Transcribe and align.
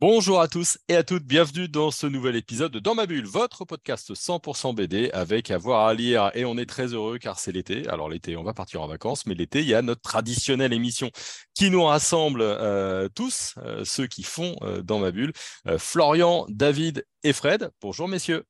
Bonjour 0.00 0.40
à 0.40 0.46
tous 0.46 0.78
et 0.88 0.94
à 0.94 1.02
toutes, 1.02 1.24
bienvenue 1.24 1.66
dans 1.66 1.90
ce 1.90 2.06
nouvel 2.06 2.36
épisode 2.36 2.70
de 2.70 2.78
Dans 2.78 2.94
ma 2.94 3.06
bulle, 3.06 3.26
votre 3.26 3.64
podcast 3.64 4.14
100% 4.14 4.72
BD 4.72 5.10
avec 5.10 5.50
avoir 5.50 5.88
à 5.88 5.92
lire 5.92 6.30
et 6.34 6.44
on 6.44 6.56
est 6.56 6.66
très 6.66 6.94
heureux 6.94 7.18
car 7.18 7.40
c'est 7.40 7.50
l'été. 7.50 7.84
Alors 7.88 8.08
l'été, 8.08 8.36
on 8.36 8.44
va 8.44 8.54
partir 8.54 8.80
en 8.80 8.86
vacances, 8.86 9.26
mais 9.26 9.34
l'été, 9.34 9.58
il 9.58 9.66
y 9.66 9.74
a 9.74 9.82
notre 9.82 10.00
traditionnelle 10.00 10.72
émission 10.72 11.10
qui 11.52 11.68
nous 11.68 11.82
rassemble 11.82 12.42
euh, 12.42 13.08
tous, 13.12 13.56
euh, 13.58 13.84
ceux 13.84 14.06
qui 14.06 14.22
font 14.22 14.54
euh, 14.62 14.82
Dans 14.82 15.00
ma 15.00 15.10
bulle, 15.10 15.32
Florian, 15.78 16.46
David 16.48 17.04
et 17.24 17.32
Fred. 17.32 17.72
Bonjour 17.82 18.06
messieurs. 18.06 18.44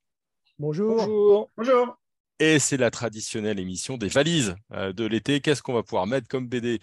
Bonjour. 0.58 0.96
Bonjour. 0.96 1.50
Bonjour. 1.56 1.96
Et 2.40 2.58
c'est 2.58 2.76
la 2.76 2.90
traditionnelle 2.90 3.58
émission 3.58 3.96
des 3.96 4.08
valises 4.08 4.54
de 4.70 5.04
l'été. 5.06 5.40
Qu'est-ce 5.40 5.62
qu'on 5.62 5.72
va 5.72 5.82
pouvoir 5.82 6.06
mettre 6.06 6.28
comme 6.28 6.46
BD 6.46 6.78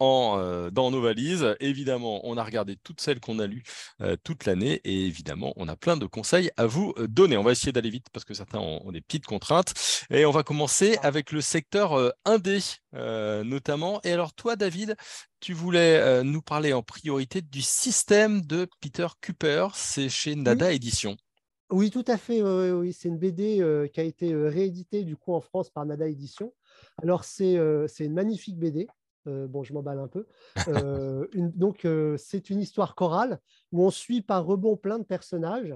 euh, 0.00 0.70
dans 0.70 0.90
nos 0.90 1.00
valises. 1.00 1.54
Évidemment, 1.60 2.20
on 2.24 2.36
a 2.38 2.44
regardé 2.44 2.76
toutes 2.82 3.00
celles 3.00 3.20
qu'on 3.20 3.38
a 3.38 3.46
lues 3.46 3.62
euh, 4.00 4.16
toute 4.24 4.46
l'année 4.46 4.80
et 4.84 5.06
évidemment, 5.06 5.52
on 5.56 5.68
a 5.68 5.76
plein 5.76 5.96
de 5.96 6.06
conseils 6.06 6.50
à 6.56 6.66
vous 6.66 6.94
euh, 6.98 7.06
donner. 7.06 7.36
On 7.36 7.42
va 7.42 7.52
essayer 7.52 7.72
d'aller 7.72 7.90
vite 7.90 8.06
parce 8.12 8.24
que 8.24 8.32
certains 8.32 8.58
ont, 8.58 8.90
des 8.92 9.02
petites 9.02 9.26
contraintes. 9.26 9.74
Et 10.10 10.24
on 10.24 10.30
va 10.30 10.42
commencer 10.42 10.98
avec 11.02 11.32
le 11.32 11.40
secteur 11.40 12.12
indé 12.24 12.58
notamment. 12.92 14.00
Et 14.02 14.12
alors 14.12 14.32
toi, 14.32 14.56
David, 14.56 14.96
tu 15.38 15.52
voulais 15.52 16.24
nous 16.24 16.42
parler 16.42 16.72
en 16.72 16.82
priorité 16.82 17.40
du 17.40 17.62
système 17.62 18.40
de 18.42 18.66
Peter 18.80 19.06
Cooper. 19.24 19.68
C'est 19.74 20.08
chez 20.08 20.34
Nada 20.34 20.72
Édition. 20.72 21.16
Oui, 21.70 21.90
tout 21.90 22.04
à 22.08 22.16
fait. 22.16 22.42
Oui, 22.42 22.92
c'est 22.92 23.08
une 23.08 23.18
BD 23.18 23.88
qui 23.92 24.00
a 24.00 24.04
été 24.04 24.34
rééditée 24.34 25.04
du 25.04 25.16
coup 25.16 25.34
en 25.34 25.40
France 25.40 25.70
par 25.70 25.86
Nada 25.86 26.08
Édition. 26.08 26.52
Alors 27.02 27.24
c'est 27.24 27.54
une 27.54 28.14
magnifique 28.14 28.58
BD. 28.58 28.88
Euh, 29.26 29.46
bon, 29.46 29.62
je 29.62 29.72
m'emballe 29.72 29.98
un 29.98 30.08
peu. 30.08 30.26
Euh, 30.68 31.26
donc, 31.34 31.84
euh, 31.84 32.16
c'est 32.16 32.50
une 32.50 32.60
histoire 32.60 32.94
chorale 32.94 33.40
où 33.72 33.84
on 33.84 33.90
suit 33.90 34.22
par 34.22 34.44
rebond 34.44 34.76
plein 34.76 34.98
de 34.98 35.04
personnages. 35.04 35.74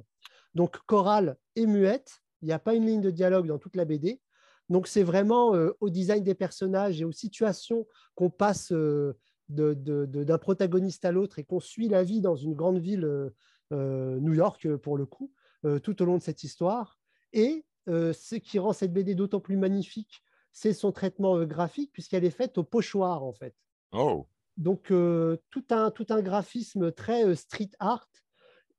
Donc, 0.55 0.79
chorale 0.87 1.37
et 1.57 1.67
muette. 1.67 2.23
Il 2.43 2.47
n'y 2.47 2.53
a 2.53 2.59
pas 2.59 2.75
une 2.75 2.87
ligne 2.87 3.01
de 3.01 3.11
dialogue 3.11 3.47
dans 3.47 3.59
toute 3.59 3.77
la 3.77 3.85
BD. 3.85 4.21
Donc, 4.69 4.87
c'est 4.87 5.03
vraiment 5.03 5.53
au 5.81 5.91
design 5.91 6.23
des 6.23 6.35
personnages 6.35 7.01
et 7.01 7.05
aux 7.05 7.13
situations 7.13 7.87
qu'on 8.15 8.31
passe 8.31 8.73
d'un 9.49 10.39
protagoniste 10.39 11.05
à 11.05 11.13
l'autre 11.13 11.39
et 11.39 11.45
qu'on 11.45 11.61
suit 11.61 11.89
la 11.89 12.03
vie 12.03 12.21
dans 12.21 12.37
une 12.37 12.55
grande 12.55 12.79
ville, 12.79 13.31
New 13.71 14.35
York 14.35 14.77
pour 14.77 14.97
le 14.97 15.07
coup, 15.07 15.33
tout 15.83 16.03
au 16.03 16.05
long 16.05 16.19
de 16.19 16.23
cette 16.23 16.45
histoire. 16.45 16.99
Et 17.33 17.65
ce 17.87 18.35
qui 18.37 18.59
rend 18.59 18.73
cette 18.73 18.93
BD 18.93 19.15
d'autant 19.15 19.41
plus 19.41 19.57
magnifique 19.57 20.23
c'est 20.55 20.73
son 20.73 20.93
traitement 20.93 21.37
euh, 21.37 21.45
graphique, 21.45 21.91
puisqu'elle 21.93 22.25
est 22.25 22.31
faite 22.31 22.57
au 22.57 22.63
pochoir, 22.63 23.25
en 23.25 23.33
fait. 23.33 23.55
Oh. 23.93 24.27
Donc, 24.57 24.91
euh, 24.93 25.37
tout, 25.51 25.65
un, 25.71 25.91
tout 25.91 26.07
un 26.11 26.23
graphisme 26.23 26.93
très 26.93 27.27
euh, 27.27 27.35
street 27.35 27.71
art 27.81 28.09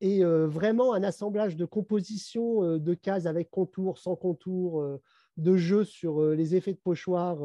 et 0.02 0.26
vraiment 0.26 0.94
un 0.94 1.04
assemblage 1.04 1.56
de 1.56 1.64
compositions 1.64 2.78
de 2.78 2.94
cases 2.94 3.28
avec 3.28 3.50
contours, 3.50 3.98
sans 3.98 4.17
contours, 4.17 4.86
de 5.38 5.56
jeux 5.56 5.86
sur 5.86 6.22
les 6.22 6.54
effets 6.54 6.73
de 6.73 6.80
pochoir 6.80 7.38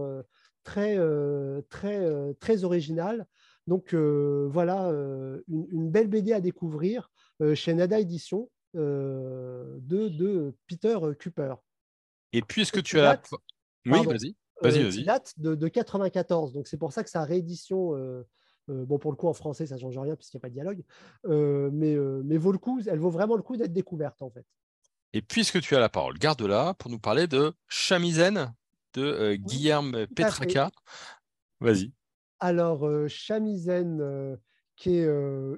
très, 0.65 0.99
très, 1.69 2.35
très 2.41 2.65
original. 2.65 3.25
Donc, 3.69 3.95
voilà, 3.95 4.91
une, 5.47 5.91
belle 5.91 6.09
BD 6.09 6.33
à 6.33 6.41
découvrir 6.41 7.13
chez 7.55 7.73
Nada 7.73 8.01
Édition 8.01 8.51
de, 8.75 9.79
de 9.79 10.53
Peter 10.67 10.99
Cooper. 11.23 11.55
Et 12.33 12.43
puisque 12.43 12.83
tu 12.83 12.99
as... 12.99 13.23
Oui, 13.87 14.05
vas-y. 14.05 14.37
Vas-y, 14.63 14.83
euh, 14.83 14.85
vas-y. 14.85 15.05
date 15.05 15.35
de, 15.39 15.55
de, 15.55 15.69
94. 15.69 16.53
Donc, 16.53 16.67
c'est 16.67 16.77
pour 16.77 16.93
ça 16.93 17.03
que 17.03 17.11
sa 17.11 17.25
réédition, 17.25 17.97
euh, 17.97 18.27
euh, 18.69 18.85
bon, 18.85 18.99
pour 18.99 19.11
le 19.11 19.17
coup, 19.17 19.29
en 19.29 19.33
français, 19.33 19.67
ça 19.67 19.77
ne 19.77 19.81
change 19.81 19.99
rien 19.99 20.17
puisqu'il 20.17 20.37
n'y 20.37 20.41
a 20.41 20.43
pas 20.43 20.49
de 20.49 20.55
dialogue, 20.55 20.83
mais, 21.25 21.97
mais 22.25 22.37
vaut 22.37 22.53
le 22.53 22.59
coup, 22.59 22.81
elle 22.87 22.99
vaut 22.99 23.11
vraiment 23.11 23.37
le 23.37 23.43
coup 23.43 23.57
d'être 23.57 23.73
découverte, 23.73 24.23
en 24.23 24.31
fait. 24.31 24.45
Et 25.13 25.23
puisque 25.23 25.61
tu 25.61 25.75
as 25.75 25.81
la 25.81 25.89
parole, 25.89 26.19
garde-la 26.19 26.75
pour 26.75 26.91
nous 26.91 27.01
parler 27.01 27.27
de 27.27 27.53
Chamizen 27.69 28.55
de 28.95 29.35
Guillerme 29.35 30.07
Petraka. 30.09 30.71
Vas-y. 31.61 31.93
Alors, 32.39 32.89
Chamizen, 33.09 34.39
qui 34.77 34.99
est 34.99 35.09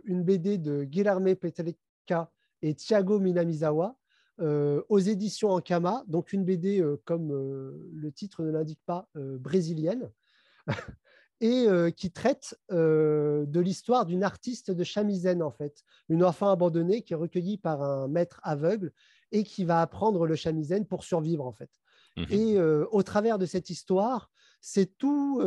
une 0.04 0.22
BD 0.22 0.58
de 0.58 0.84
Guillerme 0.84 1.34
Petraka 1.34 2.30
et 2.62 2.74
Thiago 2.74 3.18
Minamizawa, 3.18 3.96
euh, 4.42 4.82
aux 4.88 4.98
éditions 4.98 5.50
Ankama, 5.50 6.02
donc 6.08 6.32
une 6.32 6.44
BD, 6.44 6.80
euh, 6.80 7.00
comme 7.04 7.32
euh, 7.32 7.90
le 7.94 8.10
titre 8.10 8.42
ne 8.42 8.50
l'indique 8.50 8.80
pas, 8.86 9.08
brésilienne, 9.14 10.10
et 11.40 11.66
qui 11.96 12.12
traite 12.12 12.56
de 12.70 13.60
l'histoire 13.60 14.06
d'une 14.06 14.22
artiste 14.22 14.70
de 14.70 14.84
chamizen, 14.84 15.42
en 15.42 15.50
fait, 15.50 15.82
une 16.08 16.22
enfant 16.22 16.50
abandonnée 16.50 17.02
qui 17.02 17.14
est 17.14 17.16
recueillie 17.16 17.58
par 17.58 17.82
un 17.82 18.06
maître 18.06 18.40
aveugle 18.44 18.92
et 19.32 19.42
qui 19.42 19.64
va 19.64 19.80
apprendre 19.80 20.24
le 20.24 20.36
chamizen 20.36 20.86
pour 20.86 21.02
survivre, 21.02 21.44
en 21.44 21.52
fait. 21.52 21.70
Mmh 22.16 22.24
et 22.30 22.60
au 22.60 23.02
travers 23.02 23.38
de 23.38 23.46
cette 23.46 23.70
histoire, 23.70 24.30
c'est 24.60 24.96
tout, 24.98 25.40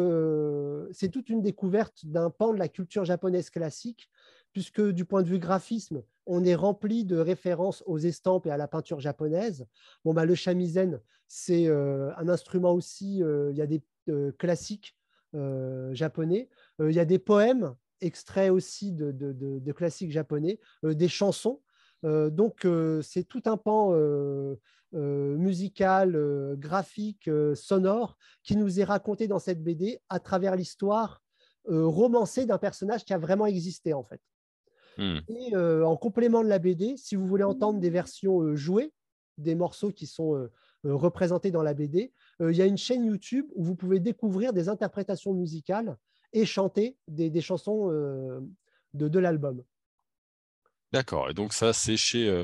c'est 0.91 1.09
toute 1.09 1.29
une 1.29 1.41
découverte 1.41 2.05
d'un 2.05 2.29
pan 2.29 2.51
de 2.51 2.59
la 2.59 2.67
culture 2.67 3.05
japonaise 3.05 3.49
classique, 3.49 4.09
puisque 4.55 4.81
du 4.81 5.03
point 5.03 5.21
de 5.21 5.27
vue 5.27 5.37
graphisme, 5.37 6.01
on 6.25 6.45
est 6.45 6.55
rempli 6.55 7.03
de 7.03 7.17
références 7.17 7.83
aux 7.85 7.97
estampes 7.97 8.45
et 8.45 8.51
à 8.51 8.55
la 8.55 8.69
peinture 8.69 9.01
japonaise. 9.01 9.67
Bon, 10.05 10.13
bah, 10.13 10.23
le 10.23 10.33
shamisen, 10.33 11.01
c'est 11.27 11.67
euh, 11.67 12.15
un 12.15 12.29
instrument 12.29 12.71
aussi, 12.71 13.21
euh, 13.21 13.51
il 13.51 13.57
y 13.57 13.61
a 13.61 13.67
des 13.67 13.83
euh, 14.07 14.31
classiques 14.31 14.95
japonais, 15.91 16.47
il 16.79 16.93
y 16.93 16.99
a 17.01 17.03
des 17.03 17.19
poèmes 17.19 17.75
extraits 17.99 18.49
aussi 18.49 18.93
de, 18.93 19.71
classiques 19.73 20.13
japonais, 20.13 20.61
des 20.81 21.09
chansons. 21.09 21.59
donc, 22.03 22.65
c'est 23.01 23.25
tout 23.25 23.43
un 23.43 23.57
pan 23.57 23.93
musical, 24.93 26.55
graphique, 26.57 27.29
sonore 27.53 28.17
qui 28.43 28.55
nous 28.55 28.79
est 28.79 28.85
raconté 28.85 29.27
dans 29.27 29.39
cette 29.39 29.61
BD 29.61 29.99
à 30.07 30.21
travers 30.21 30.55
l'histoire 30.55 31.21
romancée 31.67 32.45
d'un 32.45 32.57
personnage 32.57 33.03
qui 33.03 33.13
a 33.13 33.17
vraiment 33.17 33.45
existé 33.45 33.91
en 33.91 34.05
fait. 34.05 34.21
Hmm. 34.97 35.19
Et 35.27 35.55
euh, 35.55 35.85
en 35.85 35.97
complément 35.97 36.43
de 36.43 36.49
la 36.49 36.59
BD, 36.59 36.95
si 36.97 37.15
vous 37.15 37.27
voulez 37.27 37.43
entendre 37.43 37.79
des 37.79 37.89
versions 37.89 38.41
euh, 38.41 38.55
jouées, 38.55 38.93
des 39.37 39.55
morceaux 39.55 39.91
qui 39.91 40.07
sont 40.07 40.35
euh, 40.35 40.49
représentés 40.83 41.51
dans 41.51 41.63
la 41.63 41.73
BD, 41.73 42.13
il 42.39 42.55
y 42.55 42.61
a 42.61 42.65
une 42.65 42.77
chaîne 42.77 43.05
YouTube 43.05 43.45
où 43.55 43.63
vous 43.63 43.75
pouvez 43.75 43.99
découvrir 43.99 44.53
des 44.53 44.69
interprétations 44.69 45.33
musicales 45.33 45.97
et 46.31 46.45
chanter 46.45 46.97
des, 47.07 47.41
chansons 47.41 47.87
de, 47.87 49.07
de 49.07 49.19
l'album. 49.19 49.63
D'accord. 50.91 51.29
Et 51.29 51.33
donc 51.33 51.53
ça, 51.53 51.73
c'est 51.73 51.97
chez 51.97 52.43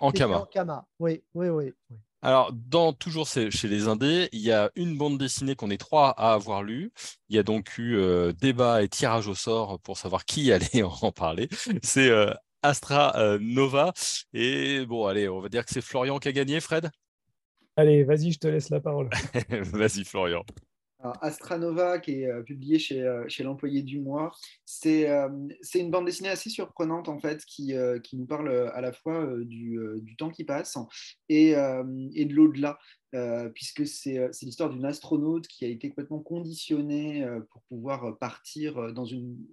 Ankama. 0.00 0.40
Ankama, 0.40 0.86
oui, 0.98 1.22
oui, 1.34 1.48
oui. 1.48 1.72
oui. 1.90 1.96
Alors, 2.24 2.52
dans, 2.52 2.92
toujours 2.92 3.26
chez 3.26 3.50
les 3.68 3.88
Indés, 3.88 4.28
il 4.30 4.40
y 4.40 4.52
a 4.52 4.70
une 4.76 4.96
bande 4.96 5.18
dessinée 5.18 5.56
qu'on 5.56 5.70
est 5.70 5.78
trois 5.78 6.10
à 6.10 6.34
avoir 6.34 6.62
lue. 6.62 6.92
Il 7.28 7.34
y 7.34 7.38
a 7.38 7.42
donc 7.42 7.76
eu 7.78 7.96
euh, 7.96 8.32
débat 8.32 8.84
et 8.84 8.88
tirage 8.88 9.26
au 9.26 9.34
sort 9.34 9.80
pour 9.80 9.98
savoir 9.98 10.24
qui 10.24 10.52
allait 10.52 10.82
en 11.02 11.10
parler. 11.10 11.48
C'est 11.82 12.08
euh, 12.08 12.32
Astra 12.62 13.16
euh, 13.16 13.38
Nova. 13.40 13.92
Et 14.32 14.86
bon, 14.86 15.06
allez, 15.06 15.28
on 15.28 15.40
va 15.40 15.48
dire 15.48 15.64
que 15.64 15.72
c'est 15.72 15.80
Florian 15.80 16.20
qui 16.20 16.28
a 16.28 16.32
gagné, 16.32 16.60
Fred? 16.60 16.90
Allez, 17.74 18.04
vas-y, 18.04 18.30
je 18.30 18.38
te 18.38 18.46
laisse 18.46 18.70
la 18.70 18.80
parole. 18.80 19.10
vas-y, 19.50 20.04
Florian. 20.04 20.44
Astranova, 21.20 21.98
qui 21.98 22.22
est 22.22 22.26
euh, 22.26 22.42
publié 22.42 22.78
chez, 22.78 23.02
euh, 23.02 23.26
l'employé 23.40 23.82
du 23.82 24.00
mois, 24.00 24.32
c'est 24.64 25.10
euh, 25.10 25.28
une 25.74 25.90
bande 25.90 26.06
dessinée 26.06 26.28
assez 26.28 26.50
surprenante 26.50 27.08
en 27.08 27.18
fait, 27.18 27.44
qui, 27.44 27.74
nous 28.12 28.26
parle 28.26 28.70
à 28.74 28.80
la 28.80 28.92
fois 28.92 29.26
du, 29.40 29.78
du 30.00 30.16
temps 30.16 30.30
qui 30.30 30.44
passe 30.44 30.76
et, 31.28 31.50
et 31.50 32.24
de 32.24 32.34
l'au-delà. 32.34 32.78
Euh, 33.14 33.50
puisque 33.50 33.80
euh, 33.80 34.28
c'est 34.32 34.46
l'histoire 34.46 34.70
d'une 34.70 34.86
astronaute 34.86 35.46
qui 35.46 35.66
a 35.66 35.68
été 35.68 35.90
complètement 35.90 36.20
conditionnée 36.20 37.22
euh, 37.22 37.40
pour 37.50 37.60
pouvoir 37.64 38.16
partir 38.18 38.90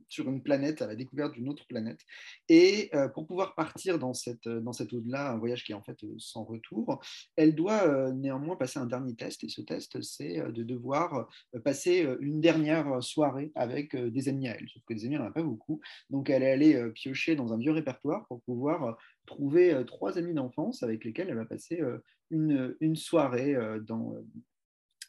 sur 0.08 0.30
une 0.30 0.42
planète 0.42 0.82
à 0.82 0.88
la 0.88 0.96
découverte 0.96 1.34
d'une 1.34 1.50
autre 1.50 1.66
planète. 1.68 2.00
Et 2.48 2.92
pour 3.14 3.28
pouvoir 3.28 3.56
partir 3.56 4.00
dans 4.00 4.14
cet 4.14 4.48
au-delà, 4.48 5.32
un 5.32 5.38
voyage 5.38 5.64
qui 5.64 5.72
est 5.72 5.76
en 5.76 5.84
fait 5.84 5.98
sans 6.18 6.44
retour, 6.44 7.00
elle 7.36 7.56
doit 7.56 8.12
néanmoins 8.12 8.56
passer 8.56 8.80
un 8.80 8.86
dernier 8.86 9.16
test. 9.16 9.44
Et 9.44 9.50
ce 9.50 9.62
test, 9.62 10.02
c'est 10.02 10.38
de 10.52 10.64
devoir 10.64 11.30
passer 11.64 12.08
une 12.20 12.42
dernière 12.42 13.02
soirée 13.04 13.52
avec 13.56 13.96
des 13.96 14.30
amis 14.30 14.48
à 14.48 14.58
elle. 14.58 14.68
Sauf 14.70 14.84
que 14.86 14.94
des 14.94 15.06
amis, 15.06 15.16
elle 15.16 15.22
n'en 15.22 15.28
a 15.28 15.32
pas 15.32 15.44
beaucoup. 15.44 15.80
Donc 16.10 16.30
elle 16.30 16.44
est 16.44 16.52
allée 16.52 16.92
piocher 16.94 17.36
dans 17.36 17.54
un 17.54 17.58
vieux 17.58 17.72
répertoire 17.72 18.26
pour 18.28 18.42
pouvoir 18.42 18.98
trouver 19.26 19.84
trois 19.86 20.18
amis 20.18 20.34
d'enfance 20.34 20.84
avec 20.84 21.04
lesquels 21.06 21.30
elle 21.30 21.36
va 21.36 21.46
passer 21.46 21.82
une, 22.30 22.96
soirée 22.96 23.56
euh, 23.56 23.80
dans, 23.80 24.14
euh, 24.14 24.26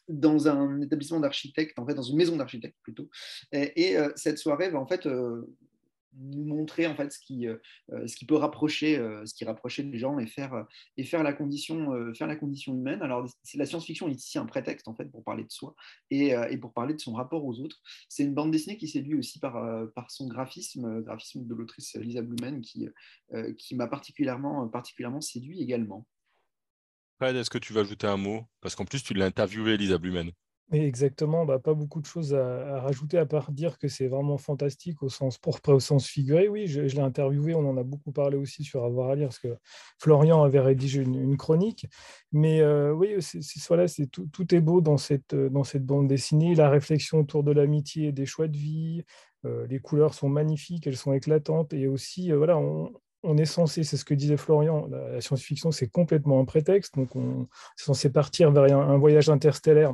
dans 0.07 0.47
un 0.47 0.81
établissement 0.81 1.19
d'architecte, 1.19 1.77
en 1.79 1.85
fait, 1.85 1.93
dans 1.93 2.01
une 2.01 2.17
maison 2.17 2.35
d'architecte 2.35 2.77
plutôt. 2.81 3.09
Et, 3.51 3.97
euh, 3.97 4.11
cette 4.15 4.37
soirée 4.37 4.69
va 4.69 4.79
en 4.79 4.87
fait 4.87 5.07
nous 6.13 6.43
montrer 6.43 6.87
en 6.87 6.95
fait 6.95 7.09
ce 7.09 7.19
qui, 7.19 7.47
ce 7.89 8.13
qui 8.17 8.25
peut 8.25 8.35
rapprocher, 8.35 8.97
ce 9.23 9.33
qui 9.33 9.45
rapprochait 9.45 9.83
les 9.83 9.97
gens 9.97 10.19
et 10.19 10.27
faire, 10.27 10.65
et 10.97 11.05
faire, 11.05 11.23
la, 11.23 11.31
condition, 11.31 12.13
faire 12.13 12.27
la 12.27 12.35
condition 12.35 12.73
humaine. 12.73 13.01
Alors 13.01 13.25
la 13.55 13.65
science-fiction 13.65 14.09
est 14.09 14.15
ici 14.15 14.37
un 14.37 14.45
prétexte 14.45 14.89
en 14.89 14.93
fait 14.93 15.05
pour 15.05 15.23
parler 15.23 15.45
de 15.45 15.49
soi 15.51 15.73
et, 16.09 16.33
et 16.49 16.57
pour 16.57 16.73
parler 16.73 16.95
de 16.95 16.99
son 16.99 17.13
rapport 17.13 17.45
aux 17.45 17.61
autres. 17.61 17.79
C'est 18.09 18.25
une 18.25 18.33
bande 18.33 18.51
dessinée 18.51 18.75
qui 18.75 18.89
séduit 18.89 19.15
aussi 19.15 19.39
par, 19.39 19.53
par 19.95 20.11
son 20.11 20.27
graphisme, 20.27 21.01
graphisme 21.01 21.47
de 21.47 21.55
l'autrice 21.55 21.95
Lisa 21.95 22.21
Blumen 22.21 22.59
qui, 22.59 22.89
qui 23.57 23.75
m'a 23.77 23.87
particulièrement, 23.87 24.67
particulièrement 24.67 25.21
séduit 25.21 25.61
également. 25.61 26.05
Est-ce 27.29 27.51
que 27.51 27.59
tu 27.59 27.71
vas 27.73 27.81
ajouter 27.81 28.07
un 28.07 28.17
mot? 28.17 28.43
Parce 28.61 28.75
qu'en 28.75 28.85
plus, 28.85 29.03
tu 29.03 29.13
l'as 29.13 29.25
interviewé, 29.25 29.77
Lisa 29.77 29.97
Blumen. 29.99 30.31
exactement, 30.71 31.45
bah, 31.45 31.59
pas 31.59 31.73
beaucoup 31.75 32.01
de 32.01 32.05
choses 32.05 32.33
à, 32.33 32.81
rajouter 32.81 33.17
à 33.19 33.25
part 33.27 33.51
dire 33.51 33.77
que 33.77 33.87
c'est 33.87 34.07
vraiment 34.07 34.37
fantastique 34.37 35.03
au 35.03 35.09
sens 35.09 35.37
propre 35.37 35.73
au 35.73 35.79
sens 35.79 36.07
figuré. 36.07 36.47
Oui, 36.47 36.65
je, 36.65 36.81
l'ai 36.81 36.99
interviewé, 36.99 37.53
on 37.53 37.69
en 37.69 37.77
a 37.77 37.83
beaucoup 37.83 38.11
parlé 38.11 38.37
aussi 38.37 38.63
sur 38.63 38.83
Avoir 38.83 39.09
à 39.09 39.15
lire, 39.15 39.27
parce 39.27 39.39
que 39.39 39.55
Florian 39.99 40.41
avait 40.43 40.61
rédigé 40.61 41.01
une, 41.01 41.37
chronique. 41.37 41.85
Mais 42.31 42.61
euh, 42.61 42.91
oui, 42.91 43.15
c'est, 43.19 43.41
c'est, 43.41 44.07
tout, 44.07 44.27
tout, 44.33 44.55
est 44.55 44.61
beau 44.61 44.81
dans 44.81 44.97
cette, 44.97 45.35
dans 45.35 45.63
cette 45.63 45.85
bande 45.85 46.07
dessinée, 46.07 46.55
la 46.55 46.69
réflexion 46.69 47.19
autour 47.19 47.43
de 47.43 47.51
l'amitié 47.51 48.07
et 48.07 48.11
des 48.11 48.25
choix 48.25 48.47
de 48.47 48.57
vie. 48.57 49.03
Euh, 49.45 49.65
les 49.67 49.79
couleurs 49.79 50.13
sont 50.13 50.29
magnifiques, 50.29 50.87
elles 50.87 50.97
sont 50.97 51.13
éclatantes, 51.13 51.73
et 51.73 51.87
aussi, 51.87 52.31
euh, 52.31 52.37
voilà, 52.37 52.59
on 53.23 53.37
est 53.37 53.45
censé, 53.45 53.83
c'est 53.83 53.97
ce 53.97 54.05
que 54.05 54.13
disait 54.13 54.37
Florian, 54.37 54.87
la, 54.87 55.21
science-fiction, 55.21 55.71
c'est 55.71 55.87
complètement 55.87 56.39
un 56.39 56.45
prétexte. 56.45 56.95
Donc, 56.95 57.15
on 57.15 57.43
est 57.43 57.47
censé 57.75 58.11
partir 58.11 58.51
vers 58.51 58.77
un, 58.77 58.97
voyage 58.97 59.29
interstellaire, 59.29 59.93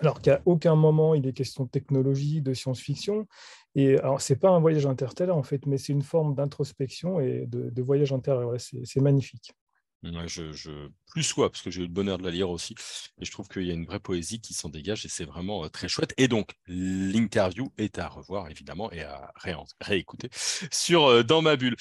alors 0.00 0.20
qu'à 0.20 0.40
aucun 0.46 0.74
moment 0.74 1.14
il 1.14 1.26
est 1.26 1.32
question 1.32 1.64
de 1.64 1.70
technologie, 1.70 2.40
de 2.40 2.54
science-fiction. 2.54 3.26
Et 3.74 3.98
alors, 3.98 4.20
ce 4.20 4.32
n'est 4.32 4.38
pas 4.38 4.50
un 4.50 4.60
voyage 4.60 4.86
interstellaire, 4.86 5.36
en 5.36 5.42
fait, 5.42 5.66
mais 5.66 5.78
c'est 5.78 5.92
une 5.92 6.02
forme 6.02 6.34
d'introspection 6.34 7.20
et 7.20 7.46
de, 7.46 7.82
voyage 7.82 8.12
intérieur. 8.12 8.52
c'est 8.58 9.00
magnifique 9.00 9.54
je, 10.02 10.88
plus 11.10 11.22
soit, 11.22 11.50
parce 11.50 11.62
que 11.62 11.70
j'ai 11.70 11.80
eu 11.80 11.86
le 11.86 11.92
bonheur 11.92 12.18
de 12.18 12.24
la 12.24 12.30
lire 12.30 12.50
aussi, 12.50 12.74
et 13.20 13.24
je 13.24 13.30
trouve 13.30 13.48
qu'il 13.48 13.64
y 13.64 13.70
a 13.70 13.74
une 13.74 13.86
vraie 13.86 14.00
poésie 14.00 14.40
qui 14.40 14.54
s'en 14.54 14.68
dégage 14.68 15.04
et 15.04 15.08
c'est 15.08 15.24
vraiment 15.24 15.68
très 15.68 15.88
chouette. 15.88 16.14
Et 16.16 16.28
donc, 16.28 16.50
l'interview 16.66 17.72
est 17.78 17.98
à 17.98 18.08
revoir 18.08 18.50
évidemment 18.50 18.90
et 18.92 19.02
à 19.02 19.32
réécouter 19.80 20.30
sur 20.72 21.24
Dans 21.24 21.42
ma 21.42 21.56
bulle. 21.56 21.76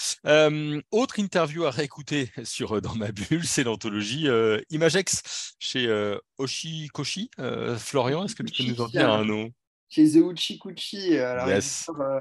autre 0.91 1.19
interview 1.19 1.65
à 1.65 1.71
réécouter 1.71 2.29
sur 2.43 2.81
Dans 2.81 2.95
ma 2.95 3.11
bulle, 3.11 3.45
c'est 3.45 3.63
l'anthologie 3.63 4.27
Imagex 4.69 5.55
chez 5.59 6.15
Oshikoshi. 6.37 7.29
Florian, 7.77 8.25
est-ce 8.25 8.35
que 8.35 8.43
tu 8.43 8.63
peux 8.63 8.69
nous 8.69 8.81
en 8.81 8.87
dire 8.87 9.11
un 9.11 9.25
nom? 9.25 9.51
Chez 9.89 10.09
The 10.09 10.59
Kuchi, 10.61 11.17
alors 11.17 11.49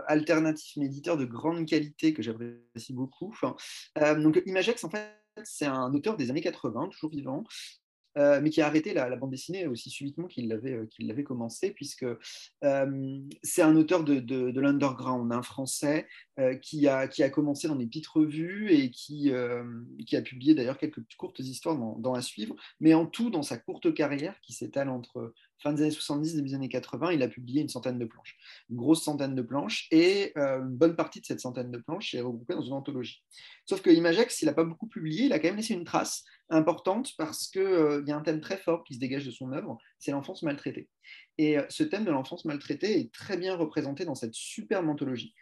alternatif, 0.08 0.72
mais 0.76 0.86
éditeur 0.86 1.16
de 1.16 1.24
grande 1.24 1.66
qualité 1.66 2.12
que 2.12 2.20
j'apprécie 2.20 2.92
beaucoup. 2.92 3.32
donc 3.96 4.42
Imagex, 4.44 4.82
en 4.82 4.90
fait, 4.90 5.19
c'est 5.44 5.66
un 5.66 5.92
auteur 5.94 6.16
des 6.16 6.30
années 6.30 6.40
80, 6.40 6.88
toujours 6.88 7.10
vivant, 7.10 7.44
euh, 8.18 8.40
mais 8.42 8.50
qui 8.50 8.60
a 8.60 8.66
arrêté 8.66 8.92
la, 8.92 9.14
bande 9.14 9.30
dessinée 9.30 9.68
aussi 9.68 9.88
subitement 9.88 10.26
qu'il 10.26 10.48
l'avait, 10.48 10.72
euh, 10.72 11.22
commencé, 11.22 11.70
puisque 11.70 12.04
euh, 12.64 13.20
c'est 13.44 13.62
un 13.62 13.76
auteur 13.76 14.02
de, 14.02 14.18
de, 14.18 14.60
l'underground, 14.60 15.32
un 15.32 15.42
français, 15.42 16.08
qui, 16.62 16.88
a, 16.88 17.06
qui 17.06 17.22
a 17.22 17.28
commencé 17.28 17.68
dans 17.68 17.76
des 17.76 17.86
petites 17.86 18.06
revues 18.06 18.72
et 18.72 18.90
qui, 18.90 19.30
qui 20.06 20.16
a 20.16 20.22
publié 20.22 20.54
d'ailleurs 20.54 20.78
quelques 20.78 21.02
courtes 21.18 21.38
histoires 21.38 21.76
dans, 21.76 21.98
dans, 21.98 22.14
à 22.14 22.22
suivre, 22.22 22.56
mais 22.80 22.94
en 22.94 23.04
tout, 23.04 23.28
dans 23.28 23.42
sa 23.42 23.58
courte 23.58 23.92
carrière, 23.92 24.40
qui 24.40 24.54
s'étale 24.54 24.88
entre 24.88 25.34
fin 25.62 25.72
des 25.72 25.82
années 25.82 25.90
70, 25.90 26.36
début 26.36 26.48
des 26.48 26.54
années 26.54 26.68
80, 26.68 27.12
il 27.12 27.22
a 27.22 27.28
publié 27.28 27.62
une 27.62 27.68
centaine 27.68 27.98
de 27.98 28.04
planches, 28.04 28.36
une 28.70 28.76
grosse 28.76 29.02
centaine 29.02 29.34
de 29.34 29.42
planches, 29.42 29.88
et 29.90 30.32
euh, 30.36 30.60
une 30.60 30.76
bonne 30.76 30.96
partie 30.96 31.20
de 31.20 31.26
cette 31.26 31.40
centaine 31.40 31.70
de 31.70 31.78
planches 31.78 32.14
est 32.14 32.20
regroupée 32.20 32.54
dans 32.54 32.62
une 32.62 32.72
anthologie. 32.72 33.22
Sauf 33.66 33.82
que 33.82 33.90
Imagex, 33.90 34.42
il 34.42 34.46
n'a 34.46 34.54
pas 34.54 34.64
beaucoup 34.64 34.86
publié, 34.86 35.26
il 35.26 35.32
a 35.32 35.38
quand 35.38 35.48
même 35.48 35.56
laissé 35.56 35.74
une 35.74 35.84
trace 35.84 36.24
importante 36.48 37.12
parce 37.16 37.48
qu'il 37.48 37.62
euh, 37.62 38.02
y 38.06 38.12
a 38.12 38.16
un 38.16 38.22
thème 38.22 38.40
très 38.40 38.56
fort 38.56 38.84
qui 38.84 38.94
se 38.94 38.98
dégage 38.98 39.26
de 39.26 39.30
son 39.30 39.52
œuvre, 39.52 39.78
c'est 39.98 40.10
l'enfance 40.10 40.42
maltraitée. 40.42 40.88
Et 41.38 41.58
euh, 41.58 41.62
ce 41.68 41.84
thème 41.84 42.04
de 42.04 42.10
l'enfance 42.10 42.44
maltraitée 42.44 42.98
est 42.98 43.12
très 43.12 43.36
bien 43.36 43.56
représenté 43.56 44.04
dans 44.04 44.14
cette 44.14 44.34
superbe 44.34 44.88
anthologie 44.88 45.34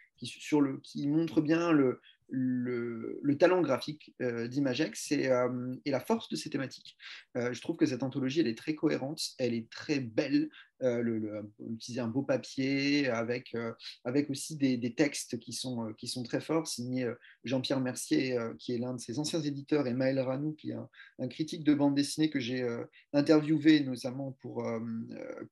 qui, 0.83 1.07
montre 1.07 1.41
bien 1.41 1.73
le, 1.73 2.01
le, 2.31 3.37
talent 3.39 3.61
graphique 3.61 4.15
euh, 4.21 4.49
d'Imagex 4.49 5.13
euh, 5.13 5.77
et, 5.85 5.91
la 5.91 6.01
force 6.01 6.29
de 6.29 6.37
ces 6.37 6.51
thématiques. 6.51 6.97
Euh, 7.37 7.53
je 7.53 7.61
trouve 7.61 7.77
que 7.77 7.87
cette 7.87 8.03
anthologie, 8.03 8.41
elle 8.41 8.49
est 8.49 8.59
très 8.59 8.75
cohérente, 8.75 9.21
elle 9.39 9.55
est 9.55 9.71
très 9.71 10.01
belle, 10.01 10.49
euh, 10.83 11.43
utiliser 11.73 12.01
un 12.01 12.07
beau 12.07 12.23
papier 12.23 13.09
avec, 13.09 13.55
euh, 13.55 13.73
avec 14.05 14.31
aussi 14.31 14.57
des, 14.57 14.95
textes 14.95 15.39
qui 15.39 15.53
sont, 15.53 15.89
euh, 15.89 15.93
qui 15.95 16.07
sont 16.07 16.23
très 16.23 16.41
forts, 16.41 16.69
signés 16.69 17.11
Jean-Pierre 17.45 17.81
Mercier, 17.81 18.39
qui 18.59 18.75
est 18.75 18.79
l'un 18.79 18.95
de 18.95 19.01
ses 19.01 19.19
anciens 19.19 19.41
éditeurs, 19.41 19.87
et 19.87 19.95
Maël 19.95 20.21
Ranou, 20.21 20.53
qui 20.53 20.71
est 20.71 20.77
un, 21.19 21.29
critique 21.29 21.65
de 21.65 21.75
bande 21.75 21.95
dessinée 21.95 22.31
que 22.31 22.41
j'ai 22.41 22.67
interviewé 23.13 23.81
notamment 23.81 24.33
pour, 24.41 24.67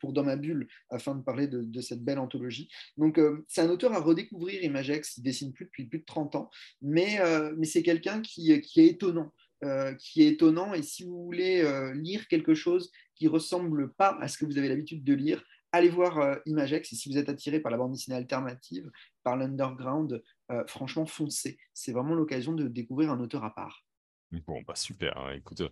pour 0.00 0.12
Dans 0.12 0.24
ma 0.24 0.36
bulle, 0.36 0.68
afin 0.90 1.14
de 1.14 1.22
parler 1.22 1.48
de, 1.48 1.80
cette 1.80 2.02
belle 2.02 2.18
anthologie. 2.18 2.68
Donc 2.96 3.20
c'est 3.48 3.60
un 3.60 3.70
auteur 3.70 3.92
à 3.92 4.00
redécouvrir, 4.00 4.62
Imagex, 4.62 5.18
il 5.18 5.22
dessine 5.22 5.52
plus 5.52 5.66
depuis 5.66 5.86
plus 5.86 5.98
de 5.98 6.04
30 6.04 6.36
ans, 6.36 6.50
mais, 6.82 7.18
mais 7.56 7.66
c'est 7.66 7.82
quelqu'un 7.82 8.22
qui, 8.22 8.60
qui 8.60 8.80
est 8.80 8.86
étonnant. 8.86 9.32
Qui 9.98 10.22
est 10.22 10.28
étonnant. 10.28 10.74
Et 10.74 10.82
si 10.82 11.04
vous 11.04 11.24
voulez 11.24 11.64
lire 11.94 12.28
quelque 12.28 12.54
chose 12.54 12.90
qui 13.14 13.28
ressemble 13.28 13.92
pas 13.94 14.16
à 14.20 14.28
ce 14.28 14.38
que 14.38 14.44
vous 14.44 14.58
avez 14.58 14.68
l'habitude 14.68 15.02
de 15.02 15.14
lire, 15.14 15.42
allez 15.76 15.88
voir 15.88 16.18
euh, 16.18 16.36
Imagex. 16.46 16.92
Et 16.92 16.96
si 16.96 17.08
vous 17.08 17.18
êtes 17.18 17.28
attiré 17.28 17.60
par 17.60 17.70
la 17.70 17.78
bande 17.78 17.92
dessinée 17.92 18.16
alternative, 18.16 18.90
par 19.22 19.36
l'underground, 19.36 20.22
euh, 20.50 20.64
franchement, 20.66 21.06
foncez. 21.06 21.58
C'est 21.72 21.92
vraiment 21.92 22.14
l'occasion 22.14 22.52
de 22.52 22.68
découvrir 22.68 23.10
un 23.10 23.20
auteur 23.20 23.44
à 23.44 23.54
part. 23.54 23.84
Bon, 24.46 24.60
bah 24.66 24.74
super. 24.74 25.16
Hein. 25.16 25.34
Écoute, 25.34 25.62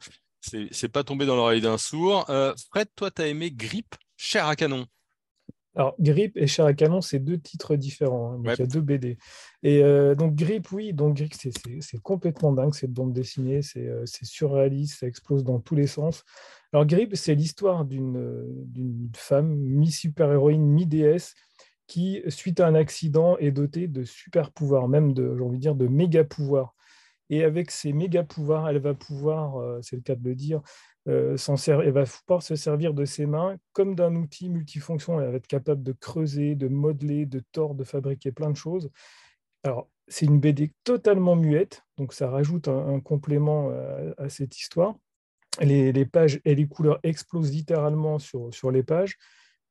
c'est 0.40 0.88
pas 0.88 1.04
tombé 1.04 1.26
dans 1.26 1.37
l'oreille 1.37 1.60
d'un 1.60 1.78
sourd. 1.78 2.28
Euh, 2.30 2.54
Fred, 2.70 2.88
toi, 2.94 3.10
tu 3.10 3.22
as 3.22 3.28
aimé 3.28 3.50
Grip, 3.50 3.94
cher 4.16 4.46
à 4.46 4.56
canon? 4.56 4.87
Alors, 5.76 5.97
Grip 5.99 6.37
et 6.37 6.47
Cher 6.47 6.67
à 6.67 6.75
canon, 6.75 7.00
c'est 7.00 7.19
deux 7.19 7.38
titres 7.38 7.75
différents. 7.76 8.35
Hein, 8.35 8.43
il 8.44 8.59
y 8.59 8.62
a 8.62 8.67
deux 8.67 8.81
BD. 8.81 9.19
Et 9.62 9.82
euh, 9.82 10.15
donc, 10.15 10.35
Grip, 10.35 10.71
oui, 10.73 10.93
donc 10.93 11.17
Grip, 11.17 11.35
c'est 11.35 12.03
complètement 12.03 12.53
dingue, 12.53 12.75
cette 12.75 12.93
bande 12.93 13.12
dessinée, 13.12 13.61
euh, 13.76 14.03
c'est 14.06 14.25
surréaliste, 14.25 15.00
ça 15.00 15.06
explose 15.06 15.43
dans 15.43 15.59
tous 15.59 15.75
les 15.75 15.87
sens. 15.87 16.25
Alors, 16.73 16.87
Grip, 16.87 17.17
c'est 17.17 17.35
l'histoire 17.35 17.85
d'une 17.85 19.11
femme, 19.17 19.56
mi-super-héroïne, 19.56 20.65
mi-déesse, 20.65 21.35
qui, 21.87 22.23
suite 22.29 22.61
à 22.61 22.67
un 22.67 22.75
accident, 22.75 23.37
est 23.38 23.50
dotée 23.50 23.88
de 23.88 24.05
super 24.05 24.53
pouvoirs, 24.53 24.88
même 24.88 25.12
de, 25.12 25.35
j'ai 25.37 25.43
envie 25.43 25.59
de 25.59 25.62
dire, 25.62 25.75
de 25.75 25.88
méga 25.88 26.25
pouvoirs. 26.25 26.75
Et 27.31 27.43
avec 27.43 27.71
ces 27.71 27.93
méga 27.93 28.23
pouvoirs, 28.23 28.69
elle 28.69 28.78
va 28.78 28.95
pouvoir, 28.95 29.57
euh, 29.57 29.81
c'est 29.83 29.97
le 29.97 30.02
cas 30.02 30.14
de 30.14 30.25
le 30.25 30.35
dire, 30.35 30.61
euh, 31.08 31.37
elle 31.66 31.90
va 31.90 32.04
pouvoir 32.04 32.42
se 32.42 32.56
servir 32.56 32.94
de 32.94 33.04
ses 33.04 33.26
mains 33.26 33.56
comme 33.73 33.94
d'un 33.94 34.14
outil 34.16 34.49
multifonction. 34.49 35.20
Elle 35.20 35.30
va 35.30 35.37
être 35.37 35.46
capable 35.46 35.82
de 35.82 35.92
creuser, 35.92 36.54
de 36.54 36.68
modeler, 36.68 37.26
de 37.26 37.42
tordre, 37.52 37.75
de 37.75 37.84
fabriquer 37.84 38.32
plein 38.32 38.50
de 38.50 38.56
choses. 38.56 38.90
Alors, 39.62 39.88
c'est 40.08 40.26
une 40.26 40.40
BD 40.40 40.73
totalement 40.84 41.37
muette, 41.37 41.82
donc 41.96 42.12
ça 42.12 42.28
rajoute 42.28 42.68
un, 42.68 43.00
complément 43.00 43.70
à, 44.18 44.28
cette 44.28 44.58
histoire. 44.58 44.94
Les, 45.61 46.04
pages 46.04 46.40
et 46.44 46.54
les 46.54 46.66
couleurs 46.66 47.00
explosent 47.02 47.52
littéralement 47.52 48.18
sur, 48.18 48.52
sur 48.52 48.70
les 48.70 48.82
pages. 48.82 49.16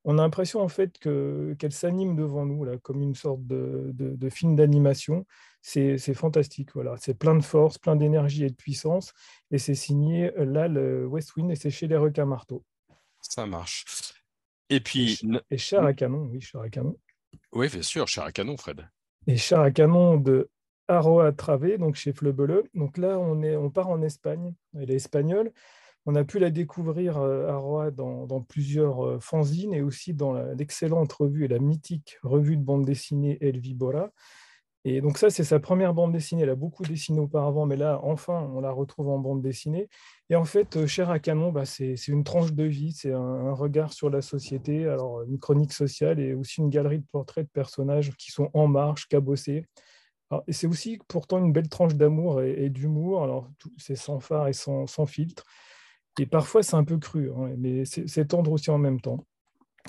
On 0.06 0.18
a 0.18 0.24
l'impression 0.24 0.62
en 0.62 0.68
fait 0.70 0.98
qu'elle 0.98 1.72
s'anime 1.72 2.16
devant 2.16 2.48
nous, 2.48 2.64
là, 2.64 2.78
comme 2.82 3.04
une 3.04 3.14
sorte 3.14 3.46
de, 3.46 3.92
de 3.94 4.30
film 4.30 4.56
d'animation 4.56 5.26
c'est 5.64 6.14
fantastique. 6.14 6.74
Voilà. 6.74 6.96
C'est 6.98 7.14
plein 7.14 7.36
de 7.36 7.44
force, 7.44 7.78
plein 7.78 7.96
d'énergie 7.96 8.44
et 8.44 8.50
de 8.50 8.56
puissance. 8.56 9.14
Et 9.50 9.58
c'est 9.58 9.76
signé 9.76 10.32
euh, 10.38 10.46
là, 10.46 10.68
le 10.68 11.08
West 11.08 11.36
Wind, 11.36 11.50
et 11.52 11.56
c'est 11.56 11.72
chez 11.72 11.88
les 11.88 11.98
requins 11.98 12.26
marteaux. 12.26 12.64
Ça 13.22 13.46
marche. 13.46 13.86
Et 14.70 14.82
puis. 14.82 15.20
Et, 15.50 15.58
Char 15.58 15.86
à 15.86 15.94
canon, 15.94 16.28
oui, 16.32 16.42
Char 16.42 16.64
à 16.64 16.70
canon. 16.70 16.98
Oui, 17.54 17.70
bien 17.70 17.82
sûr, 17.82 18.08
Char 18.08 18.26
à 18.26 18.32
canon, 18.32 18.58
Fred. 18.58 18.88
Et 19.26 19.38
Char 19.38 19.62
à 19.62 19.72
canon 19.72 20.18
de 20.18 20.50
Aroa 20.90 21.32
Travé, 21.32 21.78
donc 21.78 21.96
chez 21.96 22.12
Fleubeleux. 22.12 22.66
Donc 22.74 22.98
là, 22.98 23.18
on, 23.18 23.42
est, 23.42 23.56
on 23.56 23.70
part 23.70 23.90
en 23.90 24.02
Espagne. 24.02 24.54
Elle 24.76 24.92
est 24.92 24.96
espagnole. 24.96 25.54
On 26.06 26.16
a 26.16 26.26
pu 26.26 26.40
la 26.40 26.50
découvrir, 26.50 27.18
euh, 27.20 27.48
Aroa, 27.48 27.90
dans, 27.90 28.28
dans 28.28 28.42
plusieurs 28.42 29.06
euh, 29.06 29.20
fanzines 29.22 29.74
et 29.74 29.82
aussi 29.82 30.14
dans 30.14 30.34
l'excellente 30.34 31.14
revue 31.14 31.46
et 31.46 31.48
la 31.48 31.60
mythique 31.60 32.18
revue 32.22 32.58
de 32.58 32.64
bande 32.64 32.84
dessinée 32.84 33.38
El 33.40 33.60
Vibora. 33.60 34.12
Et 34.86 35.00
donc 35.00 35.18
ça, 35.18 35.30
c'est 35.30 35.46
sa 35.46 35.60
première 35.60 35.94
bande 35.94 36.12
dessinée. 36.12 36.44
Elle 36.44 36.50
a 36.50 36.56
beaucoup 36.56 36.84
dessiné 36.84 37.20
auparavant, 37.20 37.66
mais 37.66 37.78
là, 37.78 38.00
enfin, 38.04 38.50
on 38.54 38.60
la 38.60 38.72
retrouve 38.72 39.10
en 39.10 39.18
bande 39.18 39.42
dessinée. 39.42 39.88
Et 40.30 40.36
en 40.36 40.44
fait, 40.44 40.76
euh, 40.76 40.88
Cher 40.88 41.10
à 41.10 41.20
Canon, 41.20 41.52
bah, 41.52 41.66
c'est 41.66 41.96
une 42.08 42.24
tranche 42.24 42.52
de 42.54 42.64
vie, 42.64 42.92
c'est 42.92 43.14
un, 43.14 43.54
regard 43.54 43.94
sur 43.94 44.10
la 44.10 44.22
société, 44.22 44.88
alors 44.88 45.24
une 45.24 45.40
chronique 45.40 45.74
sociale 45.74 46.20
et 46.20 46.34
aussi 46.34 46.60
une 46.62 46.70
galerie 46.70 47.00
de 47.00 47.06
portraits 47.12 47.46
de 47.46 47.52
personnages 47.52 48.12
qui 48.18 48.32
sont 48.32 48.50
en 48.54 48.68
marche, 48.68 49.08
cabossés. 49.08 49.66
et 50.48 50.54
c'est 50.54 50.68
aussi 50.68 51.00
pourtant 51.08 51.40
une 51.40 51.54
belle 51.54 51.70
tranche 51.70 51.96
d'amour 51.96 52.42
et, 52.42 52.70
d'humour. 52.70 53.24
Alors, 53.24 53.50
c'est 53.78 53.96
sans 53.96 54.20
phare 54.20 54.48
et 54.50 54.54
sans, 54.54 54.88
filtre. 55.06 55.44
Et 56.20 56.26
parfois, 56.26 56.64
c'est 56.64 56.76
un 56.76 56.84
peu 56.84 56.98
cru, 56.98 57.32
hein, 57.32 57.56
mais 57.58 57.86
c'est 57.86 58.28
tendre 58.28 58.52
aussi 58.52 58.70
en 58.72 58.78
même 58.78 59.02
temps 59.02 59.26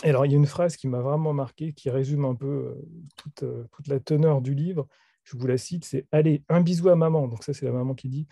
alors, 0.03 0.27
il 0.27 0.33
y 0.33 0.35
a 0.35 0.39
une 0.39 0.47
phrase 0.47 0.77
qui 0.77 0.89
m'a 0.89 1.01
vraiment 1.01 1.33
marqué, 1.33 1.73
qui 1.73 1.89
résume 1.89 2.25
un 2.25 2.35
peu 2.35 2.47
euh, 2.47 2.89
toute, 3.17 3.43
euh, 3.45 3.65
toute, 3.73 3.87
la 3.87 4.01
teneur 4.01 4.43
du 4.43 4.55
livre. 4.55 4.89
je 5.23 5.37
vous 5.37 5.47
la 5.47 5.57
cite, 5.57 5.85
c'est 5.85 6.07
Allez, 6.11 6.43
un 6.49 6.61
bisou 6.61 6.89
à 6.89 6.97
maman. 6.97 7.29
Donc, 7.29 7.45
ça, 7.45 7.55
c'est 7.55 7.65
la 7.65 7.73
maman 7.73 7.95
qui 7.95 8.09
dit. 8.09 8.27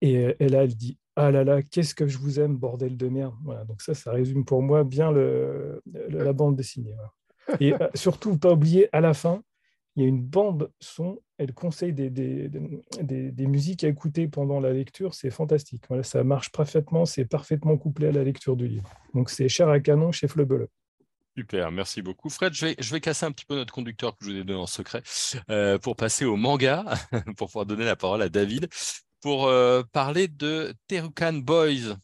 Et, 0.00 0.34
elle 0.38 0.52
là, 0.52 0.64
elle 0.64 0.74
dit 0.76 0.98
Ah 1.16 1.30
là 1.30 1.44
là, 1.44 1.62
qu'est-ce 1.62 1.94
que 1.94 2.06
je 2.06 2.18
vous 2.18 2.38
aime, 2.38 2.56
bordel 2.56 2.96
de 2.96 3.08
merde. 3.08 3.34
Donc, 3.66 3.82
ça, 3.82 3.94
ça 3.94 4.12
résume 4.12 4.44
pour 4.44 4.62
moi 4.62 4.84
bien 4.84 5.10
le, 5.10 5.82
la 5.86 6.32
bande 6.32 6.56
dessinée. 6.56 6.94
Et 7.58 7.74
euh, 7.74 7.88
surtout, 7.94 8.38
pas 8.38 8.52
oublier, 8.52 8.88
à 8.92 9.00
la 9.00 9.14
fin, 9.14 9.42
il 10.00 10.04
y 10.04 10.06
a 10.06 10.08
une 10.08 10.22
bande 10.22 10.72
son, 10.80 11.20
elle 11.36 11.52
conseille 11.52 11.92
des, 11.92 12.08
des, 12.08 12.48
des, 12.48 13.46
musiques 13.46 13.84
à 13.84 13.88
écouter 13.88 14.28
pendant 14.28 14.60
la 14.60 14.72
lecture, 14.72 15.12
c'est 15.12 15.30
fantastique. 15.30 15.84
Voilà, 15.88 16.02
ça 16.02 16.24
marche 16.24 16.50
parfaitement, 16.52 17.04
c'est 17.04 17.26
parfaitement 17.26 17.76
couplé 17.76 18.08
à 18.08 18.12
la 18.12 18.24
lecture 18.24 18.56
du 18.56 18.66
livre. 18.66 18.90
Donc 19.12 19.28
c'est 19.28 19.48
cher 19.48 19.68
à 19.68 19.78
canon 19.78 20.10
chez 20.10 20.26
Fleubelow. 20.26 20.68
Super, 21.36 21.70
merci 21.70 22.00
beaucoup. 22.00 22.30
Fred, 22.30 22.54
je 22.54 22.66
vais, 22.66 22.76
je 22.78 22.90
vais, 22.90 23.00
casser 23.00 23.26
un 23.26 23.32
petit 23.32 23.44
peu 23.44 23.56
notre 23.56 23.74
conducteur 23.74 24.16
que 24.16 24.24
je 24.24 24.30
vous 24.30 24.36
ai 24.36 24.44
donné 24.44 24.58
en 24.58 24.66
secret 24.66 25.02
euh, 25.50 25.78
pour 25.78 25.96
passer 25.96 26.24
au 26.24 26.36
manga, 26.36 26.84
pour 27.36 27.48
pouvoir 27.48 27.66
donner 27.66 27.84
la 27.84 27.96
parole 27.96 28.22
à 28.22 28.30
David, 28.30 28.68
pour 29.20 29.46
euh, 29.46 29.82
parler 29.92 30.28
de 30.28 30.72
Terukan 30.88 31.34
Boys. 31.34 31.96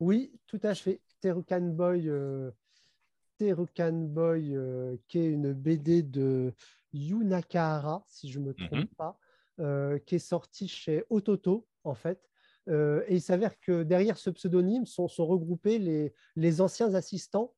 Oui, 0.00 0.32
tout 0.48 0.60
à 0.64 0.74
fait. 0.74 1.00
Terukan 1.20 1.60
Boy, 1.60 2.08
euh, 2.08 2.50
Terukan 3.38 3.92
Boy 3.92 4.56
qui 5.06 5.18
est 5.20 5.30
une 5.30 5.52
BD 5.52 6.02
de 6.02 6.52
Yu 6.94 7.24
Nakahara, 7.24 8.04
si 8.06 8.30
je 8.30 8.38
ne 8.38 8.46
me 8.46 8.50
mmh 8.52 8.66
trompe 8.66 8.94
pas, 8.96 9.18
qui 10.06 10.14
est 10.14 10.18
sortie 10.18 10.68
chez 10.68 11.04
Ototo, 11.10 11.66
en 11.84 11.94
fait. 11.94 12.28
et 12.68 13.04
il 13.10 13.20
s'avère 13.20 13.60
que 13.60 13.82
derrière 13.82 14.16
ce 14.16 14.30
pseudonyme 14.30 14.86
sont, 14.86 15.06
sont 15.06 15.26
regroupés 15.26 15.78
les, 15.78 16.14
les 16.34 16.60
anciens 16.60 16.94
assistants 16.94 17.52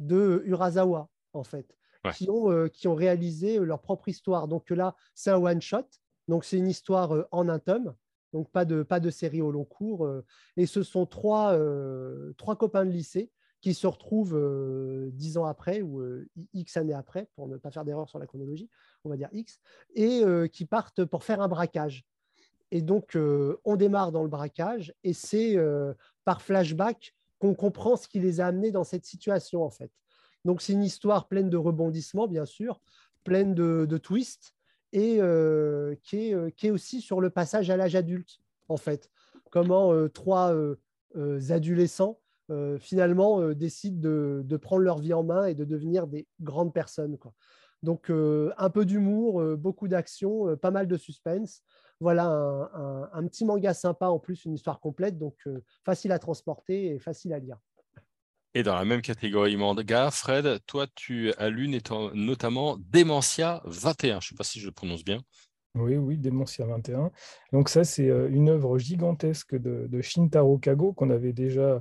de 0.00 0.42
Urasawa, 0.46 1.08
en 1.34 1.44
fait, 1.44 1.76
qui, 2.14 2.28
ont, 2.28 2.50
euh, 2.50 2.68
qui 2.68 2.88
ont 2.88 2.94
réalisé 2.94 3.58
leur 3.58 3.80
propre 3.80 4.08
histoire. 4.08 4.48
Donc 4.48 4.70
là, 4.70 4.96
c'est 5.14 5.30
un 5.30 5.36
one-shot. 5.36 5.86
Donc 6.26 6.44
c'est 6.44 6.56
une 6.56 6.68
histoire 6.68 7.14
euh, 7.14 7.28
en 7.30 7.48
un 7.48 7.58
tome. 7.58 7.94
Donc 8.32 8.50
pas 8.50 8.64
de, 8.64 8.82
pas 8.82 9.00
de 9.00 9.10
série 9.10 9.42
au 9.42 9.52
long 9.52 9.64
cours. 9.64 10.06
Euh. 10.06 10.24
et 10.56 10.66
ce 10.66 10.82
sont 10.82 11.06
trois, 11.06 11.56
trois 12.38 12.56
copains 12.56 12.86
de 12.86 12.90
lycée 12.90 13.30
qui 13.60 13.74
se 13.74 13.86
retrouvent 13.86 15.10
dix 15.12 15.36
ans 15.36 15.44
après 15.44 15.82
ou 15.82 16.02
X 16.54 16.76
années 16.76 16.94
après, 16.94 17.28
pour 17.36 17.48
ne 17.48 17.56
pas 17.56 17.70
faire 17.70 17.84
d'erreur 17.84 18.08
sur 18.08 18.18
la 18.18 18.26
chronologie, 18.26 18.70
on 19.04 19.10
va 19.10 19.16
dire 19.16 19.28
X, 19.32 19.58
et 19.94 20.22
qui 20.52 20.64
partent 20.64 21.04
pour 21.04 21.24
faire 21.24 21.42
un 21.42 21.48
braquage. 21.48 22.04
Et 22.70 22.80
donc, 22.80 23.18
on 23.64 23.76
démarre 23.76 24.12
dans 24.12 24.22
le 24.22 24.28
braquage 24.28 24.94
et 25.04 25.12
c'est 25.12 25.58
par 26.24 26.40
flashback 26.40 27.14
qu'on 27.40 27.54
comprend 27.54 27.96
ce 27.96 28.06
qui 28.06 28.20
les 28.20 28.40
a 28.40 28.46
amenés 28.46 28.70
dans 28.70 28.84
cette 28.84 29.04
situation, 29.04 29.64
en 29.64 29.70
fait. 29.70 29.90
Donc, 30.44 30.62
c'est 30.62 30.72
une 30.72 30.84
histoire 30.84 31.26
pleine 31.26 31.50
de 31.50 31.56
rebondissements, 31.56 32.28
bien 32.28 32.46
sûr, 32.46 32.80
pleine 33.24 33.54
de, 33.54 33.98
twists, 33.98 34.54
et 34.92 35.16
euh, 35.20 35.94
qui, 36.02 36.30
est, 36.30 36.34
euh, 36.34 36.72
aussi 36.72 37.00
sur 37.00 37.20
le 37.20 37.30
passage 37.30 37.70
à 37.70 37.76
l'âge 37.76 37.96
adulte, 37.96 38.40
en 38.68 38.76
fait. 38.76 39.10
Comment 39.50 39.92
euh, 39.92 40.08
trois 40.08 40.54
adolescents, 41.50 42.20
finalement, 42.80 43.52
décident 43.52 44.00
de, 44.00 44.42
de, 44.44 44.56
prendre 44.56 44.82
leur 44.82 44.98
vie 44.98 45.14
en 45.14 45.22
main 45.22 45.46
et 45.46 45.54
de 45.54 45.64
devenir 45.64 46.06
des 46.06 46.26
grandes 46.40 46.74
personnes. 46.74 47.16
Quoi. 47.18 47.32
Donc, 47.82 48.10
un 48.10 48.70
peu 48.70 48.84
d'humour, 48.84 49.56
beaucoup 49.56 49.88
d'action, 49.88 50.56
pas 50.56 50.70
mal 50.70 50.86
de 50.86 50.96
suspense 50.96 51.62
voilà 52.00 52.24
un, 53.12 53.26
petit 53.26 53.44
manga 53.44 53.74
sympa 53.74 54.08
en 54.08 54.18
plus, 54.18 54.44
une 54.46 54.54
histoire 54.54 54.80
complète, 54.80 55.18
donc 55.18 55.36
euh, 55.46 55.62
facile 55.84 56.12
à 56.12 56.18
transporter 56.18 56.86
et 56.86 56.98
facile 56.98 57.32
à 57.34 57.38
lire. 57.38 57.58
Et 58.54 58.62
dans 58.62 58.74
la 58.74 58.84
même 58.84 59.02
catégorie 59.02 59.56
manga, 59.56 60.10
Fred, 60.10 60.58
toi 60.66 60.86
tu 60.94 61.32
as 61.34 61.50
lu 61.50 61.68
notamment 61.68 62.78
Dementia 62.78 63.62
21, 63.66 64.12
je 64.20 64.26
ne 64.26 64.28
sais 64.30 64.34
pas 64.34 64.44
si 64.44 64.58
je 64.58 64.66
le 64.66 64.72
prononce 64.72 65.04
bien. 65.04 65.20
Oui, 65.76 65.96
oui, 65.96 66.18
Dementia 66.18 66.66
21. 66.66 67.12
Donc 67.52 67.68
ça, 67.68 67.84
c'est 67.84 68.08
euh, 68.08 68.28
une 68.28 68.48
œuvre 68.48 68.78
gigantesque 68.78 69.54
de, 69.54 69.86
de 69.86 70.00
Shintaro 70.00 70.58
Kago 70.58 70.92
qu'on 70.94 71.10
avait 71.10 71.32
déjà 71.32 71.80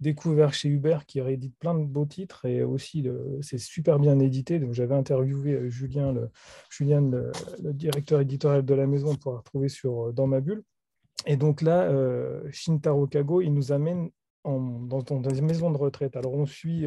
découvert 0.00 0.54
chez 0.54 0.68
Hubert 0.68 1.06
qui 1.06 1.20
réédite 1.20 1.54
plein 1.58 1.74
de 1.74 1.84
beaux 1.84 2.06
titres 2.06 2.46
et 2.46 2.62
aussi 2.62 3.06
c'est 3.42 3.58
super 3.58 3.98
bien 3.98 4.18
édité. 4.18 4.58
Donc 4.58 4.72
j'avais 4.72 4.94
interviewé 4.94 5.52
euh, 5.52 5.70
Julien, 5.70 6.12
le, 6.12 6.30
Julien 6.70 7.02
le, 7.02 7.32
directeur 7.72 8.20
éditorial 8.20 8.64
de 8.64 8.74
la 8.74 8.86
maison 8.86 9.14
pour 9.16 9.36
retrouver 9.36 9.68
sur 9.68 10.08
euh, 10.08 10.12
dans 10.12 10.26
ma 10.26 10.40
bulle. 10.40 10.62
Et 11.26 11.36
donc 11.36 11.60
là, 11.60 11.82
euh, 11.82 12.42
Shintaro 12.50 13.06
Kago, 13.06 13.42
il 13.42 13.52
nous 13.52 13.72
amène 13.72 14.10
dans, 14.42 15.02
des 15.02 15.42
maisons 15.42 15.70
de 15.70 15.76
retraite. 15.76 16.16
Alors 16.16 16.32
on 16.32 16.46
suit 16.46 16.86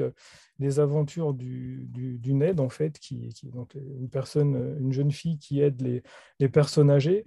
les 0.58 0.80
aventures 0.80 1.36
du, 1.36 1.86
du, 1.88 2.34
NED 2.34 2.60
en 2.60 2.70
fait, 2.70 2.98
qui, 2.98 3.30
qui 3.30 3.52
donc 3.52 3.76
une 3.76 4.10
personne, 4.10 4.76
une 4.80 4.92
jeune 4.92 5.12
fille 5.12 5.38
qui 5.38 5.62
aide 5.62 5.80
les, 5.80 6.02
les 6.40 6.50
personnes 6.50 6.90
âgées. 6.90 7.24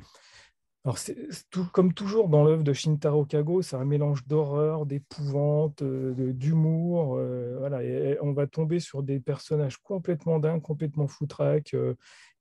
Comme 1.73 1.93
toujours 1.95 2.28
dans 2.28 2.45
l'œuvre 2.45 2.62
de 2.62 2.73
Shintaro 2.73 3.25
Kago, 3.25 3.61
c'est 3.62 3.75
un 3.76 3.85
mélange 3.85 4.25
d'horreur, 4.26 4.87
d'épouvante, 4.87 5.83
euh, 5.83 6.33
d'humour. 6.33 7.16
Euh, 7.16 7.57
voilà, 7.59 7.81
on 8.23 8.33
va 8.33 8.47
tomber 8.47 8.78
sur 8.78 9.02
des 9.02 9.19
personnages 9.19 9.78
complètement 9.78 10.38
dingues, 10.38 10.62
complètement 10.62 11.09
foutraques. 11.09 11.75
Euh, 11.75 11.95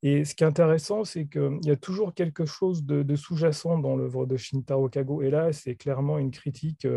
et 0.03 0.25
ce 0.25 0.35
qui 0.35 0.43
est 0.43 0.47
intéressant, 0.47 1.03
c'est 1.05 1.25
qu'il 1.25 1.59
y 1.63 1.71
a 1.71 1.75
toujours 1.75 2.13
quelque 2.13 2.45
chose 2.45 2.85
de, 2.85 3.15
sous-jacent 3.15 3.79
dans 3.79 3.95
l'œuvre 3.95 4.27
de 4.27 4.37
Shintaro 4.37 4.89
Kago. 4.89 5.23
Et 5.23 5.31
là, 5.31 5.51
c'est 5.51 5.75
clairement 5.75 6.19
une 6.19 6.29
critique 6.29 6.87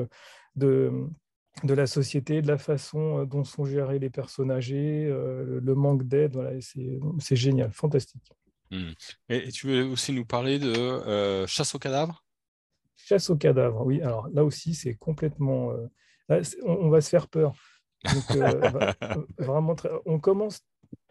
de, 0.56 0.92
de 1.64 1.74
la 1.74 1.86
société, 1.86 2.42
de 2.42 2.48
la 2.48 2.58
façon 2.58 3.24
dont 3.24 3.44
sont 3.44 3.64
gérés 3.64 3.98
les 3.98 4.10
personnes 4.10 4.50
âgées, 4.50 5.06
le 5.08 5.74
manque 5.74 6.02
d'aide. 6.02 6.34
Voilà, 6.34 6.50
c'est 6.60 7.36
génial, 7.36 7.72
fantastique. 7.72 8.37
Hmm. 8.70 8.90
Et, 9.28 9.50
tu 9.50 9.66
veux 9.68 9.84
aussi 9.84 10.12
nous 10.12 10.24
parler 10.24 10.58
de 10.58 10.72
euh, 10.72 11.46
chasse 11.46 11.74
aux 11.74 11.78
cadavres? 11.78 12.24
Chasse 12.96 13.30
aux 13.30 13.36
cadavres, 13.36 13.84
oui. 13.86 14.02
Alors 14.02 14.28
là 14.28 14.44
aussi, 14.44 14.74
c'est 14.74 14.94
complètement. 14.94 15.72
Euh, 15.72 16.42
on, 16.64 16.90
va 16.90 17.00
se 17.00 17.08
faire 17.08 17.28
peur. 17.28 17.54
Euh, 18.32 18.92
vraiment, 19.38 19.74
on 20.04 20.18
commence 20.18 20.60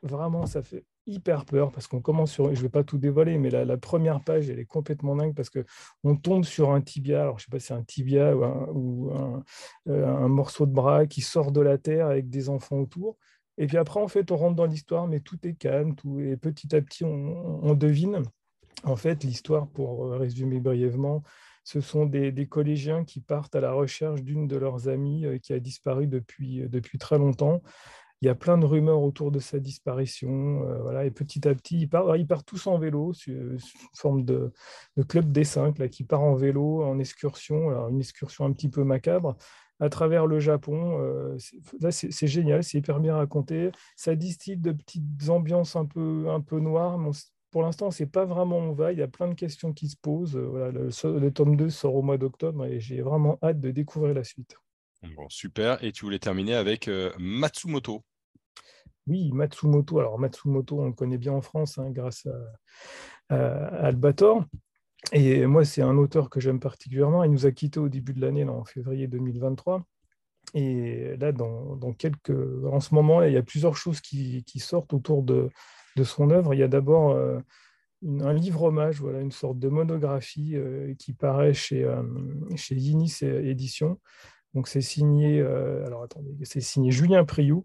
vraiment, 0.03 0.45
ça 0.45 0.61
fait 0.61 0.85
hyper 1.07 1.45
peur 1.45 1.71
parce 1.71 1.87
qu'on 1.87 2.01
commence 2.01 2.31
sur. 2.31 2.53
Je 2.53 2.59
ne 2.59 2.63
vais 2.63 2.69
pas 2.69 2.83
tout 2.83 2.99
dévoiler, 2.99 3.39
mais 3.39 3.49
la, 3.49 3.77
première 3.77 4.23
page, 4.23 4.49
elle 4.49 4.59
est 4.59 4.65
complètement 4.65 5.15
dingue 5.15 5.33
parce 5.33 5.49
que 5.49 5.65
on 6.03 6.15
tombe 6.15 6.43
sur 6.43 6.71
un 6.71 6.81
tibia. 6.81 7.23
Alors, 7.23 7.39
je 7.39 7.43
ne 7.43 7.45
sais 7.45 7.51
pas 7.51 7.59
si 7.59 7.67
c'est 7.67 7.73
un 7.73 7.83
tibia 7.83 8.35
ou, 8.35 9.11
un 9.87 10.27
morceau 10.27 10.67
de 10.67 10.73
bras 10.73 11.07
qui 11.07 11.21
sort 11.21 11.51
de 11.51 11.61
la 11.61 11.79
terre 11.79 12.07
avec 12.07 12.29
des 12.29 12.49
enfants 12.49 12.77
autour. 12.77 13.17
Et 13.57 13.67
puis 13.67 13.77
après, 13.77 13.99
en 13.99 14.07
fait, 14.07 14.31
on 14.31 14.37
rentre 14.37 14.55
dans 14.55 14.65
l'histoire, 14.65 15.07
mais 15.07 15.19
tout 15.19 15.37
est 15.47 15.55
calme, 15.55 15.95
tout, 15.95 16.19
et 16.19 16.37
petit 16.37 16.75
à 16.75 16.81
petit, 16.81 17.03
on, 17.03 17.73
devine. 17.73 18.21
En 18.83 18.95
fait, 18.95 19.23
l'histoire, 19.23 19.67
pour 19.67 20.05
euh, 20.05 20.17
résumer 20.17 20.59
brièvement, 20.59 21.23
ce 21.63 21.81
sont 21.81 22.05
des, 22.05 22.47
collégiens 22.47 23.03
qui 23.03 23.19
partent 23.19 23.55
à 23.55 23.61
la 23.61 23.71
recherche 23.71 24.21
d'une 24.21 24.47
de 24.47 24.57
leurs 24.57 24.87
amies 24.89 25.25
euh, 25.25 25.39
qui 25.39 25.53
a 25.53 25.59
disparu 25.59 26.07
depuis, 26.07 26.61
euh, 26.61 26.67
depuis 26.69 26.99
très 26.99 27.17
longtemps. 27.17 27.63
Il 28.21 28.25
y 28.25 28.29
a 28.29 28.35
plein 28.35 28.57
de 28.57 28.65
rumeurs 28.65 29.01
autour 29.01 29.31
de 29.31 29.39
sa 29.39 29.59
disparition. 29.59 30.61
voilà, 30.81 31.05
et 31.05 31.11
petit 31.11 31.47
à 31.47 31.53
petit, 31.53 31.81
ils 31.81 31.87
partent, 31.87 32.17
ils 32.17 32.27
tous 32.47 32.65
en 32.65 32.79
vélo, 32.79 33.13
sous 33.13 33.31
forme 33.93 34.25
de, 34.25 34.51
de 34.95 35.03
club 35.03 35.31
des 35.31 35.43
cinq 35.43 35.77
là, 35.77 35.87
qui 35.87 36.03
part 36.03 36.23
en 36.23 36.33
vélo, 36.33 36.83
en 36.83 36.97
excursion, 36.97 37.69
alors 37.69 37.89
une 37.89 37.99
excursion 37.99 38.45
un 38.45 38.53
petit 38.53 38.69
peu 38.69 38.83
macabre, 38.83 39.37
à 39.79 39.89
travers 39.89 40.25
le 40.25 40.39
Japon. 40.39 40.99
Euh, 41.01 41.37
c'est 41.91 42.27
génial, 42.27 42.63
c'est 42.63 42.77
hyper 42.77 42.99
bien 42.99 43.15
raconté. 43.15 43.71
Ça 43.95 44.15
distille 44.15 44.57
de 44.57 44.71
petites 44.71 45.29
ambiances 45.29 45.75
un 45.75 45.85
peu, 45.85 46.29
un 46.29 46.41
peu 46.41 46.59
noires. 46.59 46.99
pour 47.51 47.63
l'instant, 47.63 47.85
on 47.85 47.89
ne 47.89 47.93
sait 47.93 48.07
pas 48.07 48.25
vraiment 48.25 48.59
où 48.59 48.61
on 48.61 48.73
va. 48.73 48.93
Il 48.93 48.99
y 48.99 49.03
a 49.03 49.07
plein 49.07 49.27
de 49.27 49.33
questions 49.33 49.73
qui 49.73 49.89
se 49.89 49.97
posent. 49.97 50.35
Euh, 50.35 50.47
voilà, 50.47 50.71
le, 50.71 51.29
tome 51.31 51.55
2 51.55 51.69
sort 51.69 51.95
au 51.95 52.01
mois 52.01 52.17
d'octobre 52.17 52.65
et 52.65 52.79
j'ai 52.79 53.01
vraiment 53.01 53.37
hâte 53.43 53.59
de 53.59 53.71
découvrir 53.71 54.13
la 54.13 54.23
suite. 54.23 54.55
Bon, 55.15 55.29
super. 55.29 55.83
Et 55.83 55.91
tu 55.91 56.05
voulais 56.05 56.19
terminer 56.19 56.55
avec 56.55 56.87
euh, 56.87 57.11
Matsumoto. 57.19 58.03
Oui, 59.05 59.31
Matsumoto. 59.31 59.99
Alors, 59.99 60.19
Matsumoto, 60.19 60.81
on 60.81 60.87
le 60.87 60.93
connaît 60.93 61.17
bien 61.17 61.33
en 61.33 61.41
France 61.41 61.77
hein, 61.77 61.91
grâce 61.91 62.27
à, 63.29 63.35
à 63.35 63.85
Albator. 63.85 64.43
Et 65.13 65.45
moi, 65.45 65.63
c'est 65.63 65.81
un 65.81 65.97
auteur 65.97 66.29
que 66.29 66.39
j'aime 66.39 66.59
particulièrement. 66.59 67.23
Il 67.23 67.31
nous 67.31 67.45
a 67.45 67.51
quittés 67.51 67.79
au 67.79 67.89
début 67.89 68.13
de 68.13 68.21
l'année, 68.21 68.43
en 68.43 68.65
février 68.65 69.07
2023. 69.07 69.85
Et 70.53 71.15
là, 71.17 71.31
dans, 71.31 71.93
quelques... 71.97 72.31
en 72.65 72.79
ce 72.79 72.93
moment, 72.93 73.21
il 73.23 73.33
y 73.33 73.37
a 73.37 73.43
plusieurs 73.43 73.75
choses 73.75 74.01
qui, 74.01 74.43
sortent 74.57 74.93
autour 74.93 75.23
de, 75.23 75.49
son 76.03 76.29
œuvre. 76.29 76.53
Il 76.53 76.59
y 76.59 76.63
a 76.63 76.67
d'abord 76.67 77.11
euh, 77.11 77.39
un 78.03 78.33
livre 78.33 78.63
hommage, 78.63 78.99
voilà, 78.99 79.19
une 79.21 79.31
sorte 79.31 79.59
de 79.59 79.69
monographie 79.69 80.55
euh, 80.55 80.93
qui 80.95 81.13
paraît 81.13 81.53
chez, 81.53 81.83
euh, 81.83 82.03
chez 82.55 82.75
Yinis 82.75 83.19
Éditions. 83.21 83.99
Donc 84.53 84.67
c'est 84.67 84.81
signé, 84.81 85.41
alors 85.41 86.03
attendez, 86.03 86.33
c'est 86.43 86.61
signé 86.61 86.89
Julien 86.89 87.25
Priou. 87.25 87.63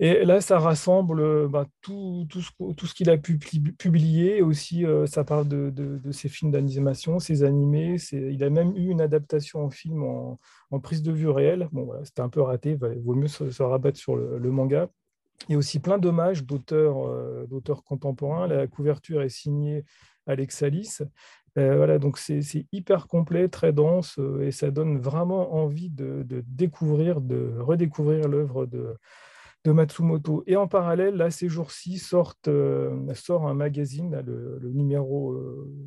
Et 0.00 0.24
là, 0.24 0.40
ça 0.40 0.58
rassemble 0.58 1.20
euh, 1.20 1.48
bah, 1.48 1.66
tout, 1.80 2.26
tout, 2.28 2.40
ce, 2.40 2.94
qu'il 2.94 3.10
a 3.10 3.16
pu 3.16 3.38
publier. 3.38 4.42
Aussi, 4.42 4.84
euh, 4.84 5.06
ça 5.06 5.22
parle 5.22 5.46
de, 5.46 6.00
ses 6.10 6.28
films 6.28 6.50
d'animation, 6.50 7.20
ses 7.20 7.44
animés. 7.44 7.96
Il 8.12 8.42
a 8.42 8.50
même 8.50 8.76
eu 8.76 8.88
une 8.90 9.00
adaptation 9.00 9.64
en 9.64 9.70
film 9.70 10.02
en, 10.02 10.38
prise 10.80 11.02
de 11.02 11.12
vue 11.12 11.28
réelle. 11.28 11.68
Bon, 11.70 11.92
c'était 12.02 12.22
un 12.22 12.28
peu 12.28 12.40
raté. 12.40 12.76
Il 12.96 13.02
vaut 13.02 13.14
mieux 13.14 13.28
se, 13.28 13.62
rabattre 13.62 13.98
sur 13.98 14.16
le, 14.16 14.50
manga. 14.50 14.88
Il 15.48 15.52
y 15.52 15.54
a 15.54 15.58
aussi 15.58 15.78
plein 15.78 15.98
d'hommages 15.98 16.44
d'auteurs 16.44 17.46
d'auteurs 17.46 17.84
contemporains. 17.84 18.48
La 18.48 18.66
couverture 18.66 19.22
est 19.22 19.28
signée 19.28 19.84
Alex 20.26 20.62
Alice. 20.64 21.02
voilà, 21.54 22.00
donc 22.00 22.18
c'est 22.18 22.66
hyper 22.72 23.06
complet, 23.06 23.48
très 23.48 23.72
dense, 23.72 24.18
et 24.42 24.50
ça 24.50 24.72
donne 24.72 24.98
vraiment 24.98 25.54
envie 25.54 25.90
de 25.90 26.26
découvrir, 26.48 27.20
de 27.20 27.54
redécouvrir 27.60 28.26
l'œuvre 28.26 28.66
de, 28.66 28.96
de 29.64 29.72
Matsumoto. 29.72 30.44
Et 30.46 30.56
en 30.56 30.68
parallèle, 30.68 31.16
là, 31.16 31.30
ces 31.30 31.48
jours-ci, 31.48 31.98
sort 31.98 32.36
un 32.46 33.54
magazine, 33.54 34.22
le, 34.24 34.70
numéro, 34.72 35.34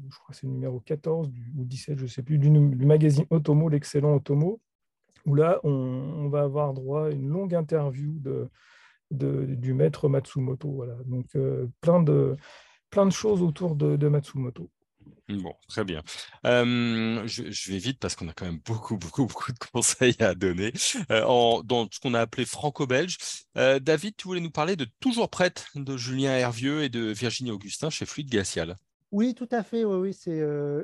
je 0.09 0.17
crois 0.17 0.33
c'est 0.33 0.47
le 0.47 0.53
numéro 0.53 0.79
14 0.79 1.29
ou 1.57 1.63
17, 1.63 1.97
je 1.97 2.03
ne 2.03 2.07
sais 2.07 2.23
plus, 2.23 2.39
du, 2.39 2.49
magazine 2.49 3.25
Otomo, 3.29 3.69
l'excellent 3.69 4.15
Otomo, 4.15 4.59
où 5.25 5.35
là, 5.35 5.59
on, 5.63 6.27
va 6.29 6.41
avoir 6.41 6.73
droit 6.73 7.07
à 7.07 7.09
une 7.11 7.29
longue 7.29 7.53
interview 7.53 8.19
de, 8.19 8.49
du 9.11 9.73
maître 9.73 10.09
Matsumoto. 10.09 10.71
Voilà. 10.71 10.95
Donc, 11.05 11.35
euh, 11.35 11.67
plein 11.81 12.01
de 12.01 13.11
choses 13.11 13.43
autour 13.43 13.75
de, 13.75 14.07
Matsumoto. 14.07 14.69
Bon, 15.29 15.53
très 15.67 15.83
bien. 15.83 16.01
je, 16.43 17.71
vais 17.71 17.77
vite 17.77 17.99
parce 17.99 18.15
qu'on 18.15 18.27
a 18.27 18.33
quand 18.33 18.45
même 18.45 18.59
beaucoup, 18.65 18.97
beaucoup, 18.97 19.25
beaucoup 19.27 19.51
de 19.51 19.59
conseils 19.71 20.15
à 20.19 20.35
donner 20.35 20.71
dans 21.09 21.87
ce 21.91 21.99
qu'on 21.99 22.13
a 22.13 22.21
appelé 22.21 22.45
franco-belge. 22.45 23.17
David, 23.55 24.15
tu 24.15 24.27
voulais 24.27 24.41
nous 24.41 24.51
parler 24.51 24.75
de 24.75 24.87
Toujours 24.99 25.29
prête 25.29 25.65
de 25.75 25.97
Julien 25.97 26.31
Hervieux 26.31 26.83
et 26.83 26.89
de 26.89 27.11
Virginie 27.11 27.51
Augustin 27.51 27.89
chez 27.89 28.05
Fluide 28.05 28.29
Glacial. 28.29 28.75
Oui, 29.11 29.35
tout 29.35 29.49
à 29.51 29.63
fait. 29.63 29.83
Oui, 29.85 30.13
c'est 30.13 30.39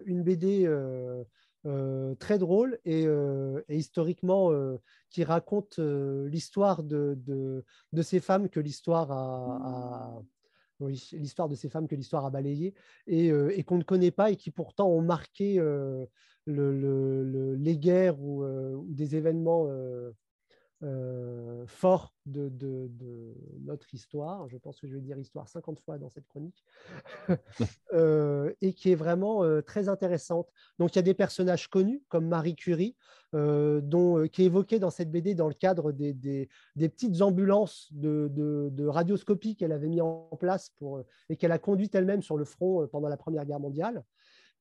une 0.05 0.23
BD 0.23 0.69
très 2.19 2.37
drôle 2.37 2.79
et, 2.85 3.05
historiquement 3.69 4.51
qui 5.09 5.23
raconte 5.23 5.79
l'histoire 5.79 6.83
de, 6.83 7.63
ces 8.01 8.19
femmes 8.19 8.49
que 8.49 8.59
l'histoire 8.59 9.11
a, 9.11 10.21
l'histoire 10.79 11.49
de 11.49 11.55
ces 11.55 11.69
femmes 11.69 11.87
que 11.87 11.95
l'histoire 11.95 12.25
a 12.25 12.29
balayées 12.29 12.73
et, 13.07 13.27
et 13.27 13.63
qu'on 13.63 13.77
ne 13.77 13.83
connaît 13.83 14.11
pas 14.11 14.31
et 14.31 14.35
qui 14.35 14.51
pourtant 14.51 14.89
ont 14.89 15.01
marqué 15.01 15.55
le, 16.45 17.55
les 17.55 17.77
guerres 17.77 18.19
ou, 18.19 18.43
ou 18.43 18.85
des 18.89 19.15
événements 19.15 19.67
euh, 20.83 21.65
fort 21.65 22.13
de, 22.25 22.51
notre 23.61 23.93
histoire. 23.93 24.49
Je 24.49 24.57
pense 24.57 24.81
que 24.81 24.87
je 24.87 24.95
vais 24.95 25.01
dire 25.01 25.17
histoire 25.17 25.47
50 25.47 25.79
fois 25.79 25.97
dans 25.97 26.09
cette 26.09 26.27
chronique. 26.27 26.63
Euh, 27.93 28.51
et 28.61 28.73
qui 28.73 28.91
est 28.91 28.95
vraiment 28.95 29.43
euh, 29.43 29.61
très 29.61 29.87
intéressante. 29.87 30.49
Donc 30.79 30.93
il 30.93 30.95
y 30.95 30.99
a 30.99 31.03
des 31.03 31.13
personnages 31.13 31.69
connus 31.69 32.01
comme 32.09 32.27
Marie 32.27 32.55
Curie, 32.55 32.95
dont, 33.33 34.27
qui 34.27 34.41
est 34.41 34.45
évoquée 34.45 34.79
dans 34.79 34.89
cette 34.89 35.11
BD 35.11 35.35
dans 35.35 35.47
le 35.47 35.53
cadre 35.53 35.91
des, 35.91 36.49
petites 36.75 37.21
ambulances 37.21 37.89
de, 37.91 38.29
de 38.31 38.87
radioscopie 38.87 39.55
qu'elle 39.55 39.71
avait 39.71 39.87
mis 39.87 40.01
en 40.01 40.27
place 40.39 40.71
pour, 40.77 41.03
et 41.29 41.37
qu'elle 41.37 41.51
a 41.51 41.59
conduite 41.59 41.93
elle-même 41.93 42.23
sur 42.23 42.37
le 42.37 42.45
front 42.45 42.87
pendant 42.87 43.09
la 43.09 43.17
Première 43.17 43.45
Guerre 43.45 43.59
mondiale. 43.59 44.03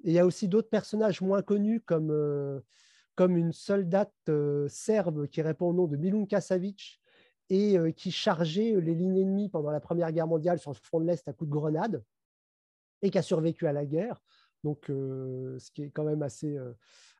Et 0.04 0.10
il 0.10 0.14
y 0.14 0.18
a 0.18 0.26
aussi 0.26 0.48
d'autres 0.48 0.70
personnages 0.70 1.22
moins 1.22 1.42
connus 1.42 1.80
comme 1.80 2.62
comme 3.14 3.36
une 3.36 3.52
soldate 3.52 4.14
euh, 4.28 4.68
serbe 4.68 5.26
qui 5.26 5.42
répond 5.42 5.66
au 5.66 5.72
nom 5.72 5.86
de 5.86 5.96
Milunka 5.96 6.40
Savic 6.40 7.00
et 7.50 7.78
euh, 7.78 7.90
qui 7.90 8.10
chargeait 8.10 8.80
les 8.80 8.94
lignes 8.94 9.18
ennemies 9.18 9.48
pendant 9.48 9.70
la 9.70 9.80
Première 9.80 10.12
Guerre 10.12 10.26
mondiale 10.26 10.58
sur 10.58 10.70
le 10.70 10.76
front 10.76 11.00
de 11.00 11.06
l'Est 11.06 11.28
à 11.28 11.32
coups 11.32 11.50
de 11.50 11.54
grenade 11.54 12.04
et 13.02 13.10
qui 13.10 13.18
a 13.18 13.22
survécu 13.22 13.66
à 13.66 13.72
la 13.72 13.84
guerre. 13.84 14.20
Donc, 14.64 14.88
euh, 14.90 15.58
ce 15.58 15.70
qui 15.72 15.82
est 15.82 15.90
quand 15.90 16.04
même 16.04 16.22
assez, 16.22 16.56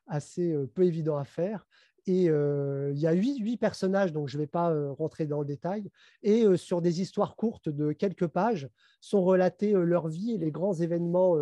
assez 0.07 0.55
peu 0.73 0.85
évident 0.85 1.17
à 1.17 1.25
faire. 1.25 1.67
Et 2.05 2.25
il 2.25 2.99
y 2.99 3.07
a 3.07 3.13
huit, 3.13 3.57
personnages, 3.57 4.11
donc 4.11 4.27
je 4.27 4.37
ne 4.37 4.43
vais 4.43 4.47
pas 4.47 4.73
rentrer 4.93 5.25
dans 5.25 5.39
le 5.39 5.45
détail. 5.45 5.89
Et 6.21 6.45
sur 6.57 6.81
des 6.81 7.01
histoires 7.01 7.35
courtes 7.35 7.69
de 7.69 7.93
quelques 7.93 8.27
pages 8.27 8.69
sont 8.99 9.23
relatés 9.23 9.71
leur 9.71 10.07
vie 10.07 10.31
et 10.31 10.37
les 10.37 10.51
grands 10.51 10.73
événements 10.73 11.35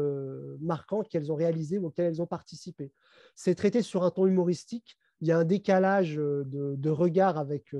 marquants 0.59 1.01
qu'elles 1.01 1.31
ont 1.31 1.35
réalisés 1.35 1.79
ou 1.79 1.87
auxquels 1.87 2.05
elles 2.05 2.21
ont 2.21 2.27
participé. 2.27 2.91
C'est 3.35 3.55
traité 3.55 3.81
sur 3.81 4.03
un 4.03 4.11
ton 4.11 4.27
humoristique. 4.27 4.97
Il 5.21 5.27
y 5.27 5.31
a 5.31 5.37
un 5.37 5.45
décalage 5.45 6.15
de, 6.15 6.89
regard 6.89 7.37
avec 7.37 7.73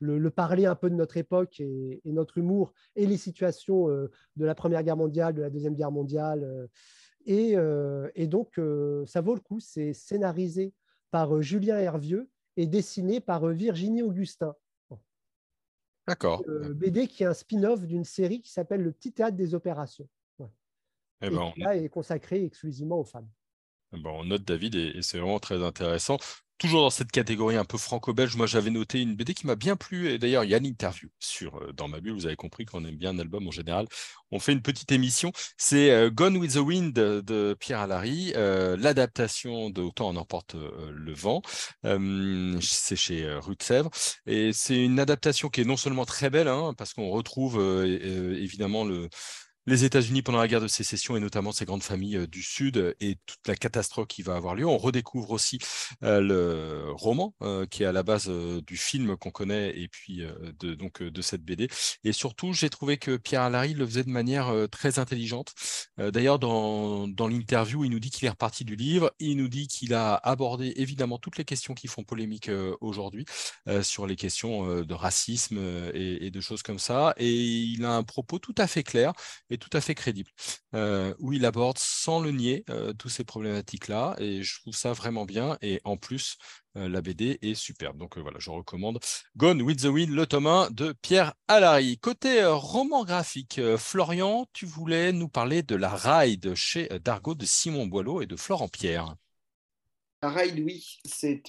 le, 0.00 0.30
parler 0.30 0.66
un 0.66 0.74
peu 0.74 0.90
de 0.90 0.94
notre 0.94 1.16
époque 1.16 1.60
et, 1.60 2.00
notre 2.04 2.38
humour 2.38 2.72
et 2.96 3.06
les 3.06 3.16
situations 3.16 3.88
de 3.88 4.44
la 4.44 4.54
Première 4.54 4.82
Guerre 4.82 4.96
mondiale, 4.96 5.34
de 5.34 5.42
la 5.42 5.50
Deuxième 5.50 5.74
Guerre 5.74 5.92
mondiale. 5.92 6.68
Et 7.26 7.56
donc, 8.26 8.60
ça 9.06 9.20
vaut 9.20 9.34
le 9.34 9.40
coup. 9.40 9.60
C'est 9.60 9.92
scénarisé 9.92 10.72
par 11.12 11.36
euh, 11.36 11.42
Julien 11.42 11.78
Hervieux 11.78 12.28
et 12.56 12.66
dessiné 12.66 13.20
par 13.20 13.46
euh, 13.46 13.52
Virginie 13.52 14.02
Augustin. 14.02 14.56
D'accord. 16.08 16.42
Euh, 16.48 16.74
BD 16.74 17.06
qui 17.06 17.22
est 17.22 17.26
un 17.26 17.34
spin-off 17.34 17.86
d'une 17.86 18.04
série 18.04 18.40
qui 18.42 18.50
s'appelle 18.50 18.82
Le 18.82 18.90
Petit 18.90 19.12
Théâtre 19.12 19.36
des 19.36 19.54
Opérations. 19.54 20.08
Eh 21.24 21.30
ben, 21.30 21.50
et 21.50 21.52
qui 21.52 21.60
là 21.60 21.76
est 21.76 21.88
consacré 21.88 22.44
exclusivement 22.44 22.98
aux 22.98 23.04
femmes. 23.04 23.28
Eh 23.94 24.00
ben, 24.00 24.10
on 24.10 24.24
note 24.24 24.42
David 24.42 24.74
et 24.74 25.02
c'est 25.02 25.18
vraiment 25.18 25.38
très 25.38 25.62
intéressant 25.62 26.16
toujours 26.58 26.82
dans 26.82 26.90
cette 26.90 27.10
catégorie 27.10 27.56
un 27.56 27.64
peu 27.64 27.78
franco-belge, 27.78 28.36
moi 28.36 28.46
j'avais 28.46 28.70
noté 28.70 29.00
une 29.00 29.16
BD 29.16 29.34
qui 29.34 29.46
m'a 29.46 29.56
bien 29.56 29.76
plu. 29.76 30.10
Et 30.10 30.18
d'ailleurs, 30.18 30.44
il 30.44 30.50
y 30.50 30.54
a 30.54 30.58
l'interview 30.58 31.08
sur 31.18 31.56
euh, 31.56 31.72
Dans 31.72 31.88
ma 31.88 32.00
bulle. 32.00 32.14
Vous 32.14 32.26
avez 32.26 32.36
compris 32.36 32.64
qu'on 32.64 32.84
aime 32.84 32.96
bien 32.96 33.10
un 33.10 33.18
album 33.18 33.46
en 33.48 33.50
général. 33.50 33.86
On 34.30 34.38
fait 34.38 34.52
une 34.52 34.62
petite 34.62 34.92
émission. 34.92 35.32
C'est 35.56 35.90
euh, 35.90 36.10
Gone 36.10 36.36
with 36.36 36.54
the 36.54 36.56
Wind 36.56 36.92
de 36.94 37.56
Pierre 37.58 37.80
Allary, 37.80 38.32
euh, 38.36 38.76
l'adaptation 38.76 39.70
de 39.70 39.82
Autant 39.82 40.08
en 40.08 40.16
emporte 40.16 40.54
le 40.54 41.12
vent. 41.12 41.42
c'est 42.60 42.96
chez 42.96 43.28
Rue 43.34 43.56
de 43.56 43.62
Sèvres. 43.62 43.90
Et 44.26 44.52
c'est 44.52 44.82
une 44.82 45.00
adaptation 45.00 45.48
qui 45.48 45.62
est 45.62 45.64
non 45.64 45.76
seulement 45.76 46.04
très 46.04 46.30
belle, 46.30 46.48
hein, 46.48 46.74
parce 46.76 46.94
qu'on 46.94 47.10
retrouve 47.10 47.60
évidemment 47.82 48.84
le 48.84 49.08
les 49.66 49.84
États-Unis 49.84 50.22
pendant 50.22 50.38
la 50.38 50.48
guerre 50.48 50.60
de 50.60 50.68
sécession 50.68 51.16
et 51.16 51.20
notamment 51.20 51.52
ces 51.52 51.64
grandes 51.64 51.82
familles 51.82 52.16
euh, 52.16 52.26
du 52.26 52.42
Sud 52.42 52.96
et 53.00 53.16
toute 53.26 53.46
la 53.46 53.54
catastrophe 53.54 54.08
qui 54.08 54.22
va 54.22 54.34
avoir 54.34 54.54
lieu. 54.54 54.66
On 54.66 54.78
redécouvre 54.78 55.30
aussi 55.30 55.58
euh, 56.02 56.20
le 56.20 56.92
roman 56.92 57.34
euh, 57.42 57.66
qui 57.66 57.82
est 57.82 57.86
à 57.86 57.92
la 57.92 58.02
base 58.02 58.28
du 58.28 58.76
film 58.76 59.16
qu'on 59.16 59.30
connaît 59.30 59.78
et 59.78 59.88
puis 59.88 60.22
de, 60.60 60.74
donc, 60.74 61.02
de 61.02 61.22
cette 61.22 61.42
BD. 61.42 61.68
Et 62.04 62.12
surtout, 62.12 62.52
j'ai 62.52 62.70
trouvé 62.70 62.96
que 62.96 63.16
Pierre 63.16 63.42
Allary 63.42 63.74
le 63.74 63.86
faisait 63.86 64.04
de 64.04 64.10
manière 64.10 64.52
très 64.70 64.98
intelligente. 64.98 65.54
D'ailleurs, 65.98 66.38
dans, 66.38 67.06
l'interview, 67.28 67.84
il 67.84 67.90
nous 67.90 68.00
dit 68.00 68.10
qu'il 68.10 68.26
est 68.26 68.30
reparti 68.30 68.64
du 68.64 68.76
livre. 68.76 69.12
Il 69.18 69.36
nous 69.36 69.48
dit 69.48 69.68
qu'il 69.68 69.94
a 69.94 70.14
abordé 70.14 70.72
évidemment 70.76 71.18
toutes 71.18 71.38
les 71.38 71.44
questions 71.44 71.74
qui 71.74 71.88
font 71.88 72.04
polémique 72.04 72.50
aujourd'hui 72.80 73.24
sur 73.82 74.06
les 74.06 74.16
questions 74.16 74.82
de 74.82 74.94
racisme 74.94 75.58
et 75.94 76.30
de 76.30 76.40
choses 76.40 76.62
comme 76.62 76.78
ça. 76.78 77.14
Et 77.16 77.32
il 77.32 77.84
a 77.84 77.94
un 77.94 78.02
propos 78.02 78.38
tout 78.38 78.54
à 78.58 78.66
fait 78.66 78.82
clair 78.82 79.12
tout 79.58 79.70
à 79.72 79.80
fait 79.80 79.94
crédible, 79.94 80.30
euh, 80.74 81.14
où 81.18 81.32
il 81.32 81.44
aborde 81.44 81.78
sans 81.78 82.20
le 82.20 82.30
nier 82.30 82.64
euh, 82.70 82.92
toutes 82.92 83.10
ces 83.10 83.24
problématiques-là, 83.24 84.16
et 84.18 84.42
je 84.42 84.60
trouve 84.60 84.74
ça 84.74 84.92
vraiment 84.92 85.24
bien, 85.24 85.58
et 85.62 85.80
en 85.84 85.96
plus, 85.96 86.36
euh, 86.76 86.88
la 86.88 87.02
BD 87.02 87.38
est 87.42 87.54
superbe. 87.54 87.98
Donc 87.98 88.18
voilà, 88.18 88.38
je 88.38 88.50
recommande 88.50 88.98
Gone 89.36 89.62
with 89.62 89.82
the 89.82 89.86
Wind, 89.86 90.10
le 90.10 90.26
tome 90.26 90.46
1 90.46 90.70
de 90.70 90.94
Pierre 91.02 91.34
Allary. 91.48 91.98
Côté 91.98 92.44
roman 92.44 93.04
graphique, 93.04 93.60
Florian, 93.76 94.46
tu 94.52 94.66
voulais 94.66 95.12
nous 95.12 95.28
parler 95.28 95.62
de 95.62 95.76
la 95.76 95.94
Ride 95.94 96.54
chez 96.54 96.88
Dargaud 97.04 97.34
de 97.34 97.44
Simon 97.44 97.86
Boileau 97.86 98.22
et 98.22 98.26
de 98.26 98.36
Florent 98.36 98.68
Pierre. 98.68 99.14
La 100.22 100.30
Ride, 100.30 100.60
oui, 100.60 100.98
c'est 101.04 101.42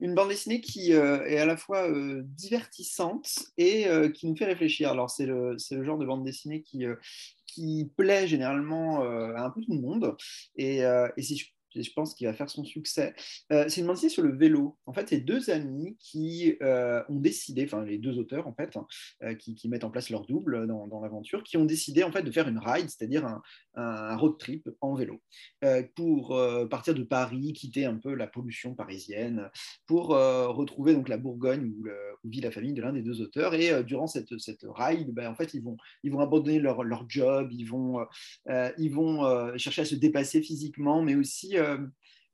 une 0.00 0.14
bande 0.14 0.28
dessinée 0.28 0.60
qui 0.60 0.94
euh, 0.94 1.24
est 1.26 1.38
à 1.38 1.46
la 1.46 1.56
fois 1.56 1.88
euh, 1.88 2.22
divertissante 2.24 3.44
et 3.58 3.86
euh, 3.86 4.08
qui 4.08 4.26
nous 4.26 4.36
fait 4.36 4.46
réfléchir. 4.46 4.90
Alors, 4.90 5.10
c'est 5.10 5.26
le, 5.26 5.56
le, 5.70 5.84
genre 5.84 5.98
de 5.98 6.06
bande 6.06 6.24
dessinée 6.24 6.62
qui, 6.62 6.84
qui 7.46 7.90
plaît 7.96 8.26
généralement 8.26 9.02
à 9.02 9.44
un 9.44 9.50
peu 9.50 9.60
tout 9.60 9.74
le 9.74 9.80
monde. 9.80 10.16
Et, 10.56 10.78
et 10.78 11.22
si 11.22 11.36
je 11.36 11.46
je 11.74 11.90
pense 11.92 12.14
qu'il 12.14 12.26
va 12.26 12.34
faire 12.34 12.50
son 12.50 12.64
succès. 12.64 13.14
C'est 13.48 13.78
une 13.78 13.86
bande 13.86 13.96
sur 13.96 14.22
le 14.22 14.36
vélo. 14.36 14.76
En 14.86 14.92
fait, 14.92 15.08
c'est 15.08 15.20
deux 15.20 15.50
amis 15.50 15.96
qui 16.00 16.56
ont 16.60 17.16
décidé, 17.16 17.64
enfin 17.64 17.84
les 17.84 17.98
deux 17.98 18.18
auteurs 18.18 18.46
en 18.46 18.54
fait, 18.54 18.76
hein, 18.76 18.86
euh, 19.22 19.34
qui, 19.34 19.68
mettent 19.68 19.84
en 19.84 19.90
place 19.90 20.10
leur 20.10 20.26
double 20.26 20.66
dans, 20.66 21.00
l'aventure, 21.00 21.44
qui 21.44 21.56
ont 21.56 21.64
décidé 21.64 22.02
en 22.02 22.10
fait 22.10 22.22
de 22.22 22.30
faire 22.30 22.48
une 22.48 22.58
ride, 22.58 22.88
c'est-à-dire 22.88 23.24
un, 23.24 23.42
road 23.76 24.38
trip 24.38 24.68
en 24.80 24.94
vélo, 24.94 25.20
pour 25.94 26.36
partir 26.70 26.94
de 26.94 27.02
Paris, 27.02 27.52
quitter 27.52 27.84
un 27.84 27.96
peu 27.96 28.14
la 28.14 28.26
pollution 28.26 28.74
parisienne, 28.74 29.50
pour 29.86 30.08
retrouver 30.08 30.94
donc 30.94 31.08
la 31.08 31.18
Bourgogne 31.18 31.66
où, 31.66 31.86
vit 32.28 32.40
la 32.40 32.50
famille 32.50 32.74
de 32.74 32.82
l'un 32.82 32.92
des 32.92 33.02
deux 33.02 33.22
auteurs. 33.22 33.54
Et 33.54 33.82
durant 33.84 34.06
cette, 34.06 34.38
cette 34.38 34.64
ride, 34.64 35.12
ben, 35.12 35.30
en 35.30 35.34
fait, 35.34 35.54
ils 35.54 35.62
vont, 35.62 35.76
ils 36.02 36.12
vont 36.12 36.20
abandonner 36.20 36.58
leur, 36.58 36.84
leur 36.84 37.08
job, 37.08 37.48
ils 37.52 37.64
vont, 37.64 38.04
ils 38.78 38.90
vont 38.90 39.56
chercher 39.56 39.82
à 39.82 39.86
se 39.86 39.94
dépasser 39.94 40.42
physiquement, 40.42 41.02
mais 41.02 41.14
aussi 41.14 41.56
euh, 41.56 41.78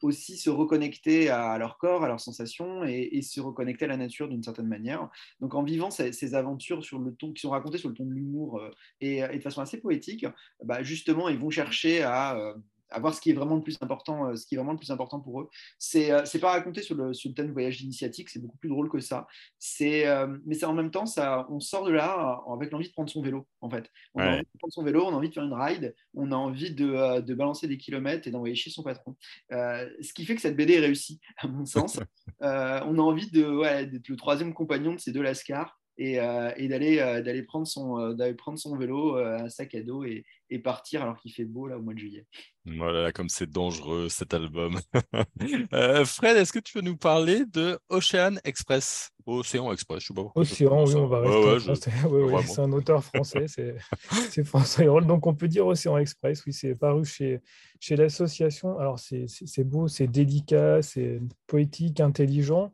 aussi 0.02 0.36
se 0.36 0.50
reconnecter 0.50 1.30
à 1.30 1.56
leur 1.58 1.78
corps, 1.78 2.04
à 2.04 2.08
leurs 2.08 2.20
sensations 2.20 2.84
et, 2.84 3.22
se 3.22 3.40
reconnecter 3.40 3.86
à 3.86 3.88
la 3.88 3.96
nature 3.96 4.28
d'une 4.28 4.42
certaine 4.42 4.68
manière. 4.68 5.08
Donc 5.40 5.54
en 5.54 5.62
vivant 5.62 5.90
ces, 5.90 6.34
aventures 6.34 6.84
sur 6.84 6.98
le 6.98 7.14
ton, 7.14 7.32
qui 7.32 7.40
sont 7.40 7.50
racontées 7.50 7.78
sur 7.78 7.88
le 7.88 7.94
ton 7.94 8.04
de 8.04 8.12
l'humour 8.12 8.58
euh, 8.58 8.70
et, 9.00 9.22
de 9.22 9.42
façon 9.42 9.60
assez 9.60 9.80
poétique, 9.80 10.26
bah, 10.64 10.82
justement, 10.82 11.28
ils 11.28 11.38
vont 11.38 11.50
chercher 11.50 12.02
à, 12.02 12.38
euh, 12.38 12.54
à 12.90 13.00
voir 13.00 13.14
ce 13.14 13.20
qui 13.20 13.30
est 13.30 13.34
vraiment 13.34 13.56
le 13.56 13.62
plus 13.62 13.76
important, 13.80 14.34
ce 14.36 14.46
qui 14.46 14.54
est 14.54 14.58
vraiment 14.58 14.72
le 14.72 14.78
plus 14.78 14.90
important 14.90 15.20
pour 15.20 15.40
eux. 15.40 15.48
C'est 15.78 16.10
c'est 16.26 16.38
pas 16.38 16.52
raconté 16.52 16.82
sur 16.82 16.94
le, 16.94 17.12
sur 17.12 17.28
le 17.28 17.34
thème 17.34 17.52
voyage 17.52 17.80
initiatique, 17.82 18.28
c'est 18.28 18.40
beaucoup 18.40 18.58
plus 18.58 18.68
drôle 18.68 18.88
que 18.90 19.00
ça. 19.00 19.26
C'est 19.58 20.06
mais 20.44 20.54
c'est 20.54 20.66
en 20.66 20.72
même 20.72 20.90
temps 20.90 21.06
ça, 21.06 21.46
on 21.50 21.60
sort 21.60 21.84
de 21.84 21.92
là 21.92 22.42
avec 22.52 22.70
l'envie 22.70 22.88
de 22.88 22.92
prendre 22.92 23.10
son 23.10 23.22
vélo 23.22 23.46
en 23.60 23.70
fait. 23.70 23.90
On 24.14 24.20
a 24.20 24.34
envie 24.34 24.42
de 24.42 24.58
prendre 24.58 24.72
son 24.72 24.82
vélo, 24.82 25.04
on 25.04 25.10
a 25.10 25.16
envie 25.16 25.28
de 25.28 25.34
faire 25.34 25.44
une 25.44 25.54
ride, 25.54 25.94
on 26.14 26.32
a 26.32 26.36
envie 26.36 26.74
de, 26.74 27.20
de 27.20 27.34
balancer 27.34 27.66
des 27.66 27.78
kilomètres 27.78 28.28
et 28.28 28.30
d'envoyer 28.30 28.54
chier 28.54 28.72
son 28.72 28.82
patron. 28.82 29.16
ce 29.50 30.12
qui 30.12 30.24
fait 30.24 30.34
que 30.34 30.40
cette 30.40 30.56
BD 30.56 30.74
est 30.74 30.80
réussie 30.80 31.20
à 31.38 31.48
mon 31.48 31.64
sens. 31.64 32.00
on 32.40 32.44
a 32.44 33.02
envie 33.02 33.30
de 33.30 33.44
ouais, 33.46 33.86
d'être 33.86 34.08
le 34.08 34.16
troisième 34.16 34.54
compagnon 34.54 34.94
de 34.94 35.00
ces 35.00 35.12
deux 35.12 35.22
lascars 35.22 35.78
et, 35.98 36.20
euh, 36.20 36.50
d'aller 36.68 36.98
euh, 36.98 37.22
d'aller 37.22 37.42
prendre 37.42 37.66
son 37.66 37.98
euh, 37.98 38.14
d'aller 38.14 38.34
prendre 38.34 38.58
son 38.58 38.76
vélo 38.76 39.16
un 39.16 39.48
sac 39.48 39.74
à 39.74 39.82
dos 39.82 40.04
et, 40.04 40.24
et 40.50 40.58
partir 40.58 41.02
alors 41.02 41.16
qu'il 41.18 41.32
fait 41.32 41.44
beau 41.44 41.66
là 41.66 41.78
au 41.78 41.82
mois 41.82 41.94
de 41.94 41.98
juillet. 41.98 42.26
Voilà, 42.64 43.12
comme 43.12 43.28
c'est 43.28 43.48
dangereux 43.48 44.08
cet 44.08 44.34
album. 44.34 44.80
Fred, 46.04 46.36
est-ce 46.36 46.52
que 46.52 46.58
tu 46.58 46.78
veux 46.78 46.84
nous 46.84 46.96
parler 46.96 47.44
de 47.46 47.78
Ocean 47.88 48.34
Express? 48.44 49.10
Océan 49.24 49.72
Express, 49.72 50.02
je 50.02 50.06
sais 50.08 50.14
pas. 50.14 50.30
Océan, 50.36 50.84
oui, 50.84 50.94
on 50.94 51.06
va 51.08 51.20
rester. 51.20 51.90
c'est 52.46 52.60
un 52.60 52.72
auteur 52.72 53.02
français, 53.02 53.46
c'est 53.48 54.44
François 54.44 54.84
Hérol. 54.84 55.06
Donc 55.06 55.26
on 55.26 55.34
peut 55.34 55.48
dire 55.48 55.66
Océan 55.66 55.98
Express, 55.98 56.44
oui, 56.46 56.52
c'est 56.52 56.76
paru 56.76 57.04
chez, 57.04 57.40
chez 57.80 57.96
l'association. 57.96 58.78
Alors 58.78 58.98
c'est 58.98 59.64
beau, 59.64 59.88
c'est 59.88 60.06
délicat, 60.06 60.82
c'est 60.82 61.20
poétique, 61.46 62.00
intelligent 62.00 62.72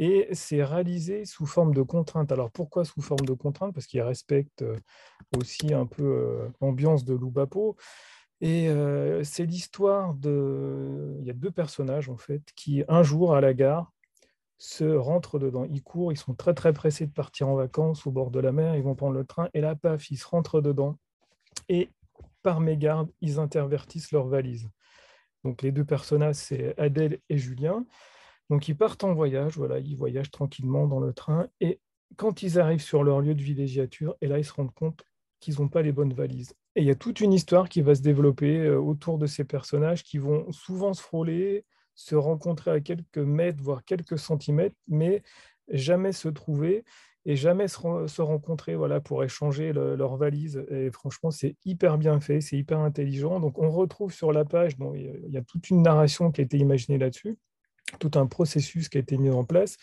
et 0.00 0.28
c'est 0.32 0.64
réalisé 0.64 1.26
sous 1.26 1.44
forme 1.44 1.74
de 1.74 1.82
contrainte. 1.82 2.32
Alors 2.32 2.50
pourquoi 2.50 2.86
sous 2.86 3.02
forme 3.02 3.26
de 3.26 3.34
contrainte 3.34 3.74
Parce 3.74 3.86
qu'il 3.86 4.00
respecte 4.00 4.62
euh, 4.62 4.78
aussi 5.36 5.74
un 5.74 5.84
peu 5.84 6.02
euh, 6.02 6.48
l'ambiance 6.62 7.04
de 7.04 7.12
Loubapo. 7.12 7.76
Et 8.40 8.70
euh, 8.70 9.22
c'est 9.24 9.44
l'histoire 9.44 10.14
de... 10.14 11.18
Il 11.20 11.26
y 11.26 11.30
a 11.30 11.34
deux 11.34 11.50
personnages 11.50 12.08
en 12.08 12.16
fait 12.16 12.42
qui 12.56 12.82
un 12.88 13.02
jour 13.02 13.34
à 13.34 13.42
la 13.42 13.52
gare 13.52 13.92
se 14.56 14.84
rentrent 14.84 15.38
dedans. 15.38 15.66
Ils 15.70 15.82
courent, 15.82 16.12
ils 16.12 16.16
sont 16.16 16.34
très 16.34 16.54
très 16.54 16.72
pressés 16.72 17.06
de 17.06 17.12
partir 17.12 17.48
en 17.48 17.54
vacances 17.54 18.06
au 18.06 18.10
bord 18.10 18.30
de 18.30 18.40
la 18.40 18.52
mer, 18.52 18.76
ils 18.76 18.82
vont 18.82 18.94
prendre 18.94 19.14
le 19.14 19.26
train 19.26 19.50
et 19.52 19.60
là, 19.60 19.76
paf, 19.76 20.10
ils 20.10 20.16
se 20.16 20.26
rentrent 20.26 20.62
dedans. 20.62 20.96
Et 21.68 21.90
par 22.42 22.60
mégarde, 22.60 23.10
ils 23.20 23.38
intervertissent 23.38 24.12
leurs 24.12 24.28
valises. 24.28 24.66
Donc 25.44 25.60
les 25.60 25.72
deux 25.72 25.84
personnages, 25.84 26.36
c'est 26.36 26.74
Adèle 26.78 27.18
et 27.28 27.36
Julien. 27.36 27.84
Donc 28.50 28.68
ils 28.68 28.76
partent 28.76 29.04
en 29.04 29.14
voyage, 29.14 29.56
voilà, 29.56 29.78
ils 29.78 29.96
voyagent 29.96 30.32
tranquillement 30.32 30.88
dans 30.88 31.00
le 31.00 31.12
train 31.12 31.48
et 31.60 31.80
quand 32.16 32.42
ils 32.42 32.58
arrivent 32.58 32.82
sur 32.82 33.04
leur 33.04 33.20
lieu 33.20 33.36
de 33.36 33.42
villégiature, 33.42 34.16
et 34.20 34.26
là 34.26 34.38
ils 34.38 34.44
se 34.44 34.52
rendent 34.52 34.74
compte 34.74 35.04
qu'ils 35.38 35.60
n'ont 35.60 35.68
pas 35.68 35.82
les 35.82 35.92
bonnes 35.92 36.12
valises. 36.12 36.54
Et 36.74 36.82
il 36.82 36.86
y 36.86 36.90
a 36.90 36.96
toute 36.96 37.20
une 37.20 37.32
histoire 37.32 37.68
qui 37.68 37.80
va 37.80 37.94
se 37.94 38.02
développer 38.02 38.58
euh, 38.58 38.78
autour 38.78 39.18
de 39.18 39.26
ces 39.26 39.44
personnages 39.44 40.02
qui 40.02 40.18
vont 40.18 40.50
souvent 40.50 40.92
se 40.92 41.00
frôler, 41.00 41.64
se 41.94 42.16
rencontrer 42.16 42.72
à 42.72 42.80
quelques 42.80 43.18
mètres, 43.18 43.62
voire 43.62 43.84
quelques 43.84 44.18
centimètres, 44.18 44.76
mais 44.88 45.22
jamais 45.68 46.12
se 46.12 46.28
trouver 46.28 46.84
et 47.26 47.36
jamais 47.36 47.68
se, 47.68 48.20
rencontrer 48.22 48.74
voilà, 48.74 49.00
pour 49.00 49.22
échanger 49.22 49.72
leurs 49.72 50.16
valises. 50.16 50.64
Et 50.70 50.90
franchement, 50.90 51.30
c'est 51.30 51.56
hyper 51.64 51.98
bien 51.98 52.18
fait, 52.18 52.40
c'est 52.40 52.56
hyper 52.56 52.78
intelligent. 52.80 53.40
Donc 53.40 53.58
on 53.58 53.70
retrouve 53.70 54.12
sur 54.12 54.32
la 54.32 54.44
page, 54.44 54.78
bon, 54.78 54.94
il 54.94 55.28
y 55.28 55.36
a 55.36 55.42
toute 55.42 55.70
une 55.70 55.82
narration 55.82 56.32
qui 56.32 56.40
a 56.40 56.44
été 56.44 56.56
imaginée 56.56 56.98
là-dessus 56.98 57.36
tout 57.98 58.18
un 58.18 58.26
processus 58.26 58.88
qui 58.88 58.98
a 58.98 59.00
été 59.00 59.16
mis 59.18 59.30
en 59.30 59.44
place. 59.44 59.76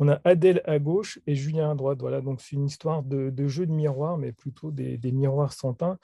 On 0.00 0.08
a 0.08 0.18
Adèle 0.24 0.62
à 0.64 0.78
gauche 0.78 1.20
et 1.26 1.34
Julien 1.34 1.72
à 1.72 1.74
droite. 1.74 1.98
Voilà, 2.00 2.22
donc 2.22 2.40
c'est 2.40 2.56
une 2.56 2.64
histoire 2.64 3.02
de, 3.02 3.48
jeu 3.48 3.66
de 3.66 3.72
miroirs, 3.72 4.16
mais 4.16 4.32
plutôt 4.32 4.70
des, 4.70 4.98
miroirs 5.12 5.52
sans 5.52 5.74
teint. 5.74 5.98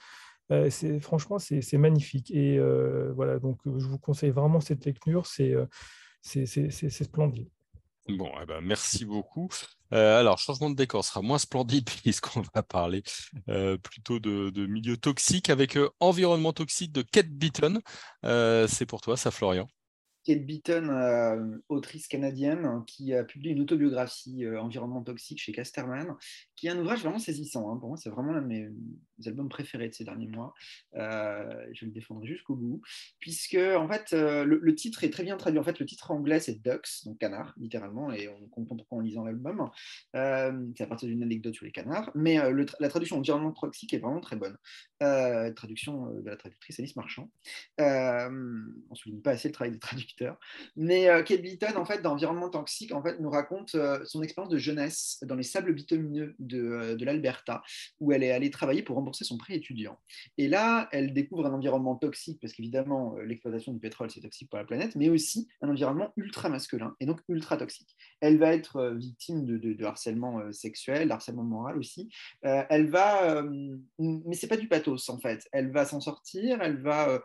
Euh, 0.51 0.69
franchement, 1.01 1.39
c'est 1.39 1.77
magnifique. 1.77 2.29
Et 2.29 2.59
euh, 2.59 3.11
voilà, 3.15 3.39
donc 3.39 3.59
je 3.65 3.85
vous 3.85 3.97
conseille 3.97 4.29
vraiment 4.29 4.61
cette 4.61 4.85
lecture. 4.85 5.25
C'est 5.25 5.53
euh, 5.53 6.87
splendide. 6.89 7.49
Bon, 8.07 8.31
eh 8.41 8.45
ben, 8.45 8.61
merci 8.61 9.03
beaucoup. 9.03 9.49
alors, 9.89 10.37
changement 10.37 10.69
de 10.69 10.75
décor 10.75 11.03
sera 11.03 11.23
moins 11.23 11.39
splendide 11.39 11.89
puisqu'on 12.03 12.43
va 12.53 12.61
parler 12.61 13.01
plutôt 13.81 14.19
de, 14.19 14.51
de, 14.51 14.67
milieu 14.67 14.95
toxique 14.95 15.49
avec 15.49 15.75
environnement 15.99 16.53
toxique 16.53 16.91
de 16.91 17.01
Kate 17.01 17.29
Beaton. 17.29 17.81
C'est 18.21 18.85
pour 18.85 19.01
toi, 19.01 19.17
ça, 19.17 19.31
Florian. 19.31 19.67
Kate 20.27 20.45
Beaton, 20.45 20.89
euh, 20.89 21.57
autrice 21.69 22.09
canadienne, 22.09 22.83
qui 22.85 23.13
a 23.13 23.23
publié 23.23 23.53
une 23.53 23.61
autobiographie 23.61 24.43
euh, 24.43 24.59
Environnement 24.59 25.01
toxique 25.01 25.39
chez 25.39 25.53
Casterman, 25.53 26.15
qui 26.57 26.67
est 26.67 26.71
un 26.71 26.77
ouvrage 26.77 26.99
vraiment 26.99 27.17
saisissant. 27.17 27.71
Hein. 27.71 27.77
Pour 27.77 27.87
moi, 27.87 27.97
c'est 27.97 28.09
vraiment 28.09 28.33
l'un 28.33 28.41
de 28.41 28.47
mes, 28.47 28.69
albums 29.25 29.47
préférés 29.47 29.87
de 29.87 29.93
ces 29.93 30.03
derniers 30.03 30.27
mois. 30.27 30.53
Euh, 30.95 31.65
je 31.71 31.85
le 31.85 31.91
défendrai 31.91 32.27
jusqu'au 32.27 32.55
bout, 32.55 32.81
puisque 33.19 33.55
en 33.55 33.87
fait, 33.87 34.11
le, 34.11 34.75
titre 34.75 35.05
est 35.05 35.11
très 35.11 35.23
bien 35.23 35.37
traduit. 35.37 35.59
En 35.59 35.63
fait, 35.63 35.79
le 35.79 35.85
titre 35.85 36.11
anglais, 36.11 36.41
c'est 36.41 36.61
Ducks, 36.61 37.05
donc 37.05 37.17
canard, 37.19 37.53
littéralement, 37.57 38.11
et 38.11 38.27
on 38.27 38.47
comprend 38.47 38.75
pourquoi 38.75 38.97
en 38.97 39.01
lisant 39.01 39.23
l'album. 39.23 39.69
c'est 40.13 40.83
à 40.83 40.87
partir 40.87 41.07
d'une 41.07 41.23
anecdote 41.23 41.55
sur 41.55 41.65
les 41.65 41.71
canards, 41.71 42.11
mais 42.15 42.37
la 42.79 42.89
traduction 42.89 43.17
Environnement 43.17 43.53
toxique 43.53 43.93
est 43.93 43.99
vraiment 43.99 44.19
très 44.19 44.35
bonne. 44.35 44.57
traduction 45.55 46.11
de 46.11 46.29
la 46.29 46.35
traductrice 46.35 46.79
Alice 46.79 46.97
Marchand. 46.97 47.31
on 47.79 47.83
ne 48.29 48.95
souligne 48.95 49.21
pas 49.21 49.31
assez 49.31 49.47
le 49.47 49.53
travail 49.53 49.71
des 49.71 49.79
traducteurs 49.79 50.16
mais 50.75 51.09
euh, 51.09 51.23
Kate 51.23 51.41
Beaton, 51.41 51.75
en 51.75 51.85
fait, 51.85 52.01
d'Environnement 52.01 52.49
Toxique, 52.49 52.93
en 52.93 53.01
fait, 53.01 53.19
nous 53.19 53.29
raconte 53.29 53.75
euh, 53.75 53.99
son 54.05 54.21
expérience 54.21 54.51
de 54.51 54.57
jeunesse 54.57 55.19
dans 55.23 55.35
les 55.35 55.43
sables 55.43 55.73
bitumineux 55.73 56.35
de, 56.39 56.61
euh, 56.61 56.95
de 56.95 57.05
l'Alberta, 57.05 57.63
où 57.99 58.11
elle 58.11 58.23
est 58.23 58.31
allée 58.31 58.49
travailler 58.49 58.83
pour 58.83 58.95
rembourser 58.95 59.25
son 59.25 59.37
prêt 59.37 59.55
étudiant. 59.55 59.97
Et 60.37 60.47
là, 60.47 60.89
elle 60.91 61.13
découvre 61.13 61.45
un 61.45 61.53
environnement 61.53 61.95
toxique, 61.95 62.39
parce 62.41 62.53
qu'évidemment, 62.53 63.15
l'exploitation 63.17 63.73
du 63.73 63.79
pétrole, 63.79 64.09
c'est 64.09 64.21
toxique 64.21 64.49
pour 64.49 64.59
la 64.59 64.65
planète, 64.65 64.95
mais 64.95 65.09
aussi 65.09 65.47
un 65.61 65.69
environnement 65.69 66.11
ultra 66.17 66.49
masculin, 66.49 66.95
et 66.99 67.05
donc 67.05 67.19
ultra 67.27 67.57
toxique. 67.57 67.95
Elle 68.21 68.37
va 68.37 68.53
être 68.53 68.93
victime 68.95 69.45
de, 69.45 69.57
de, 69.57 69.85
harcèlement 69.85 70.51
sexuel, 70.51 71.11
harcèlement 71.11 71.43
moral 71.43 71.77
aussi. 71.77 72.09
elle 72.41 72.89
va, 72.89 73.43
mais 73.99 74.35
c'est 74.35 74.47
pas 74.47 74.57
du 74.57 74.67
pathos, 74.67 75.09
en 75.09 75.19
fait. 75.19 75.47
Elle 75.51 75.71
va 75.71 75.85
s'en 75.85 76.01
sortir, 76.01 76.61
elle 76.61 76.81
va 76.81 77.21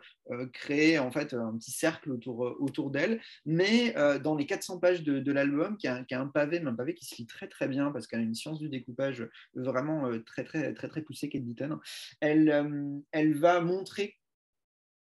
créer, 0.53 0.99
en 0.99 1.11
fait, 1.11 1.33
un 1.33 1.57
petit 1.57 1.71
cercle 1.71 2.11
autour, 2.11 2.55
autour 2.59 2.82
d'elle, 2.89 3.21
mais 3.45 3.97
euh, 3.97 4.19
dans 4.19 4.35
les 4.35 4.45
400 4.45 4.79
pages 4.79 5.03
de, 5.03 5.31
l'album, 5.31 5.77
qui, 5.77 5.87
a, 5.87 6.05
un 6.11 6.27
pavé, 6.27 6.59
mais 6.59 6.69
un 6.69 6.75
pavé 6.75 6.93
qui 6.93 7.05
se 7.05 7.15
lit 7.15 7.27
très 7.27 7.47
très 7.47 7.67
bien 7.67 7.91
parce 7.91 8.07
qu'elle 8.07 8.19
a 8.19 8.23
une 8.23 8.35
science 8.35 8.59
du 8.59 8.69
découpage 8.69 9.27
vraiment 9.53 10.07
euh, 10.07 10.19
très 10.19 10.43
très 10.43 10.73
très 10.73 10.87
très 10.87 11.01
poussée, 11.01 11.29
Kate 11.29 11.43
Beaton. 11.43 11.79
Elle, 12.19 12.49
euh, 12.49 12.99
elle 13.11 13.35
va 13.35 13.61
montrer 13.61 14.17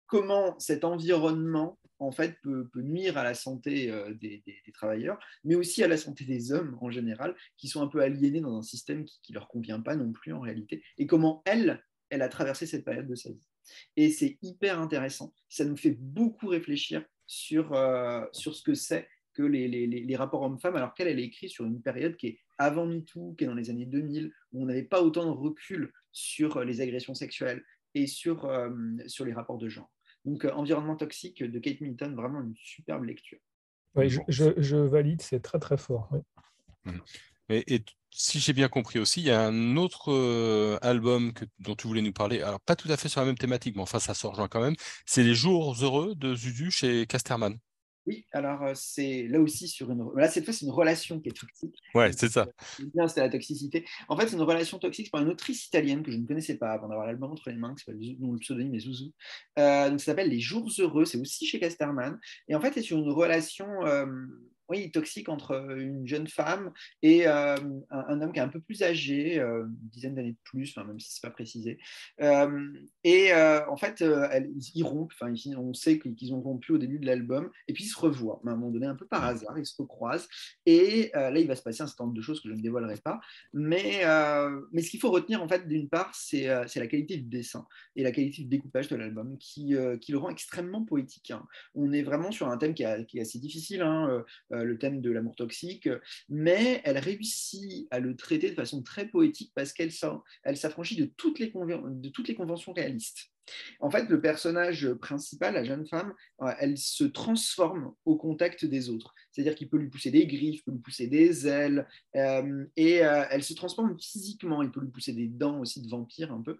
comment 0.08 0.60
cet 0.60 0.84
environnement 0.84 1.80
en 2.00 2.12
fait 2.12 2.38
peut, 2.42 2.68
nuire 2.76 3.18
à 3.18 3.24
la 3.24 3.36
santé 3.36 3.94
des, 4.20 4.44
travailleurs, 4.74 5.20
mais 5.44 5.56
aussi 5.56 5.84
à 5.84 5.88
la 5.88 5.98
santé 5.98 6.26
des 6.26 6.52
hommes 6.52 6.78
en 6.82 6.90
général, 6.90 7.36
qui 7.58 7.68
sont 7.68 7.82
un 7.82 7.88
peu 7.88 8.02
aliénés 8.02 8.42
dans 8.42 8.58
un 8.58 8.64
système 8.64 9.06
qui 9.06 9.32
ne 9.32 9.36
leur 9.36 9.48
convient 9.48 9.80
pas 9.80 9.96
non 9.96 10.12
plus 10.12 10.34
en 10.34 10.40
réalité, 10.40 10.84
et 10.98 11.06
comment 11.06 11.44
elle, 11.46 11.86
elle 12.10 12.24
a 12.24 12.28
traversé 12.28 12.66
cette 12.66 12.84
période 12.84 13.08
de 13.08 13.16
sa 13.16 13.30
vie. 13.30 13.42
Et 13.96 14.10
c'est 14.10 14.38
hyper 14.42 14.80
intéressant, 14.80 15.34
ça 15.50 15.66
nous 15.66 15.78
fait 15.78 15.96
beaucoup 16.00 16.48
réfléchir 16.48 17.06
sur, 17.32 17.72
euh, 17.74 18.26
sur 18.34 18.54
ce 18.54 18.62
que 18.62 18.74
c'est 18.74 19.08
que 19.34 19.42
les, 19.42 19.70
les, 19.70 19.88
les 19.88 20.16
rapports 20.18 20.42
hommes-femmes, 20.42 20.76
alors 20.76 20.94
qu'elle, 20.94 21.08
elle 21.08 21.20
est 21.20 21.24
écrite 21.24 21.50
sur 21.50 21.64
une 21.64 21.82
période 21.82 22.18
qui 22.18 22.28
est 22.28 22.40
avant 22.58 22.86
MeToo, 22.86 23.36
qui 23.38 23.46
est 23.46 23.48
dans 23.48 23.56
les 23.56 23.70
années 23.70 23.86
2000, 23.86 24.34
où 24.52 24.62
on 24.62 24.66
n'avait 24.66 24.84
pas 24.84 25.02
autant 25.02 25.26
de 25.26 25.32
recul 25.32 25.94
sur 26.12 26.62
les 26.66 26.82
agressions 26.82 27.16
sexuelles 27.16 27.64
et 27.96 28.06
sur, 28.06 28.44
euh, 28.44 28.70
sur 29.08 29.24
les 29.24 29.32
rapports 29.32 29.58
de 29.58 29.70
genre. 29.70 29.90
Donc, 30.26 30.44
euh, 30.44 30.52
Environnement 30.52 30.98
toxique 30.98 31.42
de 31.42 31.60
Kate 31.60 31.80
Middleton, 31.80 32.14
vraiment 32.16 32.42
une 32.42 32.54
superbe 32.58 33.06
lecture. 33.06 33.40
Oui, 33.96 34.10
je, 34.10 34.52
je, 34.58 34.76
valide, 34.76 35.22
c'est 35.22 35.40
très 35.40 35.60
très 35.60 35.78
fort. 35.78 36.10
Mmh. 36.84 36.92
Et, 37.52 37.84
si 38.14 38.40
j'ai 38.40 38.54
bien 38.54 38.68
compris 38.68 39.00
aussi, 39.00 39.22
il 39.22 39.28
y 39.28 39.32
a 39.32 39.42
un 39.42 39.78
autre 39.78 40.12
euh, 40.12 40.78
album 40.82 41.32
que, 41.34 41.46
dont 41.60 41.76
tu 41.76 41.88
voulais 41.88 42.02
nous 42.02 42.12
parler, 42.12 42.42
alors 42.42 42.60
pas 42.60 42.76
tout 42.76 42.92
à 42.92 42.98
fait 42.98 43.08
sur 43.08 43.22
la 43.22 43.26
même 43.26 43.38
thématique, 43.38 43.76
mais 43.76 43.82
enfin 43.82 44.00
ça 44.00 44.14
se 44.14 44.28
rejoint 44.28 44.50
quand 44.50 44.62
même, 44.62 44.76
c'est 45.06 45.24
Les 45.24 45.34
Jours 45.34 45.76
Heureux 45.82 46.14
de 46.16 46.36
Zuzu 46.36 46.72
chez 46.72 47.06
Casterman. 47.08 47.58
Oui, 48.08 48.26
alors 48.32 48.64
euh, 48.64 48.72
c'est 48.74 49.28
là 49.28 49.40
aussi 49.40 49.68
sur 49.68 49.92
une. 49.92 50.10
Là, 50.16 50.28
cette 50.28 50.44
fois, 50.44 50.54
c'est 50.54 50.66
une 50.66 50.72
relation 50.72 51.20
qui 51.20 51.30
est 51.30 51.40
toxique. 51.40 51.76
Ouais, 51.94 52.12
c'est 52.12 52.30
ça. 52.30 52.48
Bien, 52.96 53.08
c'est 53.08 53.20
la 53.20 53.30
toxicité. 53.30 53.86
En 54.08 54.18
fait, 54.18 54.28
c'est 54.28 54.36
une 54.36 54.42
relation 54.42 54.80
toxique 54.80 55.12
par 55.12 55.22
une 55.22 55.30
autrice 55.30 55.68
italienne 55.68 56.02
que 56.02 56.12
je 56.12 56.18
ne 56.18 56.26
connaissais 56.26 56.58
pas 56.58 56.72
avant 56.72 56.88
d'avoir 56.88 57.06
l'album 57.06 57.32
entre 57.32 57.52
les 57.52 57.58
mains, 57.58 57.76
qui 57.76 57.84
s'appelle 57.84 58.02
le 58.02 58.40
pseudonyme 58.40 58.74
est 58.74 58.80
Zouzou. 58.80 59.12
Euh, 59.60 59.92
donc, 59.92 60.00
ça 60.00 60.08
s'appelle 60.08 60.30
Les 60.30 60.40
Jours 60.40 60.68
Heureux. 60.80 61.06
C'est 61.06 61.20
aussi 61.20 61.46
chez 61.46 61.60
Casterman. 61.60 62.20
Et 62.48 62.56
en 62.56 62.62
fait, 62.62 62.74
c'est 62.74 62.82
sur 62.82 62.98
une 62.98 63.10
relation 63.10 63.68
oui, 64.72 64.90
toxique 64.90 65.28
entre 65.28 65.52
euh, 65.52 65.76
une 65.76 66.08
jeune 66.08 66.28
femme 66.28 66.72
et 67.02 67.28
euh, 67.28 67.58
un, 67.90 68.22
homme 68.22 68.32
qui 68.32 68.40
est 68.40 68.44
un 68.44 68.48
peu 68.48 68.62
plus 68.62 68.84
âgé, 68.84 69.38
euh, 69.38 69.66
une 69.66 69.90
dizaine 69.90 70.16
d'années 70.16 70.32
de 70.32 70.38
plus, 70.46 70.78
même 70.78 70.98
si 70.98 71.12
ce 71.12 71.20
n'est 71.20 71.30
pas 71.30 71.34
précisé. 71.34 71.78
et 73.04 73.34
en 73.34 73.78
fait, 73.78 74.02
ils 74.02 74.84
rompent, 74.84 75.14
on 75.22 75.74
sait 75.74 76.00
qu'ils 76.00 76.34
ont 76.34 76.42
rompu 76.42 76.72
au 76.72 76.78
début 76.78 77.00
de 77.00 77.06
l'album, 77.06 77.52
et 77.68 77.74
puis 77.74 77.84
ils 77.84 77.90
se 77.90 78.00
revoient, 78.00 78.42
à 78.46 78.50
un 78.50 78.56
moment 78.56 78.72
donné, 78.72 78.86
un 78.86 78.96
peu 78.96 79.06
par 79.06 79.26
hasard, 79.26 79.58
ils 79.60 79.66
se 79.66 79.76
recroisent. 79.78 80.30
Et 80.66 81.12
là, 81.14 81.38
il 81.38 81.48
va 81.48 81.56
se 81.56 81.64
passer 81.64 81.84
un 81.84 81.88
certain 81.88 82.06
nombre 82.06 82.16
de 82.16 82.22
choses 82.22 82.42
que 82.42 82.50
je 82.50 82.54
ne 82.54 82.62
dévoilerai 82.62 82.98
pas. 83.04 83.20
Mais, 83.54 84.04
mais 84.72 84.82
ce 84.82 84.90
qu'il 84.90 85.00
faut 85.00 85.12
retenir, 85.12 85.42
en 85.42 85.48
fait, 85.50 85.68
d'une 85.68 85.90
part, 85.90 86.16
c'est 86.16 86.46
la 86.46 86.88
qualité 86.88 87.18
du 87.18 87.28
dessin 87.28 87.66
et 87.96 88.04
la 88.04 88.12
qualité 88.12 88.44
du 88.44 88.48
découpage 88.48 88.88
de 88.88 88.96
l'album 88.96 89.38
qui, 89.38 89.76
qui, 90.00 90.12
le 90.12 90.18
rend 90.18 90.30
extrêmement 90.30 90.84
poétique. 90.84 91.32
Hein. 91.32 91.46
On 91.76 91.92
est 91.92 92.04
vraiment 92.04 92.32
sur 92.32 92.48
un 92.48 92.58
thème 92.58 92.74
qui, 92.74 92.84
est 92.84 93.22
assez 93.22 93.40
difficile. 93.40 93.82
Hein, 93.82 94.24
le 94.64 94.78
thème 94.78 95.02
de 95.02 95.12
l'amour 95.12 95.36
toxique, 95.36 95.90
mais 96.30 96.82
elle 96.84 96.98
réussit 96.98 97.88
à 97.92 98.00
le 98.00 98.16
traiter 98.16 98.50
de 98.50 98.56
façon 98.56 98.82
très 98.82 99.08
poétique 99.08 99.52
parce 99.56 99.74
qu'elle 99.74 99.92
elle 100.44 100.58
s'affranchit 100.58 100.96
de, 100.96 101.06
toutes 101.06 101.40
les 101.40 101.52
conventions 101.52 102.74
réalistes. 102.74 103.32
En 103.80 103.90
fait, 103.90 104.08
le 104.08 104.22
personnage 104.22 104.94
principal, 104.94 105.56
la 105.56 105.64
jeune 105.64 105.86
femme, 105.86 106.14
euh, 106.42 106.54
elle 106.60 106.78
se 106.78 107.04
transforme 107.04 107.94
au 108.06 108.16
contact 108.16 108.66
des 108.66 108.90
autres. 108.90 109.14
C'est-à-dire 109.32 109.56
qu'il 109.56 109.70
peut 109.70 109.78
lui 109.78 109.90
pousser 109.90 110.12
des 110.12 110.28
griffes, 110.28 110.64
peut 110.64 110.72
lui 110.72 110.80
pousser 110.80 111.08
des 111.08 111.48
ailes, 111.48 111.88
euh, 112.16 112.66
et 112.78 112.96
elle 112.96 113.44
se 113.44 113.54
transforme 113.54 113.98
physiquement. 114.00 114.62
Il 114.62 114.72
peut 114.72 114.82
lui 114.82 114.92
pousser 114.92 115.14
des 115.14 115.28
dents 115.28 115.60
aussi 115.60 115.82
de 115.82 115.90
vampire 115.90 116.32
un 116.32 116.42
peu. 116.42 116.58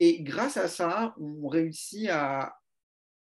et 0.00 0.22
grâce 0.22 0.56
à 0.56 0.68
ça, 0.68 1.14
on 1.18 1.48
réussit 1.48 2.08
à, 2.10 2.56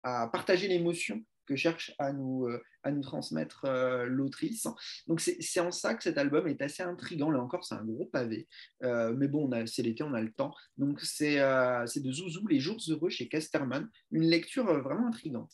partager 0.02 0.68
l'émotion 0.68 1.22
que 1.48 1.56
cherche 1.56 1.94
à 1.98 2.12
nous, 2.12 2.46
euh, 2.46 2.62
à 2.88 2.92
nous 2.92 3.02
transmettre 3.02 3.64
euh, 3.64 4.06
l'autrice. 4.06 4.66
Donc 5.06 5.20
c'est 5.20 5.60
en 5.60 5.70
ça 5.70 5.94
que 5.94 6.02
cet 6.02 6.18
album 6.18 6.46
est 6.48 6.60
assez 6.62 6.82
intrigant. 6.82 7.30
Là 7.30 7.40
encore, 7.40 7.64
c'est 7.64 7.74
un 7.74 7.84
gros 7.84 8.06
pavé. 8.06 8.48
Euh, 8.82 9.14
mais 9.16 9.28
bon, 9.28 9.50
c'est 9.66 9.82
l'été, 9.82 10.02
on 10.02 10.14
a 10.14 10.20
le 10.20 10.32
temps. 10.32 10.54
Donc 10.76 11.00
c'est 11.00 11.38
de 11.38 12.12
Zouzou, 12.12 12.46
Les 12.48 12.60
Jours 12.60 12.78
Heureux 12.88 13.10
chez 13.10 13.28
Casterman. 13.28 13.88
Une 14.10 14.24
lecture 14.24 14.64
vraiment 14.64 15.08
intrigante. 15.08 15.52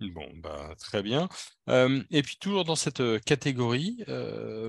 Bon, 0.00 0.28
bah, 0.36 0.74
très 0.78 1.02
bien. 1.02 1.28
et 1.68 2.22
puis 2.22 2.36
toujours 2.40 2.64
dans 2.64 2.76
cette 2.76 3.02
catégorie, 3.24 4.04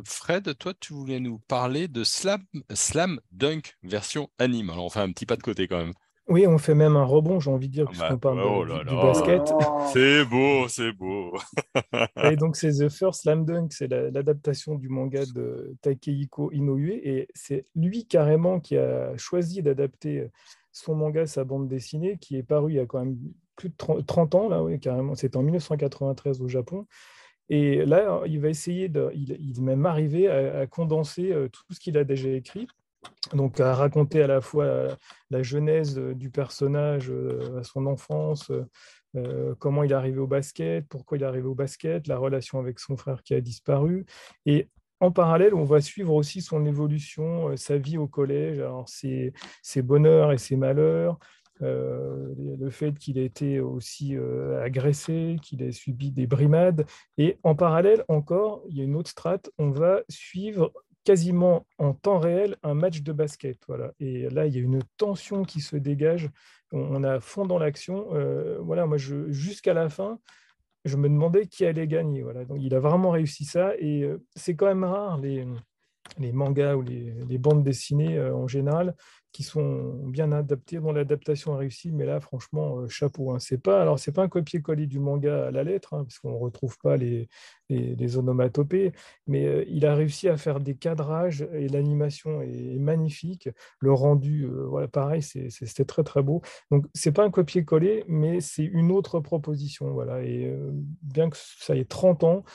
Fred, 0.05 0.57
toi, 0.57 0.73
tu 0.79 0.93
voulais 0.93 1.19
nous 1.19 1.39
parler 1.39 1.87
de 1.87 2.03
Slam, 2.03 2.43
Slam 2.73 3.19
Dunk 3.31 3.75
version 3.83 4.29
anime. 4.37 4.69
Alors 4.69 4.85
on 4.85 4.89
fait 4.89 4.99
un 4.99 5.11
petit 5.11 5.25
pas 5.25 5.35
de 5.35 5.43
côté 5.43 5.67
quand 5.67 5.79
même. 5.79 5.93
Oui, 6.27 6.47
on 6.47 6.57
fait 6.57 6.73
même 6.73 6.95
un 6.95 7.03
rebond, 7.03 7.39
j'ai 7.39 7.51
envie 7.51 7.67
de 7.67 7.73
dire, 7.73 7.85
ah 7.87 7.91
puisqu'on 7.91 8.13
bah, 8.13 8.17
parle 8.17 8.39
oh 8.41 8.65
du, 8.65 8.95
basket. 8.95 9.53
C'est 9.93 10.25
beau, 10.25 10.67
c'est 10.67 10.91
beau. 10.91 11.37
et 12.23 12.35
donc, 12.35 12.55
c'est 12.55 12.71
The 12.71 12.89
First 12.89 13.21
Slam 13.21 13.45
Dunk, 13.45 13.71
c'est 13.71 13.87
l'adaptation 13.87 14.73
du 14.73 14.89
manga 14.89 15.23
de 15.35 15.75
Takehiko 15.81 16.51
Inoue. 16.51 16.99
Et 17.03 17.27
c'est 17.35 17.65
lui 17.75 18.07
carrément 18.07 18.59
qui 18.59 18.75
a 18.75 19.15
choisi 19.17 19.61
d'adapter 19.61 20.27
son 20.71 20.95
manga, 20.95 21.27
sa 21.27 21.43
bande 21.43 21.67
dessinée, 21.67 22.17
qui 22.19 22.37
est 22.37 22.43
paru 22.43 22.71
il 22.71 22.75
y 22.77 22.79
a 22.79 22.87
quand 22.87 23.05
même 23.05 23.17
plus 23.55 23.69
de 23.69 23.75
30, 23.75 24.35
ans, 24.35 24.49
là, 24.49 24.63
oui, 24.63 24.79
carrément. 24.79 25.13
C'était 25.13 25.37
en 25.37 25.43
1993 25.43 26.41
au 26.41 26.47
Japon. 26.47 26.87
Et 27.49 27.85
là, 27.85 28.21
il 28.25 28.39
va 28.39 28.49
essayer, 28.49 28.89
de, 28.89 29.11
il, 29.13 29.31
est 29.31 29.61
même 29.61 29.85
arrivé 29.85 30.27
à 30.27 30.65
condenser 30.65 31.31
euh, 31.31 31.49
tout 31.49 31.61
ce 31.71 31.79
qu'il 31.79 31.99
a 31.99 32.03
déjà 32.03 32.29
écrit 32.29 32.67
donc 33.33 33.59
à 33.59 33.73
raconter 33.73 34.21
à 34.21 34.27
la 34.27 34.41
fois 34.41 34.97
la 35.29 35.43
genèse 35.43 35.97
du 35.97 36.29
personnage 36.29 37.09
euh, 37.09 37.59
à 37.59 37.63
son 37.63 37.85
enfance, 37.85 38.51
euh, 39.15 39.55
comment 39.59 39.83
il 39.83 39.91
est 39.91 39.95
arrivé 39.95 40.19
au 40.19 40.27
basket, 40.27 40.87
pourquoi 40.87 41.17
il 41.17 41.23
est 41.23 41.27
arrivé 41.27 41.47
au 41.47 41.55
basket, 41.55 42.07
la 42.07 42.17
relation 42.17 42.59
avec 42.59 42.79
son 42.79 42.97
frère 42.97 43.23
qui 43.23 43.33
a 43.33 43.41
disparu. 43.41 44.05
Et 44.45 44.69
en 44.99 45.11
parallèle, 45.11 45.53
on 45.53 45.65
va 45.65 45.81
suivre 45.81 46.13
aussi 46.13 46.41
son 46.41 46.65
évolution, 46.65 47.49
euh, 47.49 47.57
sa 47.57 47.77
vie 47.77 47.97
au 47.97 48.07
collège, 48.07 48.59
alors 48.59 48.87
ses, 48.87 49.33
bonheurs 49.77 50.31
et 50.31 50.37
ses 50.37 50.55
malheurs, 50.55 51.17
le 51.61 52.69
fait 52.69 52.99
qu'il 52.99 53.17
ait 53.17 53.25
été 53.25 53.61
aussi 53.61 54.17
agressé, 54.61 55.37
qu'il 55.41 55.63
ait 55.63 55.71
subi 55.71 56.11
des 56.11 56.27
brimades. 56.27 56.85
Et 57.17 57.39
en 57.43 57.55
parallèle 57.55 58.03
encore, 58.09 58.61
il 58.67 58.77
y 58.77 58.81
a 58.81 58.83
une 58.83 58.97
autre 58.97 59.09
strate, 59.09 59.49
on 59.57 59.69
va 59.69 60.01
suivre 60.09 60.73
quasiment 61.05 61.65
en 61.77 61.93
temps 61.93 62.19
réel 62.19 62.57
un 62.63 62.73
match 62.73 63.01
de 63.01 63.13
basket. 63.13 63.59
Voilà. 63.67 63.93
Et 63.99 64.29
là, 64.29 64.47
il 64.47 64.55
y 64.55 64.57
a 64.57 64.61
une 64.61 64.81
tension 64.97 65.43
qui 65.43 65.61
se 65.61 65.77
dégage. 65.77 66.29
On, 66.71 67.03
a 67.03 67.21
fond 67.21 67.45
dans 67.45 67.59
l'action. 67.59 68.13
Euh, 68.13 68.57
voilà, 68.59 68.85
moi, 68.85 68.97
jusqu'à 68.97 69.73
la 69.73 69.87
fin, 69.87 70.19
je 70.83 70.97
me 70.97 71.07
demandais 71.07 71.47
qui 71.47 71.65
allait 71.65 71.87
gagner. 71.87 72.23
Voilà. 72.23 72.43
Donc, 72.43 72.57
il 72.59 72.73
a 72.75 72.79
vraiment 72.79 73.11
réussi 73.11 73.45
ça. 73.45 73.73
Et 73.77 74.03
euh, 74.03 74.21
c'est 74.35 74.55
quand 74.55 74.65
même 74.65 74.83
rare 74.83 75.19
les, 75.19 75.45
les 76.17 76.31
mangas 76.31 76.75
ou 76.75 76.81
les, 76.81 77.37
bandes 77.37 77.63
dessinées 77.63 78.17
euh, 78.17 78.35
en 78.35 78.47
général 78.47 78.95
qui 79.31 79.43
sont 79.43 79.95
bien 80.05 80.31
adaptés, 80.31 80.77
dont 80.77 80.93
l'adaptation 80.93 81.55
a 81.55 81.57
réussi, 81.57 81.91
mais 81.91 82.05
là, 82.05 82.21
franchement, 82.21 82.79
euh, 82.79 82.87
chapeau. 82.87 83.31
Hein. 83.31 83.39
C'est 83.39 83.57
pas, 83.57 83.81
alors, 83.81 83.99
c'est 83.99 84.13
pas 84.13 84.23
un 84.23 84.29
copier-coller 84.29 84.87
du 84.87 84.97
manga 84.97 85.47
à 85.47 85.51
la 85.51 85.65
lettre, 85.65 85.93
hein, 85.93 86.05
parce 86.05 86.19
qu'on 86.19 86.31
ne 86.31 86.37
retrouve 86.37 86.77
pas 86.77 86.95
les, 86.95 87.27
onomatopées, 88.17 88.93
mais 89.27 89.45
euh, 89.45 89.65
il 89.67 89.85
a 89.85 89.93
réussi 89.93 90.29
à 90.29 90.37
faire 90.37 90.61
des 90.61 90.77
cadrages 90.77 91.45
et 91.51 91.67
l'animation 91.67 92.41
est, 92.41 92.79
magnifique. 92.79 93.49
Le 93.79 93.91
rendu, 93.91 94.47
voilà, 94.69 94.87
pareil, 94.87 95.21
c'était 95.21 95.83
très 95.83 96.03
très 96.03 96.23
beau. 96.23 96.41
Donc, 96.71 96.85
c'est 96.93 97.11
pas 97.11 97.25
un 97.25 97.29
copier-coller, 97.29 98.05
mais 98.07 98.39
c'est 98.39 98.63
une 98.63 98.89
autre 98.89 99.19
proposition. 99.19 99.91
Voilà, 99.91 100.23
et 100.23 100.55
bien 101.01 101.29
que 101.29 101.35
ça 101.37 101.75
ait 101.75 101.83
30 101.83 102.23
ans, 102.23 102.45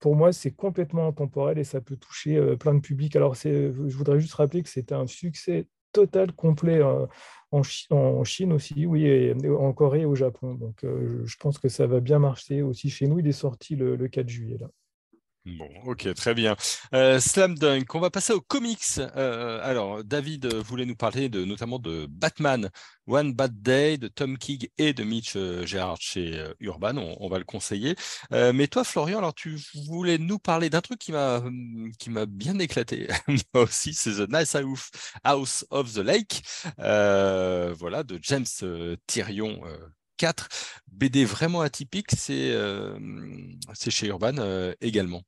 pour 0.00 0.16
moi, 0.16 0.32
c'est 0.32 0.50
complètement 0.50 1.06
intemporel 1.08 1.58
et 1.58 1.64
ça 1.64 1.80
peut 1.80 1.96
toucher 1.96 2.40
plein 2.58 2.74
de 2.74 2.80
publics. 2.80 3.14
Alors, 3.16 3.34
je 3.34 3.96
voudrais 3.96 4.18
juste 4.18 4.34
rappeler 4.34 4.62
que 4.62 4.68
c'était 4.68 4.94
un 4.94 5.06
succès 5.06 5.66
total, 5.92 6.32
complet 6.32 6.80
euh, 6.82 7.06
en, 7.50 7.62
Chine 8.24 8.52
aussi, 8.52 8.86
oui, 8.86 9.06
et 9.06 9.34
en 9.48 9.72
Corée 9.72 10.02
et 10.02 10.06
au 10.06 10.14
Japon. 10.14 10.54
Donc, 10.54 10.84
euh, 10.84 11.22
je 11.24 11.36
pense 11.36 11.58
que 11.58 11.68
ça 11.68 11.86
va 11.86 12.00
bien 12.00 12.18
marcher 12.18 12.62
aussi 12.62 12.90
chez 12.90 13.06
nous. 13.06 13.18
Il 13.18 13.26
est 13.26 13.32
sorti 13.32 13.76
le, 13.76 13.96
le 13.96 14.08
4 14.08 14.28
juillet. 14.28 14.58
Bon, 15.46 15.70
ok, 15.86 16.12
très 16.14 16.34
bien. 16.34 16.54
Euh, 16.94 17.18
Slam 17.18 17.56
Dunk, 17.58 17.94
on 17.94 18.00
va 18.00 18.10
passer 18.10 18.34
aux 18.34 18.42
comics. 18.42 18.98
Euh, 18.98 19.58
alors, 19.62 20.04
David 20.04 20.46
voulait 20.54 20.84
nous 20.84 20.96
parler 20.96 21.30
de, 21.30 21.46
notamment 21.46 21.78
de 21.78 22.06
Batman, 22.10 22.68
One 23.06 23.32
Bad 23.32 23.62
Day, 23.62 23.96
de 23.96 24.08
Tom 24.08 24.36
King 24.36 24.68
et 24.76 24.92
de 24.92 25.02
Mitch 25.02 25.36
euh, 25.36 25.64
Gerard 25.64 25.96
chez 25.98 26.44
Urban. 26.60 26.96
On, 26.98 27.28
va 27.30 27.38
le 27.38 27.44
conseiller. 27.44 27.96
mais 28.30 28.68
toi, 28.68 28.84
Florian, 28.84 29.18
alors 29.18 29.34
tu 29.34 29.58
voulais 29.86 30.18
nous 30.18 30.38
parler 30.38 30.68
d'un 30.68 30.82
truc 30.82 30.98
qui 30.98 31.12
m'a 31.12 31.42
qui 31.98 32.10
m'a 32.10 32.26
bien 32.26 32.58
éclaté. 32.58 33.08
Moi 33.54 33.64
aussi, 33.64 33.94
c'est 33.94 34.26
The 34.26 34.30
Nice 34.30 34.56
House 35.24 35.66
of 35.70 35.94
the 35.94 35.98
Lake. 35.98 36.42
voilà, 36.76 38.02
de 38.02 38.18
James 38.22 38.46
Tyrion 39.06 39.60
4 40.20 40.48
BD 40.92 41.24
vraiment 41.24 41.62
atypique, 41.62 42.10
c'est 42.10 42.52
euh, 42.52 42.98
chez 43.72 44.08
Urban 44.08 44.36
euh, 44.36 44.74
également. 44.82 45.22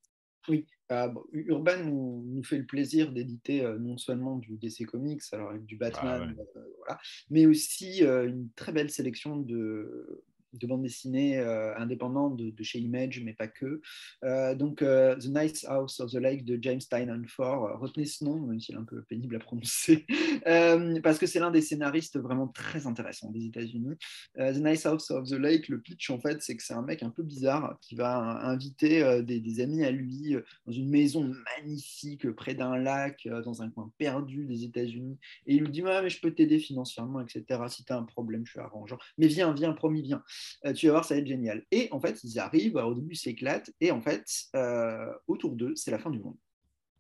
Oui, 0.49 0.67
euh, 0.91 1.09
Urban 1.33 1.79
nous, 1.79 2.43
fait 2.45 2.59
le 2.59 2.67
plaisir 2.67 3.11
d'éditer 3.11 3.63
non 3.81 3.97
seulement 3.97 4.37
du 4.37 4.59
DC 4.59 4.85
Comics, 4.85 5.23
alors 5.33 5.51
avec 5.51 5.65
du 5.65 5.77
Batman, 5.77 6.37
voilà, 6.79 7.01
mais 7.31 7.47
aussi 7.47 8.03
une 8.03 8.51
très 8.55 8.73
belle 8.73 8.91
sélection 8.91 9.39
de, 9.39 10.25
de 10.53 10.67
bande 10.67 10.83
dessinée 10.83 11.39
euh, 11.39 11.77
indépendante 11.77 12.37
de, 12.37 12.63
chez 12.63 12.79
Image, 12.79 13.21
mais 13.25 13.33
pas 13.33 13.49
que. 13.49 13.81
Euh, 14.25 14.55
donc, 14.55 14.83
euh, 14.83 15.17
The 15.17 15.27
Nice 15.27 15.65
House 15.65 16.01
of 16.01 16.13
the 16.13 16.17
Lake 16.17 16.45
de 16.45 16.59
James 16.61 16.81
Tynan 16.81 17.23
Ford. 17.27 17.79
Retenez 17.81 18.07
ce 18.07 18.25
nom, 18.25 18.41
même 18.41 18.61
s'il 18.61 18.75
est 18.75 18.79
un 18.79 18.85
peu 18.85 19.03
pénible 19.03 19.37
à 19.37 19.39
prononcer, 19.39 20.07
parce 21.03 21.19
que 21.19 21.27
c'est 21.27 21.41
l'un 21.41 21.51
des 21.51 21.63
scénaristes 21.63 22.19
vraiment 22.19 22.49
très 22.49 22.87
intéressants 22.87 23.31
des 23.31 23.47
États-Unis. 23.47 23.97
the 24.37 24.59
Nice 24.59 24.87
House 24.87 25.11
of 25.11 25.29
the 25.29 25.35
Lake, 25.35 25.69
le 25.69 25.81
pitch, 25.81 26.11
en 26.11 26.21
fait, 26.21 26.43
c'est 26.43 26.57
que 26.57 26.63
c'est 26.63 26.75
un 26.75 26.83
mec 26.83 27.03
un 27.03 27.11
peu 27.11 27.23
bizarre 27.23 27.79
qui 27.81 27.95
va 27.95 28.45
inviter 28.45 29.23
des, 29.23 29.61
amis 29.61 29.85
à 29.85 29.91
lui 29.91 30.35
dans 30.67 30.73
une 30.73 30.89
maison 30.89 31.31
magnifique 31.59 32.31
près 32.33 32.55
d'un 32.55 32.77
lac, 32.77 33.29
dans 33.45 33.63
un 33.63 33.71
coin 33.71 33.91
perdu 33.99 34.47
des 34.47 34.65
États-Unis. 34.65 35.19
Et 35.47 35.55
il 35.55 35.63
lui 35.63 35.71
dit 35.71 35.83
Ouais, 35.83 36.03
mais 36.03 36.11
je 36.11 36.21
peux 36.21 36.33
t'aider 36.33 36.59
financièrement, 36.59 37.21
etc. 37.21 37.61
Si 37.69 37.85
tu 37.85 37.93
as 37.93 37.99
un 37.99 38.05
problème, 38.05 38.45
je 38.47 38.53
suis 38.53 38.61
arrangeant. 38.61 38.99
Mais 39.19 39.27
viens, 39.27 39.53
viens, 39.53 39.73
promis, 39.73 40.03
viens. 40.03 40.23
Euh, 40.65 40.73
tu 40.73 40.87
vas 40.87 40.93
voir, 40.93 41.05
ça 41.05 41.15
va 41.15 41.21
être 41.21 41.27
génial. 41.27 41.65
Et 41.71 41.89
en 41.93 42.01
fait, 42.01 42.23
ils 42.25 42.39
arrivent, 42.39 42.77
au 42.77 42.95
début, 42.95 43.15
ils 43.15 43.19
s'éclatent, 43.19 43.71
et 43.81 43.91
en 43.91 44.01
fait, 44.01 44.25
euh, 44.57 45.13
autour 45.27 45.53
d'eux, 45.53 45.75
c'est 45.77 45.91
la 45.91 45.99
fin 45.99 46.11
du 46.11 46.21
monde. 46.21 46.37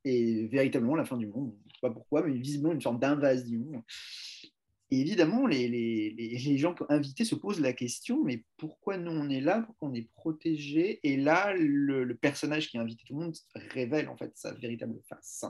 Et 0.04 0.46
véritablement, 0.48 0.96
la 0.96 1.04
fin 1.04 1.16
du 1.16 1.26
monde, 1.26 1.54
je 1.62 1.68
ne 1.68 1.74
sais 1.74 1.80
pas 1.80 1.90
pourquoi, 1.90 2.22
mais 2.22 2.32
visiblement 2.32 2.72
une 2.72 2.80
sorte 2.80 3.00
d'invasion. 3.00 3.84
Et 4.92 5.00
évidemment, 5.00 5.46
les, 5.46 6.36
gens 6.58 6.74
invités 6.90 7.24
se 7.24 7.34
posent 7.34 7.60
la 7.60 7.72
question, 7.72 8.22
mais 8.22 8.44
pourquoi 8.58 8.98
nous 8.98 9.10
on 9.10 9.30
est 9.30 9.40
là, 9.40 9.62
pourquoi 9.62 9.88
on 9.88 9.94
est 9.94 10.10
protégé? 10.12 11.00
Et 11.02 11.16
là, 11.16 11.54
le, 11.56 12.14
personnage 12.14 12.68
qui 12.68 12.76
a 12.76 12.82
invité 12.82 13.02
tout 13.06 13.14
le 13.14 13.24
monde 13.24 13.34
révèle 13.70 14.10
en 14.10 14.18
fait 14.18 14.32
sa 14.34 14.52
véritable 14.52 15.00
face, 15.08 15.46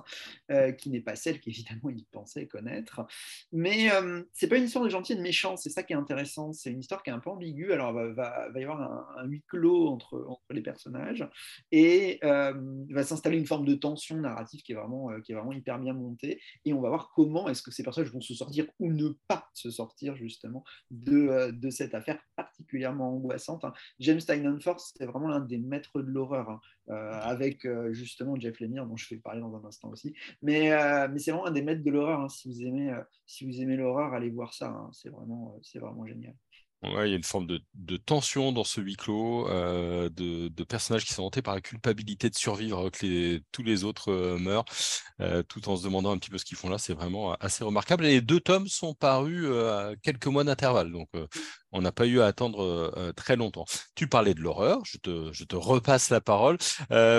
euh, 0.53 0.71
qui 0.71 0.91
n'est 0.91 1.01
pas 1.01 1.17
celle 1.17 1.41
qu'évidemment 1.41 1.91
il 1.91 2.05
pensait 2.13 2.47
connaître. 2.47 3.05
Mais 3.51 3.91
euh, 3.91 4.23
c'est 4.33 4.47
pas 4.47 4.59
une 4.59 4.65
histoire 4.65 4.85
de 4.85 4.91
gentil 4.91 5.15
et 5.15 5.17
de 5.17 5.21
méchant, 5.21 5.57
c'est 5.57 5.71
ça 5.71 5.83
qui 5.83 5.93
est 5.93 5.97
intéressant. 5.97 6.53
C'est 6.53 6.71
une 6.71 6.79
histoire 6.79 7.03
qui 7.03 7.11
est 7.11 7.13
un 7.13 7.19
peu 7.19 7.31
ambiguë. 7.31 7.73
Alors, 7.73 7.93
va, 7.93 8.13
va, 8.13 8.61
y 8.61 8.63
avoir 8.63 9.19
un, 9.19 9.25
huis 9.25 9.43
clos 9.49 9.89
entre, 9.89 10.25
les 10.51 10.63
personnages 10.63 11.29
et 11.73 12.21
euh, 12.23 12.55
va 12.91 13.03
s'installer 13.03 13.39
une 13.39 13.47
forme 13.47 13.67
de 13.67 13.75
tension 13.75 14.17
narrative 14.17 14.63
qui 14.63 14.71
est, 14.71 14.77
vraiment, 14.77 15.09
qui 15.21 15.33
est 15.33 15.35
vraiment 15.35 15.53
hyper 15.53 15.81
bien 15.81 15.95
montée. 15.95 16.41
Et 16.65 16.73
on 16.73 16.81
va 16.81 16.91
voir 16.91 17.11
comment 17.13 17.49
est-ce 17.49 17.63
que 17.63 17.73
ces 17.73 17.83
personnages 17.83 18.13
vont 18.13 18.21
se 18.21 18.35
sortir 18.35 18.67
ou 18.79 18.93
ne 18.93 19.09
pas 19.27 19.32
se 19.55 19.71
sortir 19.71 20.17
justement 20.17 20.65
de, 20.91 21.29
euh, 21.29 21.53
de 21.53 21.71
cette 21.71 21.95
affaire 21.95 22.19
particulièrement 22.37 23.15
angoissante. 23.15 23.65
Hein. 23.65 23.73
James 24.01 24.19
Tynion 24.19 24.59
Force, 24.61 24.95
c'est 24.97 25.07
vraiment 25.07 25.29
l'un 25.29 25.41
des 25.41 25.59
maîtres 25.59 26.03
de 26.03 26.11
l'horreur, 26.11 26.51
hein, 26.51 26.61
euh, 26.89 27.13
avec 27.23 27.65
euh, 27.65 27.93
justement 27.93 28.37
Jeff 28.37 28.61
Lemire, 28.61 28.87
dont 28.87 28.97
je 28.97 29.15
vais 29.15 29.21
parler 29.21 29.41
dans 29.41 29.55
un 29.55 29.65
instant 29.65 29.91
aussi. 29.91 30.15
Mais, 30.43 30.71
mais 31.09 31.19
c'est 31.19 31.31
vraiment 31.31 31.47
un 31.47 31.53
des 31.53 31.63
maîtres 31.63 31.83
de 31.83 31.91
l'horreur. 31.91 32.21
Hein. 32.21 32.29
Si 32.29 32.49
vous 32.49 32.63
aimez, 32.63 32.95
si 33.27 33.47
vous 33.47 33.61
aimez 33.61 33.77
l'horreur, 33.77 34.15
allez 34.15 34.31
voir 34.31 34.55
ça. 34.55 34.89
C'est 34.93 35.09
vraiment, 35.11 35.59
c'est 35.63 35.79
vraiment 35.79 36.07
génial. 36.07 36.35
Ouais, 36.83 37.09
il 37.09 37.11
y 37.11 37.15
a 37.15 37.17
une 37.17 37.23
forme 37.23 37.47
de, 37.47 37.97
tension 37.97 38.51
dans 38.51 38.65
ce 38.65 38.81
huis 38.81 38.97
clos, 38.97 39.49
euh, 39.49 40.09
de, 40.09 40.65
personnages 40.65 41.05
qui 41.05 41.13
sont 41.13 41.23
hantés 41.23 41.41
par 41.41 41.55
la 41.55 41.61
culpabilité 41.61 42.29
de 42.29 42.35
survivre 42.35 42.79
alors 42.79 42.91
que 42.91 43.41
tous 43.53 43.63
les 43.63 43.85
autres 43.85 44.11
euh, 44.11 44.37
meurent, 44.37 44.65
euh, 45.21 45.45
tout 45.45 45.69
en 45.69 45.77
se 45.77 45.85
demandant 45.85 46.11
un 46.11 46.19
petit 46.19 46.31
peu 46.31 46.39
ce 46.39 46.45
qu'ils 46.45 46.57
font 46.57 46.69
là. 46.69 46.79
C'est 46.79 46.95
vraiment 46.95 47.35
assez 47.35 47.63
remarquable. 47.63 48.05
Et 48.07 48.11
les 48.15 48.21
deux 48.21 48.41
tomes 48.41 48.67
sont 48.67 48.95
parus 48.95 49.47
à 49.47 49.93
quelques 50.03 50.27
mois 50.27 50.43
d'intervalle, 50.43 50.91
donc 50.91 51.09
on 51.71 51.81
n'a 51.83 51.93
pas 51.93 52.07
eu 52.07 52.21
à 52.21 52.27
attendre 52.27 53.13
très 53.17 53.37
longtemps. 53.37 53.65
Tu 53.95 54.09
parlais 54.09 54.35
de 54.35 54.41
l'horreur, 54.41 54.85
je 54.85 54.99
te, 54.99 55.33
je 55.33 55.45
te, 55.45 55.55
repasse 55.55 56.11
la 56.11 56.21
parole. 56.21 56.59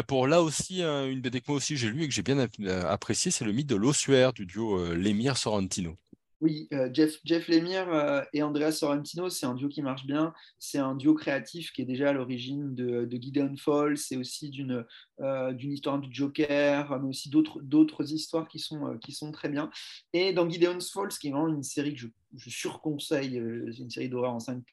pour 0.07 0.27
là 0.27 0.41
aussi, 0.41 0.83
une 0.83 1.21
BD 1.21 1.39
que 1.39 1.45
moi 1.47 1.57
aussi 1.57 1.77
j'ai 1.77 1.89
lu 1.89 2.03
et 2.03 2.07
que 2.09 2.13
j'ai 2.13 2.23
bien 2.23 2.47
apprécié, 2.89 3.31
c'est 3.31 3.45
le 3.45 3.53
mythe 3.53 3.67
de 3.67 3.75
l'ossuaire 3.75 4.33
du 4.33 4.45
duo 4.45 4.93
Lemire 4.93 5.37
Sorrentino. 5.37 5.97
Oui, 6.43 6.67
euh, 6.73 6.89
Jeff, 6.93 7.47
Lemire 7.47 7.87
euh, 7.93 8.21
et 8.33 8.43
Andrea 8.43 8.73
Sorrentino, 8.73 9.29
c'est 9.29 9.45
un 9.45 9.53
duo 9.53 9.69
qui 9.69 9.81
marche 9.81 10.05
bien. 10.05 10.33
C'est 10.59 10.77
un 10.77 10.93
duo 10.93 11.13
créatif 11.13 11.71
qui 11.71 11.83
est 11.83 11.85
déjà 11.85 12.09
à 12.09 12.13
l'origine 12.13 12.75
de, 12.75 13.05
de 13.05 13.17
Gideon 13.17 13.55
Falls. 13.55 13.97
C'est 13.97 14.17
aussi 14.17 14.49
d'une 14.49 14.85
euh, 15.21 15.57
histoire 15.57 15.99
du 15.99 16.13
Joker, 16.13 16.99
mais 16.99 17.07
aussi 17.07 17.29
d'autres 17.29 18.11
histoires 18.11 18.49
qui 18.49 18.59
sont, 18.59 19.31
très 19.31 19.47
bien. 19.47 19.69
Et 20.11 20.33
dans 20.33 20.49
Gideon's 20.49 20.91
Falls, 20.91 21.17
qui 21.17 21.29
est 21.29 21.31
vraiment 21.31 21.47
une 21.47 21.63
série 21.63 21.93
que 21.93 22.01
je, 22.01 22.07
je 22.35 22.49
surconseille, 22.49 23.41
c'est 23.71 23.81
une 23.81 23.89
série 23.89 24.09
d'horreur 24.09 24.33
en 24.33 24.41
cinq 24.41 24.65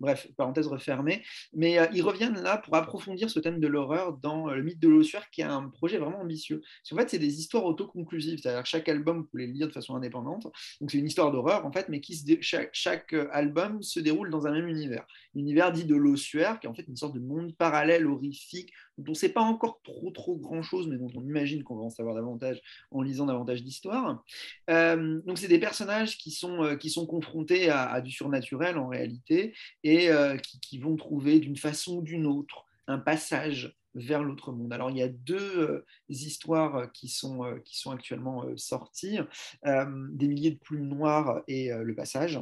Bref, 0.00 0.28
parenthèse 0.36 0.66
refermée. 0.66 1.22
Mais 1.52 1.78
euh, 1.78 1.86
ils 1.92 2.02
reviennent 2.02 2.40
là 2.40 2.58
pour 2.58 2.74
approfondir 2.76 3.30
ce 3.30 3.40
thème 3.40 3.60
de 3.60 3.66
l'horreur 3.66 4.16
dans 4.18 4.48
euh, 4.48 4.56
le 4.56 4.62
mythe 4.62 4.80
de 4.80 4.88
l'ossuaire, 4.88 5.30
qui 5.30 5.40
est 5.40 5.44
un 5.44 5.68
projet 5.68 5.98
vraiment 5.98 6.20
ambitieux. 6.20 6.62
Parce 6.88 7.00
fait, 7.00 7.10
c'est 7.10 7.18
des 7.18 7.38
histoires 7.38 7.64
autoconclusives, 7.64 8.40
c'est-à-dire 8.40 8.66
chaque 8.66 8.88
album, 8.88 9.18
vous 9.18 9.24
pouvez 9.24 9.46
le 9.46 9.52
lire 9.52 9.68
de 9.68 9.72
façon 9.72 9.94
indépendante. 9.94 10.44
Donc 10.80 10.90
c'est 10.90 10.98
une 10.98 11.06
histoire 11.06 11.32
d'horreur, 11.32 11.66
en 11.66 11.72
fait, 11.72 11.88
mais 11.88 12.00
qui 12.00 12.14
chaque, 12.40 12.70
chaque, 12.72 13.12
euh, 13.12 13.28
album 13.32 13.82
se 13.82 14.00
déroule 14.00 14.30
dans 14.30 14.46
un 14.46 14.52
même 14.52 14.68
univers. 14.68 15.06
L'univers 15.34 15.72
dit 15.72 15.84
de 15.84 15.96
l'ossuaire, 15.96 16.60
qui 16.60 16.66
est 16.66 16.70
en 16.70 16.74
fait 16.74 16.86
une 16.88 16.96
sorte 16.96 17.14
de 17.14 17.20
monde 17.20 17.54
parallèle, 17.56 18.06
horrifique, 18.06 18.72
dont 18.98 19.08
on 19.08 19.10
ne 19.10 19.16
sait 19.16 19.28
pas 19.28 19.42
encore 19.42 19.80
trop, 19.82 20.10
trop 20.10 20.36
grand-chose, 20.36 20.88
mais 20.88 20.96
dont 20.96 21.10
on 21.14 21.22
imagine 21.22 21.62
qu'on 21.64 21.76
va 21.76 21.82
en 21.82 21.90
savoir 21.90 22.14
davantage 22.14 22.60
en 22.90 23.02
lisant 23.02 23.26
davantage 23.26 23.62
d'histoires. 23.62 24.22
donc 24.68 25.38
c'est 25.38 25.48
des 25.48 25.58
personnages 25.58 26.18
qui 26.18 26.30
sont, 26.30 26.76
qui 26.78 26.90
sont 26.90 27.06
confrontés 27.06 27.70
à, 27.70 28.00
du 28.00 28.10
surnaturel 28.10 28.78
en 28.78 28.88
réalité 28.88 29.54
et 29.82 30.10
euh, 30.10 30.36
qui, 30.36 30.78
vont 30.78 30.96
trouver 30.96 31.40
d'une 31.40 31.56
façon 31.56 31.98
ou 31.98 32.02
d'une 32.02 32.26
autre 32.26 32.64
un 32.86 32.98
passage 32.98 33.76
vers 33.94 34.22
l'autre 34.22 34.52
monde. 34.52 34.72
Alors 34.72 34.90
il 34.90 34.98
y 34.98 35.02
a 35.02 35.08
deux 35.08 35.60
euh, 35.60 35.86
histoires 36.08 36.90
qui 36.92 37.08
sont, 37.08 37.44
euh, 37.44 37.58
qui 37.60 37.78
sont 37.78 37.92
actuellement 37.92 38.44
sorties, 38.56 39.18
des 39.64 40.28
milliers 40.28 40.50
de 40.50 40.58
plumes 40.58 40.88
noires 40.88 41.42
et 41.48 41.70
le 41.72 41.94
passage. 41.94 42.40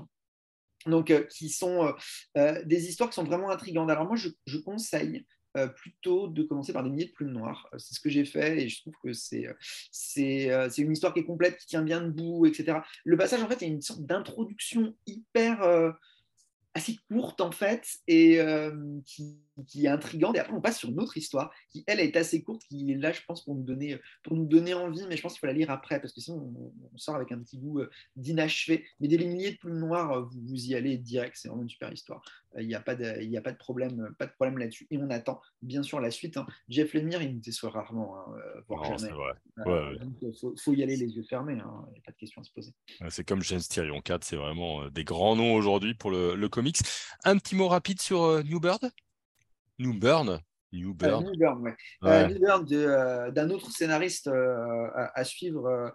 Donc, 0.86 1.12
qui 1.28 1.48
sont 1.48 1.94
des 2.34 2.88
histoires 2.88 3.08
qui 3.10 3.14
sont 3.14 3.24
vraiment 3.24 3.50
intrigantes. 3.50 3.90
Alors 3.90 4.06
moi, 4.06 4.16
je, 4.16 4.58
conseille 4.58 5.24
plutôt 5.76 6.28
de 6.28 6.42
commencer 6.42 6.72
par 6.72 6.82
des 6.82 6.90
milliers 6.90 7.06
de 7.06 7.12
plumes 7.12 7.32
noires. 7.32 7.68
C'est 7.78 7.94
ce 7.94 8.00
que 8.00 8.10
j'ai 8.10 8.24
fait 8.24 8.62
et 8.62 8.68
je 8.68 8.80
trouve 8.80 8.94
que 9.02 9.12
c'est 9.12 9.46
c'est 9.90 10.78
une 10.78 10.92
histoire 10.92 11.12
qui 11.12 11.20
est 11.20 11.24
complète, 11.24 11.58
qui 11.58 11.66
tient 11.66 11.82
bien 11.82 12.00
debout, 12.00 12.46
etc. 12.46 12.78
Le 13.04 13.16
passage, 13.16 13.42
en 13.42 13.48
fait, 13.48 13.62
est 13.62 13.68
une 13.68 13.82
sorte 13.82 14.02
d'introduction 14.02 14.94
hyper 15.06 15.94
assez 16.74 16.96
courte 17.10 17.40
en 17.40 17.52
fait 17.52 17.86
et 18.06 18.40
euh, 18.40 18.98
qui, 19.04 19.38
qui, 19.66 19.84
est 19.84 19.88
intrigante. 19.88 20.36
Et 20.36 20.38
après 20.38 20.54
on 20.54 20.60
passe 20.60 20.78
sur 20.78 20.88
une 20.88 21.00
autre 21.00 21.16
histoire 21.16 21.52
qui 21.70 21.84
elle 21.86 22.00
est 22.00 22.16
assez 22.16 22.42
courte 22.42 22.62
qui 22.68 22.92
est 22.92 22.96
là 22.96 23.12
je 23.12 23.20
pense 23.26 23.44
pour 23.44 23.54
nous 23.54 23.62
donner 23.62 24.00
pour 24.22 24.36
nous 24.36 24.46
donner 24.46 24.72
envie 24.72 25.06
mais 25.08 25.16
je 25.16 25.22
pense 25.22 25.34
qu'il 25.34 25.40
faut 25.40 25.46
la 25.46 25.52
lire 25.52 25.70
après 25.70 26.00
parce 26.00 26.12
que 26.12 26.20
sinon 26.20 26.72
on, 26.92 26.98
sort 26.98 27.16
avec 27.16 27.32
un 27.32 27.38
petit 27.38 27.58
goût 27.58 27.80
euh, 27.80 27.90
d'inachevé. 28.16 28.86
Mais 29.00 29.08
des 29.08 29.18
milliers 29.18 29.52
de 29.52 29.56
plumes 29.58 29.78
noires 29.78 30.12
euh, 30.12 30.22
vous, 30.22 30.40
vous 30.46 30.66
y 30.66 30.74
allez 30.74 30.96
direct 30.96 31.36
c'est 31.36 31.48
vraiment 31.48 31.62
une 31.62 31.68
super 31.68 31.92
histoire. 31.92 32.22
Il 32.58 32.66
n'y 32.66 32.74
a 32.74 32.80
pas 32.80 32.94
de 32.94 33.04
a 33.04 33.40
pas 33.40 33.52
de 33.52 33.56
problème 33.56 34.14
pas 34.18 34.26
de 34.26 34.32
problème 34.32 34.58
là-dessus. 34.58 34.86
Et 34.90 34.98
on 34.98 35.10
attend 35.10 35.40
bien 35.60 35.82
sûr 35.82 36.00
la 36.00 36.10
suite 36.10 36.36
hein. 36.36 36.46
Jeff 36.68 36.94
Lemire 36.94 37.22
il 37.22 37.34
nous 37.34 37.40
déçoit 37.40 37.70
rarement 37.70 38.18
hein, 38.18 38.34
voire 38.68 38.84
jamais. 38.84 39.12
il 40.22 40.32
faut, 40.56 40.72
y 40.72 40.82
aller 40.82 40.96
les 40.96 41.16
yeux 41.16 41.24
fermés 41.28 41.58
hein. 41.60 41.84
il 41.88 41.92
n'y 41.92 41.98
a 41.98 42.02
pas 42.04 42.12
de 42.12 42.16
question 42.16 42.40
à 42.40 42.44
se 42.44 42.52
poser. 42.52 42.72
C'est 43.10 43.24
comme 43.24 43.42
James 43.42 43.60
Tyrion 43.60 44.00
4 44.00 44.24
c'est 44.24 44.36
vraiment 44.36 44.88
des 44.88 45.04
grands 45.04 45.36
noms 45.36 45.54
aujourd'hui 45.54 45.94
pour 45.94 46.10
le, 46.10 46.34
le 46.34 46.48
un 47.24 47.38
petit 47.38 47.54
mot 47.54 47.68
rapide 47.68 48.00
sur 48.00 48.22
euh, 48.22 48.42
New 48.42 48.60
Bird? 48.60 48.90
New 49.78 49.94
Burn 49.94 50.40
New 50.74 50.94
Burn. 50.94 51.24
New 51.24 51.36
Burn, 52.40 52.66
euh, 52.72 53.30
d'un 53.30 53.50
autre 53.50 53.70
scénariste 53.70 54.28
euh, 54.28 54.86
à, 55.14 55.22
suivre. 55.22 55.94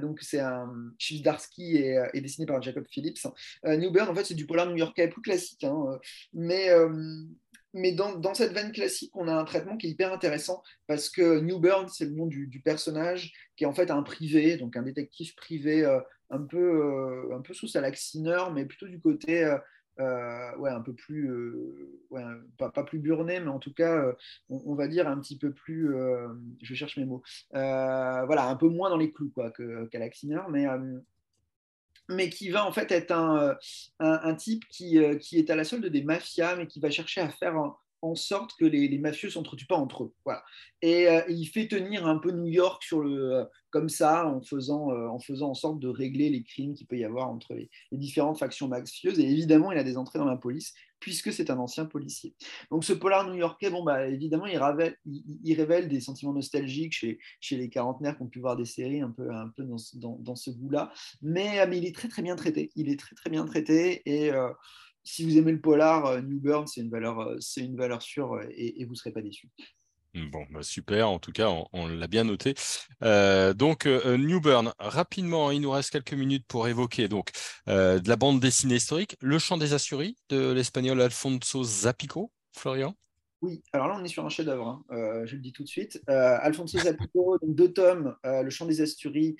donc, 0.00 0.20
c'est 0.20 0.38
un 0.38 0.72
Chizdarsky 0.96 1.78
et, 1.78 2.00
et, 2.14 2.20
dessiné 2.20 2.46
par 2.46 2.62
Jacob 2.62 2.84
Phillips. 2.88 3.26
New 3.64 3.90
Burn, 3.90 4.08
en 4.08 4.14
fait, 4.14 4.24
c'est 4.24 4.34
du 4.34 4.46
polar 4.46 4.66
new-yorkais 4.66 5.08
plus 5.08 5.22
classique. 5.22 5.64
Hein, 5.64 5.98
mais 6.32 6.70
mais 7.74 7.92
dans, 7.92 8.14
dans, 8.14 8.34
cette 8.34 8.52
veine 8.52 8.70
classique, 8.70 9.10
on 9.16 9.26
a 9.26 9.34
un 9.34 9.44
traitement 9.44 9.76
qui 9.76 9.88
est 9.88 9.90
hyper 9.90 10.12
intéressant 10.12 10.62
parce 10.86 11.08
que 11.08 11.40
New 11.40 11.58
Burn, 11.58 11.88
c'est 11.88 12.04
le 12.04 12.12
nom 12.12 12.26
du, 12.26 12.46
du, 12.46 12.60
personnage 12.60 13.32
qui 13.56 13.64
est 13.64 13.66
en 13.66 13.72
fait 13.72 13.90
un 13.90 14.02
privé, 14.02 14.56
donc 14.56 14.76
un 14.76 14.82
détective 14.82 15.34
privé 15.34 15.84
un 16.32 16.42
peu, 16.42 17.30
un 17.32 17.42
peu 17.42 17.54
sous 17.54 17.68
sa 17.68 17.80
laxineur, 17.80 18.52
mais 18.52 18.64
plutôt 18.64 18.88
du 18.88 18.98
côté 18.98 19.44
euh, 19.44 19.58
ouais, 19.98 20.70
un 20.70 20.80
peu 20.80 20.94
plus, 20.94 21.30
euh, 21.30 22.00
pas, 22.58 22.70
pas, 22.70 22.84
plus 22.84 22.98
burné, 22.98 23.40
mais 23.40 23.48
en 23.48 23.58
tout 23.58 23.72
cas, 23.72 23.96
euh, 23.96 24.12
on, 24.48 24.74
va 24.74 24.88
dire 24.88 25.08
un 25.08 25.18
petit 25.18 25.38
peu 25.38 25.52
plus, 25.52 25.94
je 26.62 26.74
cherche 26.74 26.96
mes 26.96 27.04
mots, 27.04 27.22
voilà, 27.52 28.48
un 28.48 28.56
peu 28.56 28.68
moins 28.68 28.90
dans 28.90 28.96
les 28.96 29.12
clous 29.12 29.30
quoi, 29.30 29.50
que, 29.50 29.88
mais, 30.50 30.66
mais 32.08 32.30
qui 32.30 32.50
va 32.50 32.66
en 32.66 32.72
fait 32.72 32.90
être 32.90 33.12
un, 33.12 33.56
un, 33.98 34.34
type 34.34 34.64
qui, 34.68 34.98
qui, 35.20 35.38
est 35.38 35.50
à 35.50 35.56
la 35.56 35.64
solde 35.64 35.86
des 35.86 36.02
mafias, 36.02 36.56
mais 36.56 36.66
qui 36.66 36.80
va 36.80 36.90
chercher 36.90 37.20
à 37.20 37.28
faire 37.28 37.54
sorte 38.14 38.52
que 38.58 38.64
les, 38.64 38.98
mafieux 38.98 39.28
ne 39.28 39.32
s'entretuent 39.32 39.66
pas 39.66 39.76
entre 39.76 40.04
eux. 40.04 40.14
Voilà. 40.24 40.42
Et, 40.82 41.08
euh, 41.08 41.22
il 41.28 41.46
fait 41.46 41.68
tenir 41.68 42.06
un 42.06 42.18
peu 42.18 42.32
New 42.32 42.46
York 42.46 42.82
sur 42.82 43.00
le, 43.00 43.34
euh, 43.34 43.44
comme 43.70 43.88
ça, 43.88 44.26
en 44.26 44.42
faisant, 44.42 44.90
euh, 44.90 45.08
en 45.08 45.20
faisant 45.20 45.50
en 45.50 45.54
sorte 45.54 45.78
de 45.78 45.88
régler 45.88 46.28
les 46.28 46.42
crimes 46.42 46.74
qu'il 46.74 46.86
peut 46.86 46.98
y 46.98 47.04
avoir 47.04 47.30
entre 47.30 47.54
les, 47.54 47.70
différentes 47.92 48.38
factions 48.38 48.68
mafieuses. 48.68 49.18
Et 49.18 49.24
évidemment, 49.24 49.72
il 49.72 49.78
a 49.78 49.84
des 49.84 49.96
entrées 49.96 50.18
dans 50.18 50.24
la 50.24 50.36
police, 50.36 50.74
puisque 50.98 51.32
c'est 51.32 51.50
un 51.50 51.58
ancien 51.58 51.86
policier. 51.86 52.34
Donc 52.70 52.84
ce 52.84 52.92
polar 52.92 53.28
new-yorkais, 53.28 53.70
bon, 53.70 53.84
bah, 53.84 54.08
évidemment, 54.08 54.46
il 54.46 54.58
révèle, 54.58 54.96
il, 55.04 55.54
révèle, 55.54 55.88
des 55.88 56.00
sentiments 56.00 56.32
nostalgiques 56.32 56.94
chez, 56.94 57.18
les 57.56 57.68
quarantenaires 57.68 58.16
qui 58.16 58.22
ont 58.22 58.28
pu 58.28 58.40
voir 58.40 58.56
des 58.56 58.64
séries 58.64 59.00
un 59.00 59.10
peu, 59.10 59.30
un 59.30 59.48
peu 59.56 59.64
dans 59.64 60.36
ce 60.36 60.50
goût-là. 60.50 60.92
Mais, 61.22 61.66
mais, 61.66 61.78
il 61.78 61.86
est 61.86 61.94
très 61.94 62.08
très 62.08 62.22
bien 62.22 62.36
traité. 62.36 62.70
Il 62.76 62.88
est 62.88 62.98
très 62.98 63.14
très 63.14 63.30
bien 63.30 63.44
traité. 63.44 64.02
Et 64.06 64.32
si 65.04 65.24
vous 65.24 65.36
aimez 65.36 65.52
le 65.52 65.60
polar, 65.60 66.06
euh, 66.06 66.20
New 66.20 66.40
Burn, 66.40 66.66
c'est 66.66 66.80
une 66.80 66.90
valeur, 66.90 67.20
euh, 67.20 67.36
c'est 67.40 67.62
une 67.62 67.76
valeur 67.76 68.02
sûre 68.02 68.34
euh, 68.34 68.46
et, 68.50 68.84
vous 68.84 68.92
ne 68.92 68.96
serez 68.96 69.12
pas 69.12 69.22
déçu. 69.22 69.48
Bon, 70.14 70.44
bah, 70.50 70.62
super, 70.62 71.08
en 71.08 71.18
tout 71.18 71.32
cas, 71.32 71.48
on, 71.72 71.88
l'a 71.88 72.06
bien 72.06 72.24
noté. 72.24 72.54
donc, 73.00 73.86
New 73.86 74.40
Burn, 74.40 74.72
rapidement, 74.78 75.50
il 75.50 75.62
nous 75.62 75.70
reste 75.70 75.90
quelques 75.90 76.12
minutes 76.12 76.44
pour 76.46 76.68
évoquer 76.68 77.08
donc, 77.08 77.30
de 77.66 78.06
la 78.06 78.16
bande 78.16 78.38
dessinée 78.38 78.74
historique, 78.74 79.16
Le 79.22 79.38
Chant 79.38 79.56
des 79.56 79.72
Assuries 79.72 80.16
de 80.28 80.52
l'espagnol 80.52 81.00
Alfonso 81.00 81.64
Zapico, 81.64 82.30
Florian? 82.54 82.94
Oui, 83.40 83.62
alors 83.72 83.88
là, 83.88 83.96
on 83.98 84.04
est 84.04 84.08
sur 84.08 84.26
un 84.26 84.28
chef-d'œuvre, 84.28 84.84
hein. 84.90 85.24
je 85.24 85.34
le 85.34 85.40
dis 85.40 85.52
tout 85.52 85.62
de 85.62 85.68
suite. 85.68 86.02
Alfonso 86.06 86.78
Zapico, 86.78 87.38
donc 87.38 87.54
deux 87.54 87.72
tomes, 87.72 88.14
Le 88.22 88.50
Chant 88.50 88.66
des 88.66 88.82
Asturies, 88.82 89.36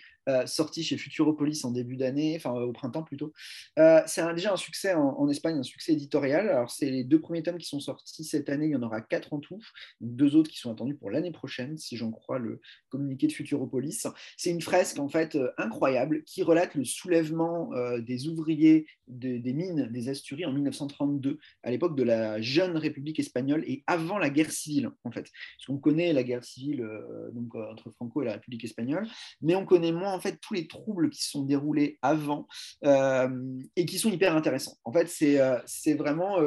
sorti 0.46 0.82
chez 0.82 0.96
Futuropolis 0.96 1.64
en 1.64 1.70
début 1.70 1.96
d'année, 1.96 2.34
enfin 2.36 2.52
au 2.52 2.72
printemps 2.72 3.02
plutôt. 3.02 3.32
c'est 3.76 4.34
déjà 4.34 4.52
un 4.52 4.56
succès 4.56 4.94
en, 4.94 5.28
Espagne, 5.28 5.58
un 5.58 5.62
succès 5.62 5.92
éditorial. 5.92 6.48
Alors, 6.48 6.70
c'est 6.70 6.90
les 6.90 7.04
deux 7.04 7.20
premiers 7.20 7.42
tomes 7.42 7.58
qui 7.58 7.68
sont 7.68 7.80
sortis 7.80 8.24
cette 8.24 8.48
année, 8.48 8.66
il 8.66 8.72
y 8.72 8.76
en 8.76 8.82
aura 8.82 9.00
quatre 9.00 9.32
en 9.32 9.40
tout, 9.40 9.58
deux 10.00 10.36
autres 10.36 10.50
qui 10.50 10.58
sont 10.58 10.72
attendus 10.72 10.94
pour 10.94 11.10
l'année 11.10 11.32
prochaine, 11.32 11.76
si 11.76 11.96
j'en 11.96 12.10
crois 12.10 12.38
le 12.38 12.60
communiqué 12.88 13.26
de 13.26 13.32
Futuropolis. 13.32 14.06
C'est 14.36 14.50
une 14.50 14.62
fresque 14.62 14.98
en 14.98 15.08
fait 15.08 15.38
incroyable 15.58 16.22
qui 16.24 16.42
relate 16.42 16.74
le 16.74 16.84
soulèvement 16.84 17.70
des 17.98 18.28
ouvriers 18.28 18.86
des 19.08 19.52
mines 19.52 19.88
des 19.90 20.08
Asturies 20.08 20.46
en 20.46 20.52
1932, 20.52 21.38
à 21.62 21.70
l'époque 21.70 21.96
de 21.96 22.02
la 22.02 22.40
jeune 22.40 22.76
République 22.76 23.18
espagnole 23.18 23.64
et 23.66 23.82
avant 23.86 24.18
la 24.18 24.30
guerre 24.30 24.50
civile, 24.50 24.90
en 25.04 25.10
fait. 25.10 25.22
Parce 25.22 25.66
qu'on 25.66 25.78
connaît 25.78 26.12
la 26.12 26.22
guerre 26.22 26.44
civile 26.44 26.82
euh, 26.82 27.30
donc, 27.32 27.54
euh, 27.54 27.70
entre 27.70 27.90
Franco 27.90 28.22
et 28.22 28.26
la 28.26 28.32
République 28.32 28.64
espagnole, 28.64 29.06
mais 29.40 29.54
on 29.54 29.64
connaît 29.64 29.92
moins, 29.92 30.11
en 30.12 30.20
fait, 30.20 30.38
tous 30.40 30.54
les 30.54 30.66
troubles 30.66 31.10
qui 31.10 31.22
se 31.22 31.30
sont 31.30 31.44
déroulés 31.44 31.98
avant 32.02 32.46
euh, 32.84 33.28
et 33.76 33.84
qui 33.84 33.98
sont 33.98 34.10
hyper 34.10 34.36
intéressants. 34.36 34.76
En 34.84 34.92
fait, 34.92 35.08
c'est 35.08 35.94
vraiment 35.94 36.38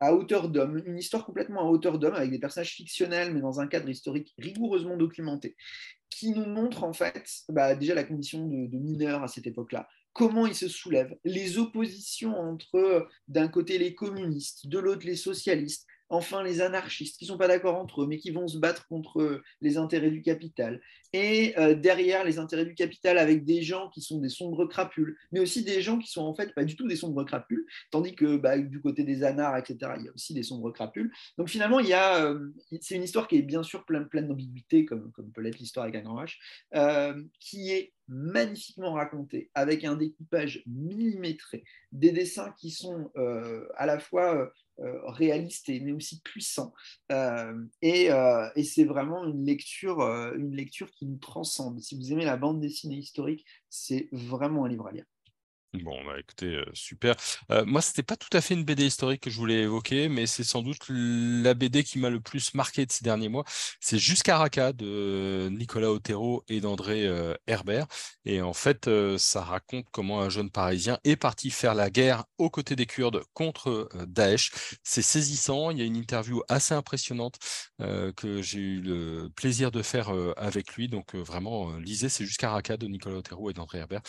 à 0.00 0.14
hauteur 0.14 0.48
d'homme, 0.48 0.82
une 0.86 0.98
histoire 0.98 1.24
complètement 1.24 1.62
à 1.62 1.64
hauteur 1.64 1.98
d'homme, 1.98 2.14
avec 2.14 2.30
des 2.30 2.38
personnages 2.38 2.72
fictionnels, 2.72 3.34
mais 3.34 3.40
dans 3.40 3.60
un 3.60 3.66
cadre 3.66 3.88
historique 3.88 4.32
rigoureusement 4.38 4.96
documenté, 4.96 5.56
qui 6.10 6.30
nous 6.30 6.46
montre 6.46 6.84
en 6.84 6.92
fait 6.92 7.24
bah, 7.48 7.74
déjà 7.74 7.94
la 7.94 8.04
condition 8.04 8.46
de, 8.46 8.66
de 8.66 8.78
mineur 8.78 9.22
à 9.22 9.28
cette 9.28 9.46
époque-là, 9.46 9.88
comment 10.12 10.46
ils 10.46 10.54
se 10.54 10.68
soulèvent, 10.68 11.16
les 11.24 11.58
oppositions 11.58 12.38
entre 12.38 13.08
d'un 13.26 13.48
côté 13.48 13.78
les 13.78 13.94
communistes, 13.94 14.66
de 14.66 14.78
l'autre 14.78 15.06
les 15.06 15.16
socialistes, 15.16 15.86
enfin 16.08 16.42
les 16.42 16.60
anarchistes 16.60 17.18
qui 17.18 17.24
ne 17.24 17.28
sont 17.28 17.38
pas 17.38 17.48
d'accord 17.48 17.76
entre 17.76 18.02
eux, 18.02 18.06
mais 18.06 18.18
qui 18.18 18.30
vont 18.30 18.48
se 18.48 18.58
battre 18.58 18.86
contre 18.88 19.42
les 19.60 19.76
intérêts 19.76 20.10
du 20.10 20.22
capital. 20.22 20.80
Et 21.12 21.54
euh, 21.58 21.74
derrière 21.74 22.24
les 22.24 22.38
intérêts 22.38 22.66
du 22.66 22.74
capital, 22.74 23.18
avec 23.18 23.44
des 23.44 23.62
gens 23.62 23.88
qui 23.88 24.02
sont 24.02 24.18
des 24.18 24.28
sombres 24.28 24.66
crapules, 24.66 25.16
mais 25.32 25.40
aussi 25.40 25.64
des 25.64 25.80
gens 25.80 25.98
qui 25.98 26.10
sont 26.10 26.22
en 26.22 26.34
fait 26.34 26.54
pas 26.54 26.64
du 26.64 26.76
tout 26.76 26.86
des 26.86 26.96
sombres 26.96 27.24
crapules, 27.24 27.64
tandis 27.90 28.14
que 28.14 28.36
bah, 28.36 28.58
du 28.58 28.80
côté 28.80 29.04
des 29.04 29.22
anars, 29.22 29.56
etc., 29.56 29.92
il 29.98 30.04
y 30.04 30.08
a 30.08 30.12
aussi 30.14 30.34
des 30.34 30.42
sombres 30.42 30.70
crapules. 30.70 31.10
Donc 31.38 31.48
finalement, 31.48 31.80
il 31.80 31.88
y 31.88 31.94
a, 31.94 32.24
euh, 32.24 32.50
c'est 32.80 32.96
une 32.96 33.02
histoire 33.02 33.26
qui 33.26 33.36
est 33.36 33.42
bien 33.42 33.62
sûr 33.62 33.84
pleine, 33.84 34.06
d'ambiguïté, 34.12 34.84
comme, 34.84 35.10
comme 35.12 35.30
peut 35.32 35.40
l'être 35.40 35.58
l'histoire 35.58 35.84
avec 35.84 35.96
un 35.96 36.02
grand 36.02 36.22
H, 36.22 36.36
euh, 36.74 37.22
qui 37.40 37.70
est 37.70 37.92
magnifiquement 38.08 38.92
racontée, 38.92 39.50
avec 39.54 39.84
un 39.84 39.94
découpage 39.94 40.62
millimétré, 40.66 41.64
des 41.92 42.10
dessins 42.10 42.54
qui 42.58 42.70
sont 42.70 43.10
à 43.76 43.84
la 43.84 43.98
fois 43.98 44.50
euh, 44.80 45.00
réaliste 45.10 45.68
mais 45.68 45.92
aussi 45.92 46.20
puissant. 46.20 46.72
Euh, 47.10 47.52
euh, 47.84 48.50
et, 48.54 48.62
c'est 48.64 48.84
vraiment 48.84 49.24
une 49.24 49.44
lecture, 49.44 50.00
une 50.36 50.54
lecture 50.54 50.90
qui 50.92 51.06
nous 51.06 51.18
transcende. 51.18 51.80
Si 51.80 51.96
vous 51.96 52.12
aimez 52.12 52.24
la 52.24 52.36
bande 52.36 52.60
dessinée 52.60 52.96
historique, 52.96 53.44
c'est 53.68 54.08
vraiment 54.12 54.66
un 54.66 54.68
livre 54.68 54.86
à 54.86 54.92
lire. 54.92 55.04
Bon, 55.74 56.02
bah, 56.02 56.18
écoutez, 56.18 56.46
euh, 56.46 56.64
super. 56.72 57.14
Euh, 57.50 57.62
moi, 57.66 57.82
c'était 57.82 58.02
pas 58.02 58.16
tout 58.16 58.34
à 58.34 58.40
fait 58.40 58.54
une 58.54 58.64
BD 58.64 58.86
historique 58.86 59.20
que 59.20 59.28
je 59.28 59.36
voulais 59.36 59.62
évoquer, 59.64 60.08
mais 60.08 60.26
c'est 60.26 60.42
sans 60.42 60.62
doute 60.62 60.86
la 60.88 61.52
BD 61.52 61.84
qui 61.84 61.98
m'a 61.98 62.08
le 62.08 62.20
plus 62.20 62.54
marqué 62.54 62.86
de 62.86 62.90
ces 62.90 63.04
derniers 63.04 63.28
mois. 63.28 63.44
C'est 63.78 63.98
Jusqu'à 63.98 64.38
Raqqa 64.38 64.72
de 64.72 65.48
Nicolas 65.50 65.90
Otero 65.90 66.42
et 66.48 66.62
d'André 66.62 67.06
euh, 67.06 67.34
Herbert. 67.46 67.86
Et 68.24 68.40
en 68.40 68.54
fait, 68.54 68.88
ça 69.18 69.42
raconte 69.42 69.84
comment 69.92 70.22
un 70.22 70.30
jeune 70.30 70.50
Parisien 70.50 70.98
est 71.04 71.16
parti 71.16 71.50
faire 71.50 71.74
la 71.74 71.90
guerre 71.90 72.24
aux 72.38 72.48
côtés 72.48 72.76
des 72.76 72.86
Kurdes 72.86 73.22
contre 73.34 73.88
Daesh. 74.06 74.50
C'est 74.82 75.02
saisissant. 75.02 75.70
Il 75.70 75.78
y 75.78 75.82
a 75.82 75.84
une 75.84 75.96
interview 75.96 76.42
assez 76.48 76.74
impressionnante 76.74 77.38
que 77.78 78.42
j'ai 78.42 78.58
eu 78.58 78.80
le 78.80 79.28
plaisir 79.34 79.70
de 79.70 79.82
faire 79.82 80.10
avec 80.36 80.74
lui. 80.74 80.88
Donc, 80.88 81.14
vraiment, 81.14 81.76
lisez, 81.78 82.08
c'est 82.08 82.24
Jusqu'à 82.24 82.50
Raqqa 82.50 82.76
de 82.76 82.86
Nicolas 82.86 83.16
Otero 83.16 83.50
et 83.50 83.54
d'André 83.54 83.78
Herbert. 83.78 84.02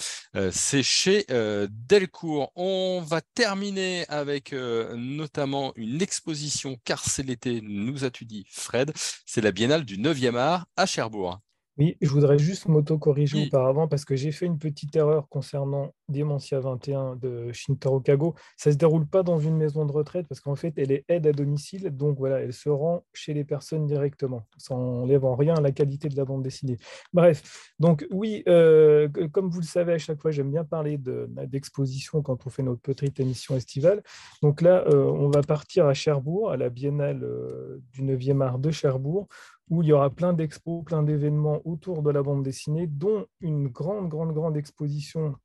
c'est 0.51 0.83
chez 0.83 1.25
euh, 1.49 1.67
Delcourt. 1.69 2.51
On 2.55 3.01
va 3.05 3.21
terminer 3.21 4.05
avec 4.07 4.53
euh, 4.53 4.95
notamment 4.95 5.73
une 5.75 6.01
exposition 6.01 6.77
car 6.85 7.03
c'est 7.03 7.23
l'été, 7.23 7.61
nous 7.61 8.03
as-tu 8.03 8.25
dit 8.25 8.45
Fred, 8.49 8.91
c'est 9.25 9.41
la 9.41 9.51
Biennale 9.51 9.83
du 9.83 9.97
9e 9.97 10.35
art 10.37 10.65
à 10.77 10.85
Cherbourg. 10.85 11.39
Oui, 11.79 11.95
je 12.01 12.09
voudrais 12.09 12.37
juste 12.37 12.67
m'auto-corriger 12.67 13.47
auparavant 13.47 13.87
parce 13.87 14.03
que 14.03 14.13
j'ai 14.17 14.33
fait 14.33 14.45
une 14.45 14.59
petite 14.59 14.93
erreur 14.97 15.29
concernant 15.29 15.93
Dementia 16.09 16.59
21 16.59 17.15
de 17.15 17.53
Shintaro 17.53 18.01
Kago. 18.01 18.35
Ça 18.57 18.69
ne 18.69 18.73
se 18.73 18.77
déroule 18.77 19.07
pas 19.07 19.23
dans 19.23 19.39
une 19.39 19.55
maison 19.55 19.85
de 19.85 19.93
retraite 19.93 20.27
parce 20.27 20.41
qu'en 20.41 20.57
fait, 20.57 20.73
elle 20.75 20.91
est 20.91 21.05
aide 21.07 21.25
à 21.25 21.31
domicile. 21.31 21.89
Donc 21.91 22.17
voilà, 22.17 22.41
elle 22.41 22.51
se 22.51 22.67
rend 22.67 23.05
chez 23.13 23.33
les 23.33 23.45
personnes 23.45 23.85
directement. 23.87 24.45
Ça 24.57 24.75
n'enlève 24.75 25.23
en 25.23 25.35
rien 25.35 25.53
la 25.53 25.71
qualité 25.71 26.09
de 26.09 26.17
la 26.17 26.25
bande 26.25 26.43
dessinée. 26.43 26.77
Bref, 27.13 27.71
donc 27.79 28.05
oui, 28.11 28.43
euh, 28.49 29.07
comme 29.31 29.49
vous 29.49 29.61
le 29.61 29.65
savez, 29.65 29.93
à 29.93 29.99
chaque 29.99 30.21
fois, 30.21 30.31
j'aime 30.31 30.51
bien 30.51 30.65
parler 30.65 30.97
d'exposition 30.97 32.21
quand 32.21 32.45
on 32.45 32.49
fait 32.49 32.63
notre 32.63 32.81
petite 32.81 33.21
émission 33.21 33.55
estivale. 33.55 34.03
Donc 34.41 34.61
là, 34.61 34.83
euh, 34.87 35.05
on 35.05 35.29
va 35.29 35.43
partir 35.43 35.85
à 35.85 35.93
Cherbourg, 35.93 36.51
à 36.51 36.57
la 36.57 36.67
Biennale 36.67 37.23
euh, 37.23 37.81
du 37.93 38.03
9e 38.03 38.41
art 38.41 38.59
de 38.59 38.69
Cherbourg 38.69 39.29
où 39.69 39.83
il 39.83 39.89
y 39.89 39.93
aura 39.93 40.09
plein 40.09 40.33
d'expos, 40.33 40.83
plein 40.83 41.03
d'événements 41.03 41.61
autour 41.65 42.01
de 42.01 42.09
la 42.09 42.23
bande 42.23 42.43
dessinée, 42.43 42.87
dont 42.87 43.25
une 43.39 43.67
grande, 43.67 44.09
grande, 44.09 44.33
grande 44.33 44.57
exposition 44.57 45.35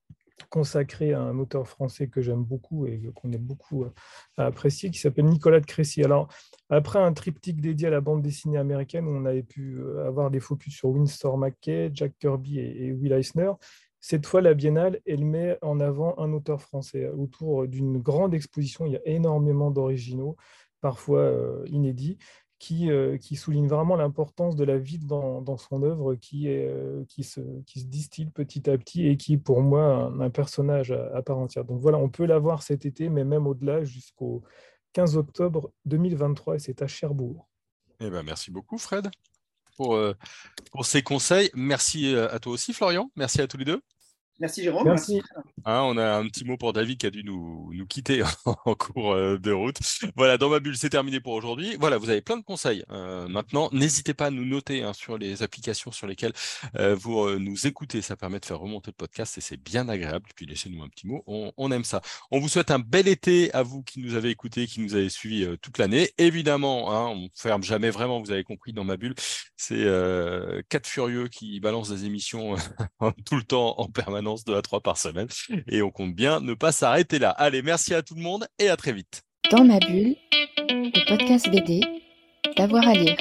consacrée 0.51 1.13
à 1.13 1.21
un 1.21 1.39
auteur 1.39 1.69
français 1.69 2.09
que 2.09 2.21
j'aime 2.21 2.43
beaucoup 2.43 2.87
et 2.87 3.11
qu'on 3.15 3.33
est 3.33 3.39
beaucoup 3.39 3.87
apprécier, 4.37 4.91
qui 4.91 4.99
s'appelle 4.99 5.27
Nicolas 5.27 5.61
de 5.61 5.67
Crécy. 5.67 6.03
Alors, 6.03 6.29
après 6.71 6.99
un 6.99 7.13
triptyque 7.13 7.61
dédié 7.61 7.89
à 7.89 7.91
la 7.91 8.01
bande 8.01 8.23
dessinée 8.23 8.59
américaine, 8.59 9.07
où 9.07 9.11
on 9.11 9.25
avait 9.25 9.43
pu 9.43 9.81
avoir 10.05 10.31
des 10.31 10.41
focus 10.41 10.75
sur 10.75 10.91
Winsor 10.91 11.39
McKay, 11.39 11.91
Jack 11.93 12.15
Kirby 12.19 12.59
et, 12.59 12.93
Will 12.93 13.13
Eisner, 13.13 13.53
cette 14.01 14.27
fois, 14.27 14.43
la 14.43 14.53
Biennale, 14.53 15.01
elle 15.07 15.25
met 15.25 15.57
en 15.63 15.81
avant 15.81 16.19
un 16.19 16.33
auteur 16.35 16.61
français 16.61 17.09
autour 17.09 17.67
d'une 17.67 17.99
grande 17.99 18.35
exposition. 18.35 18.85
Il 18.85 18.93
y 18.93 18.97
a 18.97 19.07
énormément 19.07 19.71
d'originaux, 19.71 20.37
parfois 20.83 21.21
euh, 21.21 21.65
inédits 21.69 22.19
qui, 22.65 22.91
euh, 22.91 23.19
qui 23.19 23.37
souligne 23.37 23.69
vraiment 23.69 23.95
l'importance 23.95 24.57
de 24.57 24.65
la 24.65 24.79
vie 24.79 24.99
dans, 24.99 25.59
son 25.59 25.83
œuvre 25.83 26.15
euh, 26.15 27.05
qui, 27.07 27.23
se, 27.23 27.41
distille 27.77 28.25
petit 28.25 28.71
à 28.71 28.79
petit 28.79 29.07
et 29.07 29.19
qui 29.19 29.37
pour 29.37 29.61
moi 29.61 30.11
un, 30.19 30.31
personnage 30.31 30.91
à, 30.91 31.21
part 31.21 31.37
entière. 31.37 31.67
Donc 31.67 31.83
voilà, 31.83 31.99
on 31.99 32.09
peut 32.09 32.25
la 32.25 32.39
voir 32.39 32.63
cet 32.63 32.87
été, 32.87 33.11
mais 33.11 33.23
même 33.23 33.47
au-delà 33.47 33.85
jusqu'au 33.85 34.43
15 34.95 35.19
octobre 35.19 35.73
2023 35.85 36.55
et 36.55 36.59
c'est 36.59 36.81
à 36.81 36.87
Cherbourg. 36.87 37.47
Eh 38.01 38.09
ben, 38.09 38.23
merci 38.23 38.51
beaucoup 38.51 38.79
Fred 38.79 39.11
pour, 39.77 39.95
euh, 39.95 40.15
pour 40.73 40.87
ces 40.87 41.03
conseils. 41.03 41.51
Merci 41.53 42.17
à 42.17 42.39
toi 42.39 42.55
aussi 42.55 42.73
Florian. 42.73 43.11
Merci 43.15 43.43
à 43.43 43.47
tous 43.47 43.59
les 43.59 43.67
deux. 43.67 43.83
Merci 44.41 44.65
Jérôme. 44.65 44.85
Merci. 44.85 45.23
Hein, 45.65 45.83
on 45.85 45.97
a 45.97 46.17
un 46.17 46.27
petit 46.27 46.45
mot 46.45 46.57
pour 46.57 46.73
David 46.73 46.99
qui 46.99 47.07
a 47.07 47.11
dû 47.11 47.23
nous, 47.23 47.71
nous 47.73 47.87
quitter 47.87 48.23
en 48.45 48.75
cours 48.75 49.13
euh, 49.13 49.39
de 49.39 49.53
route. 49.53 49.79
Voilà, 50.17 50.39
dans 50.39 50.49
ma 50.49 50.59
bulle, 50.59 50.77
c'est 50.77 50.91
terminé 50.91 51.21
pour 51.21 51.35
aujourd'hui. 51.35 51.77
Voilà, 51.79 51.99
vous 51.99 52.11
avez 52.11 52.21
plein 52.21 52.37
de 52.37 52.43
conseils. 52.43 52.85
Euh, 52.91 53.29
maintenant, 53.29 53.69
n'hésitez 53.73 54.13
pas 54.13 54.27
à 54.27 54.31
nous 54.31 54.45
noter 54.45 54.83
hein, 54.83 54.93
sur 54.93 55.19
les 55.19 55.45
applications 55.45 55.93
sur 55.93 56.09
lesquelles 56.09 56.33
euh, 56.77 56.97
vous 56.97 57.39
nous 57.39 57.69
écoutez. 57.69 58.03
Ça 58.03 58.17
permet 58.17 58.41
de 58.41 58.45
faire 58.45 58.59
remonter 58.59 58.91
le 58.91 58.97
podcast 58.97 59.39
et 59.39 59.41
c'est 59.41 59.57
bien 59.57 59.89
agréable. 59.89 60.27
Puis 60.35 60.47
laissez-nous 60.47 60.83
un 60.83 60.89
petit 60.89 61.07
mot. 61.07 61.23
On, 61.27 61.71
aime 61.71 61.85
ça. 61.85 62.03
On 62.33 62.41
vous 62.41 62.49
souhaite 62.49 62.73
un 62.73 62.81
bel 62.81 63.07
été 63.07 63.55
à 63.55 63.63
vous 63.63 63.85
qui 63.85 64.01
nous 64.01 64.17
avez 64.17 64.31
écoutés, 64.31 64.67
qui 64.67 64.81
nous 64.81 64.97
avez 64.97 65.09
suivis 65.09 65.47
toute 65.63 65.79
l'année. 65.79 66.11
Évidemment, 66.19 66.93
hein, 66.93 67.07
on 67.11 67.23
ne 67.23 67.29
ferme 67.37 67.63
jamais 67.63 67.91
vraiment, 67.91 68.21
vous 68.21 68.33
avez 68.33 68.45
compris, 68.45 68.73
dans 68.73 68.85
ma 68.85 68.97
bulle. 68.97 69.15
C'est 69.57 69.87
quatre 70.69 70.89
furieux 70.89 71.29
qui 71.29 71.61
balancent 71.61 71.91
des 71.91 72.05
émissions 72.05 72.57
tout 73.25 73.37
le 73.37 73.45
temps 73.45 73.79
en 73.79 73.87
permanence 73.87 74.24
permanence, 74.25 74.45
2 74.45 74.57
à 74.57 74.63
3 74.63 74.81
par 74.81 74.99
semaine. 74.99 75.29
Et 75.69 75.83
on 75.83 75.91
compte 75.91 76.15
bien 76.15 76.41
ne 76.41 76.55
pas 76.55 76.73
s'arrêter 76.73 77.19
là. 77.19 77.31
Allez, 77.31 77.63
merci 77.63 77.95
à 77.95 78.03
tout 78.03 78.15
le 78.15 78.23
monde 78.23 78.47
et 78.59 78.69
à 78.69 78.77
très 78.77 78.93
vite. 78.93 79.23
Dans 79.51 79.65
ma 79.65 79.79
bulle, 79.79 80.17
le 80.69 81.07
podcast 81.07 81.51
BD, 81.51 81.81
d'avoir 82.57 82.89
à 82.89 82.95
lire. 82.95 83.17